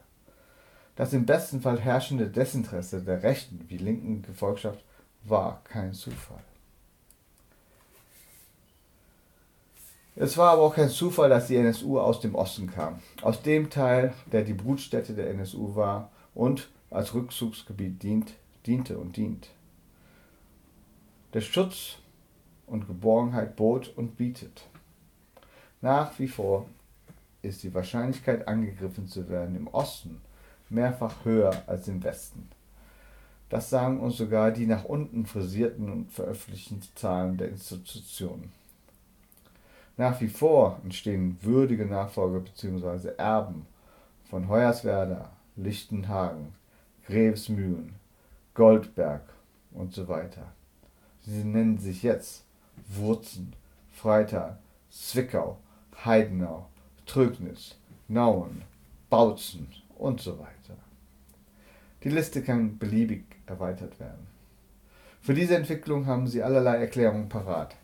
Das 0.96 1.14
im 1.14 1.28
besten 1.28 1.62
Fall 1.62 1.80
herrschende 1.80 2.28
Desinteresse 2.28 3.04
der 3.04 3.22
rechten 3.22 3.66
wie 3.68 3.78
linken 3.78 4.24
Gefolgschaft 4.24 4.84
war 5.24 5.62
kein 5.64 5.94
Zufall. 5.94 6.44
Es 10.16 10.36
war 10.36 10.54
aber 10.54 10.64
auch 10.64 10.76
kein 10.76 10.90
Zufall, 10.90 11.30
dass 11.30 11.46
die 11.48 11.58
NSU 11.58 12.00
aus 12.00 12.20
dem 12.20 12.34
Osten 12.34 12.72
kam, 12.72 13.00
aus 13.22 13.44
dem 13.44 13.70
Teil, 13.70 14.16
der 14.32 14.42
die 14.42 14.54
Brutstätte 14.54 15.14
der 15.14 15.30
NSU 15.30 15.76
war 15.76 16.12
und 16.34 16.72
als 16.90 17.14
Rückzugsgebiet 17.14 18.02
dient, 18.02 18.34
diente 18.66 18.98
und 18.98 19.18
dient. 19.18 19.50
Der 21.36 21.42
Schutz 21.42 21.98
und 22.74 22.88
Geborgenheit 22.88 23.56
bot 23.56 23.94
und 23.96 24.18
bietet. 24.18 24.68
Nach 25.82 26.18
wie 26.20 26.28
vor 26.28 26.66
ist 27.44 27.64
die 27.64 27.74
Wahrscheinlichkeit, 27.74 28.48
angegriffen 28.48 29.08
zu 29.08 29.30
werden, 29.30 29.56
im 29.56 29.68
Osten 29.68 30.22
mehrfach 30.70 31.24
höher 31.24 31.64
als 31.68 31.88
im 31.88 32.04
Westen. 32.04 32.50
Das 33.50 33.70
sagen 33.70 34.00
uns 34.00 34.18
sogar 34.18 34.52
die 34.52 34.66
nach 34.66 34.86
unten 34.86 35.26
frisierten 35.26 35.92
und 35.92 36.12
veröffentlichten 36.12 36.82
Zahlen 36.96 37.38
der 37.38 37.50
Institutionen. 37.50 38.52
Nach 39.96 40.20
wie 40.22 40.30
vor 40.30 40.80
entstehen 40.84 41.38
würdige 41.42 41.86
Nachfolger 41.86 42.40
bzw. 42.40 43.10
Erben 43.18 43.68
von 44.24 44.48
Hoyerswerda, 44.50 45.30
Lichtenhagen, 45.56 46.56
Grevesmühlen, 47.06 47.94
Goldberg 48.56 49.22
und 49.72 49.94
so 49.94 50.08
weiter. 50.08 50.52
Sie 51.22 51.44
nennen 51.44 51.78
sich 51.78 52.02
jetzt 52.02 52.43
Wurzen, 52.88 53.56
Freital, 53.92 54.60
Zwickau, 54.90 55.58
Heidenau, 56.06 56.68
Trögnis, 57.06 57.76
Nauen, 58.08 58.64
Bautzen 59.10 59.68
und 59.98 60.22
so 60.22 60.40
weiter. 60.40 60.78
Die 62.04 62.10
Liste 62.10 62.44
kann 62.44 62.78
beliebig 62.78 63.24
erweitert 63.46 64.00
werden. 64.00 64.28
Für 65.22 65.34
diese 65.34 65.56
Entwicklung 65.56 66.06
haben 66.06 66.28
sie 66.28 66.44
allerlei 66.44 66.78
Erklärungen 66.78 67.30
parat. 67.30 67.76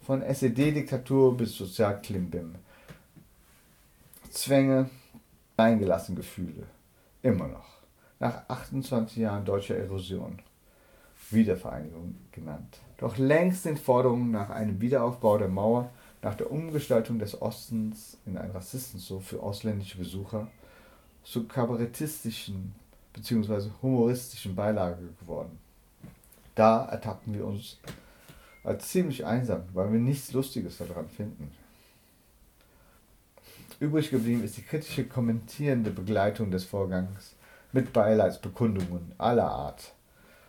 Von 0.00 0.22
SED-Diktatur 0.22 1.36
bis 1.36 1.56
Sozialklimbim. 1.56 2.54
Zwänge, 4.30 4.88
eingelassen 5.56 6.16
Gefühle. 6.16 6.66
Immer 7.22 7.48
noch. 7.48 7.68
Nach 8.18 8.48
28 8.48 9.18
Jahren 9.18 9.44
deutscher 9.44 9.76
Erosion. 9.76 10.38
Wiedervereinigung 11.30 12.14
genannt. 12.32 12.80
Doch 12.98 13.18
längst 13.18 13.64
sind 13.64 13.78
Forderungen 13.78 14.30
nach 14.30 14.50
einem 14.50 14.80
Wiederaufbau 14.80 15.38
der 15.38 15.48
Mauer, 15.48 15.90
nach 16.22 16.34
der 16.34 16.50
Umgestaltung 16.50 17.18
des 17.18 17.40
Ostens 17.40 18.16
in 18.24 18.38
ein 18.38 18.50
Rassistenzoo 18.50 19.20
für 19.20 19.42
ausländische 19.42 19.98
Besucher 19.98 20.48
zu 21.22 21.46
kabarettistischen 21.46 22.74
bzw. 23.12 23.70
humoristischen 23.82 24.54
Beilage 24.54 25.08
geworden. 25.20 25.58
Da 26.54 26.86
ertappten 26.86 27.34
wir 27.34 27.44
uns 27.44 27.78
als 28.64 28.88
ziemlich 28.88 29.24
einsam, 29.26 29.62
weil 29.74 29.92
wir 29.92 30.00
nichts 30.00 30.32
Lustiges 30.32 30.78
daran 30.78 31.08
finden. 31.08 31.52
Übrig 33.78 34.10
geblieben 34.10 34.42
ist 34.42 34.56
die 34.56 34.62
kritische 34.62 35.04
kommentierende 35.06 35.90
Begleitung 35.90 36.50
des 36.50 36.64
Vorgangs 36.64 37.34
mit 37.72 37.92
Beileidsbekundungen 37.92 39.12
aller 39.18 39.50
Art 39.50 39.92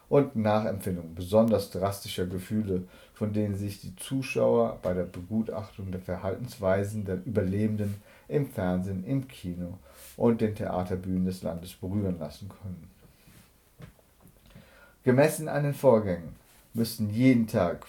und 0.10 0.36
Nachempfindungen 0.36 1.16
besonders 1.16 1.70
drastischer 1.70 2.26
Gefühle, 2.26 2.84
von 3.14 3.34
denen 3.34 3.56
sich 3.56 3.82
die 3.82 3.96
Zuschauer 3.96 4.80
bei 4.82 4.94
der 4.94 5.04
Begutachtung 5.04 5.92
der 5.92 6.02
Verhaltensweisen 6.02 7.06
der 7.06 7.26
Überlebenden 7.26 7.96
im 8.28 8.50
Fernsehen, 8.50 9.04
im 9.06 9.28
Kino 9.28 9.80
und 10.16 10.42
den 10.42 10.56
Theaterbühnen 10.56 11.26
des 11.26 11.44
Landes 11.44 11.74
berühren 11.74 12.20
lassen 12.20 12.50
können. 12.50 12.90
Gemessen 15.04 15.48
an 15.48 15.64
den 15.64 15.74
Vorgängen 15.74 16.36
müssten 16.74 17.10
jeden 17.10 17.48
Tag, 17.48 17.86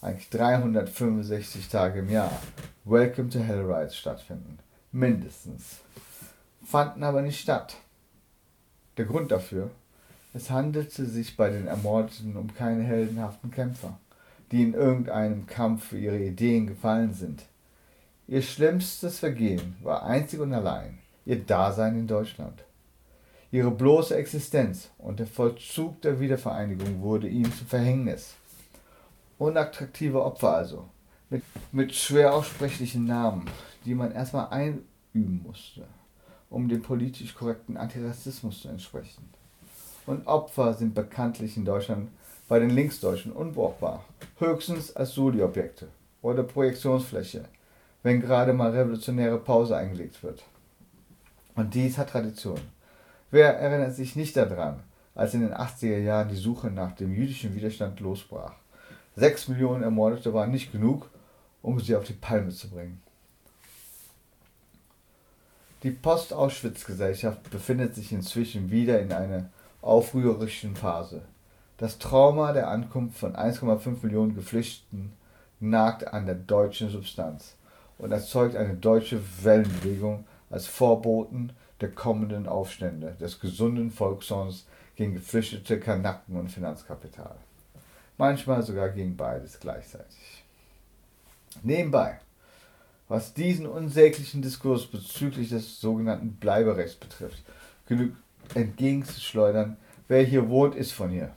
eigentlich 0.00 0.30
365 0.30 1.68
Tage 1.68 2.00
im 2.00 2.10
Jahr, 2.10 2.32
Welcome 2.84 3.28
to 3.28 3.40
Hell 3.40 3.70
Rides 3.70 3.96
stattfinden. 3.96 4.58
Mindestens. 4.92 5.80
Fanden 6.64 7.02
aber 7.02 7.22
nicht 7.22 7.40
statt. 7.40 7.76
Der 8.96 9.04
Grund 9.04 9.30
dafür? 9.30 9.70
Es 10.32 10.50
handelte 10.50 11.06
sich 11.06 11.36
bei 11.36 11.50
den 11.50 11.66
Ermordeten 11.66 12.36
um 12.36 12.54
keine 12.54 12.84
heldenhaften 12.84 13.50
Kämpfer, 13.50 13.98
die 14.52 14.62
in 14.62 14.74
irgendeinem 14.74 15.46
Kampf 15.46 15.88
für 15.88 15.98
ihre 15.98 16.18
Ideen 16.18 16.68
gefallen 16.68 17.12
sind. 17.12 17.44
Ihr 18.28 18.42
schlimmstes 18.42 19.18
Vergehen 19.18 19.76
war 19.82 20.04
einzig 20.04 20.38
und 20.38 20.54
allein 20.54 20.98
ihr 21.26 21.44
Dasein 21.44 21.98
in 21.98 22.06
Deutschland. 22.06 22.64
Ihre 23.50 23.72
bloße 23.72 24.14
Existenz 24.14 24.90
und 24.98 25.18
der 25.18 25.26
Vollzug 25.26 26.00
der 26.02 26.20
Wiedervereinigung 26.20 27.00
wurde 27.00 27.28
ihnen 27.28 27.52
zum 27.52 27.66
Verhängnis. 27.66 28.34
Unattraktive 29.38 30.24
Opfer 30.24 30.54
also, 30.54 30.88
mit, 31.28 31.42
mit 31.72 31.94
schwer 31.94 32.34
aussprechlichen 32.34 33.04
Namen, 33.04 33.46
die 33.84 33.94
man 33.94 34.12
erstmal 34.12 34.48
einüben 34.50 35.42
musste, 35.44 35.86
um 36.50 36.68
dem 36.68 36.82
politisch 36.82 37.34
korrekten 37.34 37.76
Antirassismus 37.76 38.62
zu 38.62 38.68
entsprechen. 38.68 39.28
Und 40.10 40.26
Opfer 40.26 40.74
sind 40.74 40.92
bekanntlich 40.92 41.56
in 41.56 41.64
Deutschland 41.64 42.08
bei 42.48 42.58
den 42.58 42.70
Linksdeutschen 42.70 43.30
unbrauchbar, 43.30 44.04
höchstens 44.40 44.96
als 44.96 45.12
Soli-Objekte 45.12 45.86
oder 46.20 46.42
Projektionsfläche, 46.42 47.44
wenn 48.02 48.20
gerade 48.20 48.52
mal 48.52 48.72
revolutionäre 48.72 49.38
Pause 49.38 49.76
eingelegt 49.76 50.24
wird. 50.24 50.42
Und 51.54 51.74
dies 51.74 51.96
hat 51.96 52.10
Tradition. 52.10 52.60
Wer 53.30 53.56
erinnert 53.56 53.94
sich 53.94 54.16
nicht 54.16 54.36
daran, 54.36 54.80
als 55.14 55.34
in 55.34 55.42
den 55.42 55.54
80er 55.54 55.98
Jahren 55.98 56.28
die 56.28 56.34
Suche 56.34 56.72
nach 56.72 56.90
dem 56.90 57.14
jüdischen 57.14 57.54
Widerstand 57.54 58.00
losbrach? 58.00 58.54
Sechs 59.14 59.46
Millionen 59.46 59.84
Ermordete 59.84 60.34
waren 60.34 60.50
nicht 60.50 60.72
genug, 60.72 61.08
um 61.62 61.78
sie 61.78 61.94
auf 61.94 62.02
die 62.02 62.14
Palme 62.14 62.50
zu 62.50 62.68
bringen. 62.68 63.00
Die 65.84 65.92
Post-Auschwitz-Gesellschaft 65.92 67.48
befindet 67.48 67.94
sich 67.94 68.10
inzwischen 68.10 68.72
wieder 68.72 69.00
in 69.00 69.12
einer 69.12 69.50
aufrührerischen 69.82 70.76
Phase. 70.76 71.22
Das 71.78 71.98
Trauma 71.98 72.52
der 72.52 72.68
Ankunft 72.68 73.18
von 73.18 73.34
1,5 73.34 74.02
Millionen 74.02 74.34
Geflüchteten 74.34 75.12
nagt 75.60 76.06
an 76.08 76.26
der 76.26 76.34
deutschen 76.34 76.90
Substanz 76.90 77.56
und 77.98 78.12
erzeugt 78.12 78.56
eine 78.56 78.74
deutsche 78.74 79.20
Wellenbewegung 79.42 80.24
als 80.50 80.66
Vorboten 80.66 81.52
der 81.80 81.90
kommenden 81.90 82.46
Aufstände, 82.46 83.16
des 83.20 83.40
gesunden 83.40 83.90
Volkssongs 83.90 84.66
gegen 84.96 85.14
geflüchtete 85.14 85.80
Kanaken 85.80 86.36
und 86.36 86.50
Finanzkapital. 86.50 87.36
Manchmal 88.18 88.62
sogar 88.62 88.90
gegen 88.90 89.16
beides 89.16 89.58
gleichzeitig. 89.60 90.44
Nebenbei, 91.62 92.20
was 93.08 93.32
diesen 93.32 93.66
unsäglichen 93.66 94.42
Diskurs 94.42 94.86
bezüglich 94.86 95.48
des 95.48 95.80
sogenannten 95.80 96.32
Bleiberechts 96.34 96.96
betrifft, 96.96 97.42
genügt 97.86 98.16
entgegenzuschleudern, 98.54 99.76
wer 100.08 100.22
hier 100.22 100.48
wohnt, 100.48 100.74
ist 100.74 100.92
von 100.92 101.10
hier. 101.10 101.34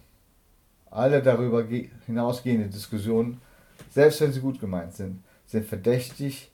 Alle 0.89 1.22
darüber 1.22 1.66
hinausgehende 2.05 2.68
Diskussionen, 2.68 3.41
selbst 3.89 4.22
wenn 4.22 4.32
sie 4.32 4.41
gut 4.41 4.59
gemeint 4.59 4.93
sind, 4.93 5.24
sind 5.47 5.66
verdächtig 5.66 6.51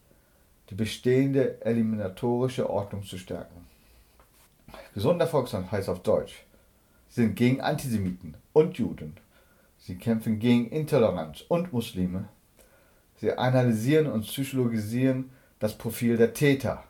die 0.69 0.75
bestehende 0.75 1.61
eliminatorische 1.61 2.69
Ordnung 2.69 3.03
zu 3.03 3.17
stärken. 3.17 3.65
Gesunder 4.93 5.27
Volksland 5.27 5.71
heißt 5.71 5.89
auf 5.89 6.03
Deutsch, 6.03 6.45
sie 7.09 7.21
sind 7.21 7.35
gegen 7.35 7.61
Antisemiten 7.61 8.35
und 8.53 8.77
Juden. 8.77 9.17
Sie 9.77 9.95
kämpfen 9.95 10.39
gegen 10.39 10.69
Intoleranz 10.69 11.43
und 11.47 11.73
Muslime. 11.73 12.29
Sie 13.15 13.31
analysieren 13.31 14.07
und 14.07 14.21
psychologisieren 14.21 15.31
das 15.59 15.77
Profil 15.77 16.17
der 16.17 16.33
Täter. 16.33 16.83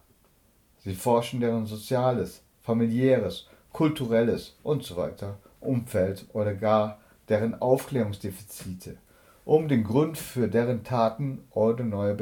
Sie 0.83 0.95
forschen 0.95 1.39
deren 1.39 1.65
soziales, 1.65 2.41
familiäres, 2.61 3.48
kulturelles 3.71 4.55
usw. 4.63 5.11
So 5.19 5.35
Umfeld 5.61 6.25
oder 6.33 6.53
gar 6.53 6.99
deren 7.27 7.61
Aufklärungsdefizite, 7.61 8.97
um 9.45 9.67
den 9.67 9.83
Grund 9.83 10.17
für 10.17 10.47
deren 10.47 10.83
Taten 10.83 11.43
oder 11.51 11.83
neue 11.83 12.17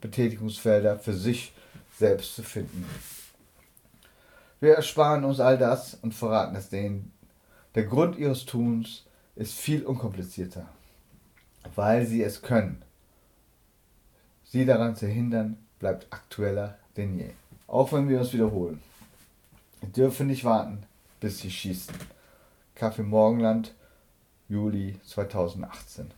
Betätigungsfelder 0.00 0.98
für 0.98 1.12
sich 1.12 1.52
selbst 1.98 2.34
zu 2.34 2.42
finden. 2.42 2.84
Wir 4.60 4.74
ersparen 4.74 5.24
uns 5.24 5.40
all 5.40 5.58
das 5.58 5.94
und 5.94 6.14
verraten 6.14 6.56
es 6.56 6.68
denen. 6.68 7.12
Der 7.74 7.84
Grund 7.84 8.16
ihres 8.16 8.44
Tuns 8.44 9.04
ist 9.36 9.54
viel 9.54 9.84
unkomplizierter, 9.84 10.66
weil 11.74 12.06
sie 12.06 12.22
es 12.22 12.42
können. 12.42 12.82
Sie 14.44 14.64
daran 14.64 14.96
zu 14.96 15.06
hindern, 15.06 15.58
bleibt 15.78 16.06
aktueller 16.10 16.76
denn 16.96 17.18
je. 17.18 17.30
Auch 17.66 17.92
wenn 17.92 18.08
wir 18.08 18.18
uns 18.18 18.32
wiederholen. 18.32 18.80
Wir 19.80 19.88
dürfen 19.90 20.26
nicht 20.26 20.44
warten, 20.44 20.82
bis 21.20 21.38
sie 21.38 21.50
schießen. 21.50 21.94
Kaffee 22.74 23.02
Morgenland, 23.02 23.74
Juli 24.48 24.98
2018. 25.04 26.10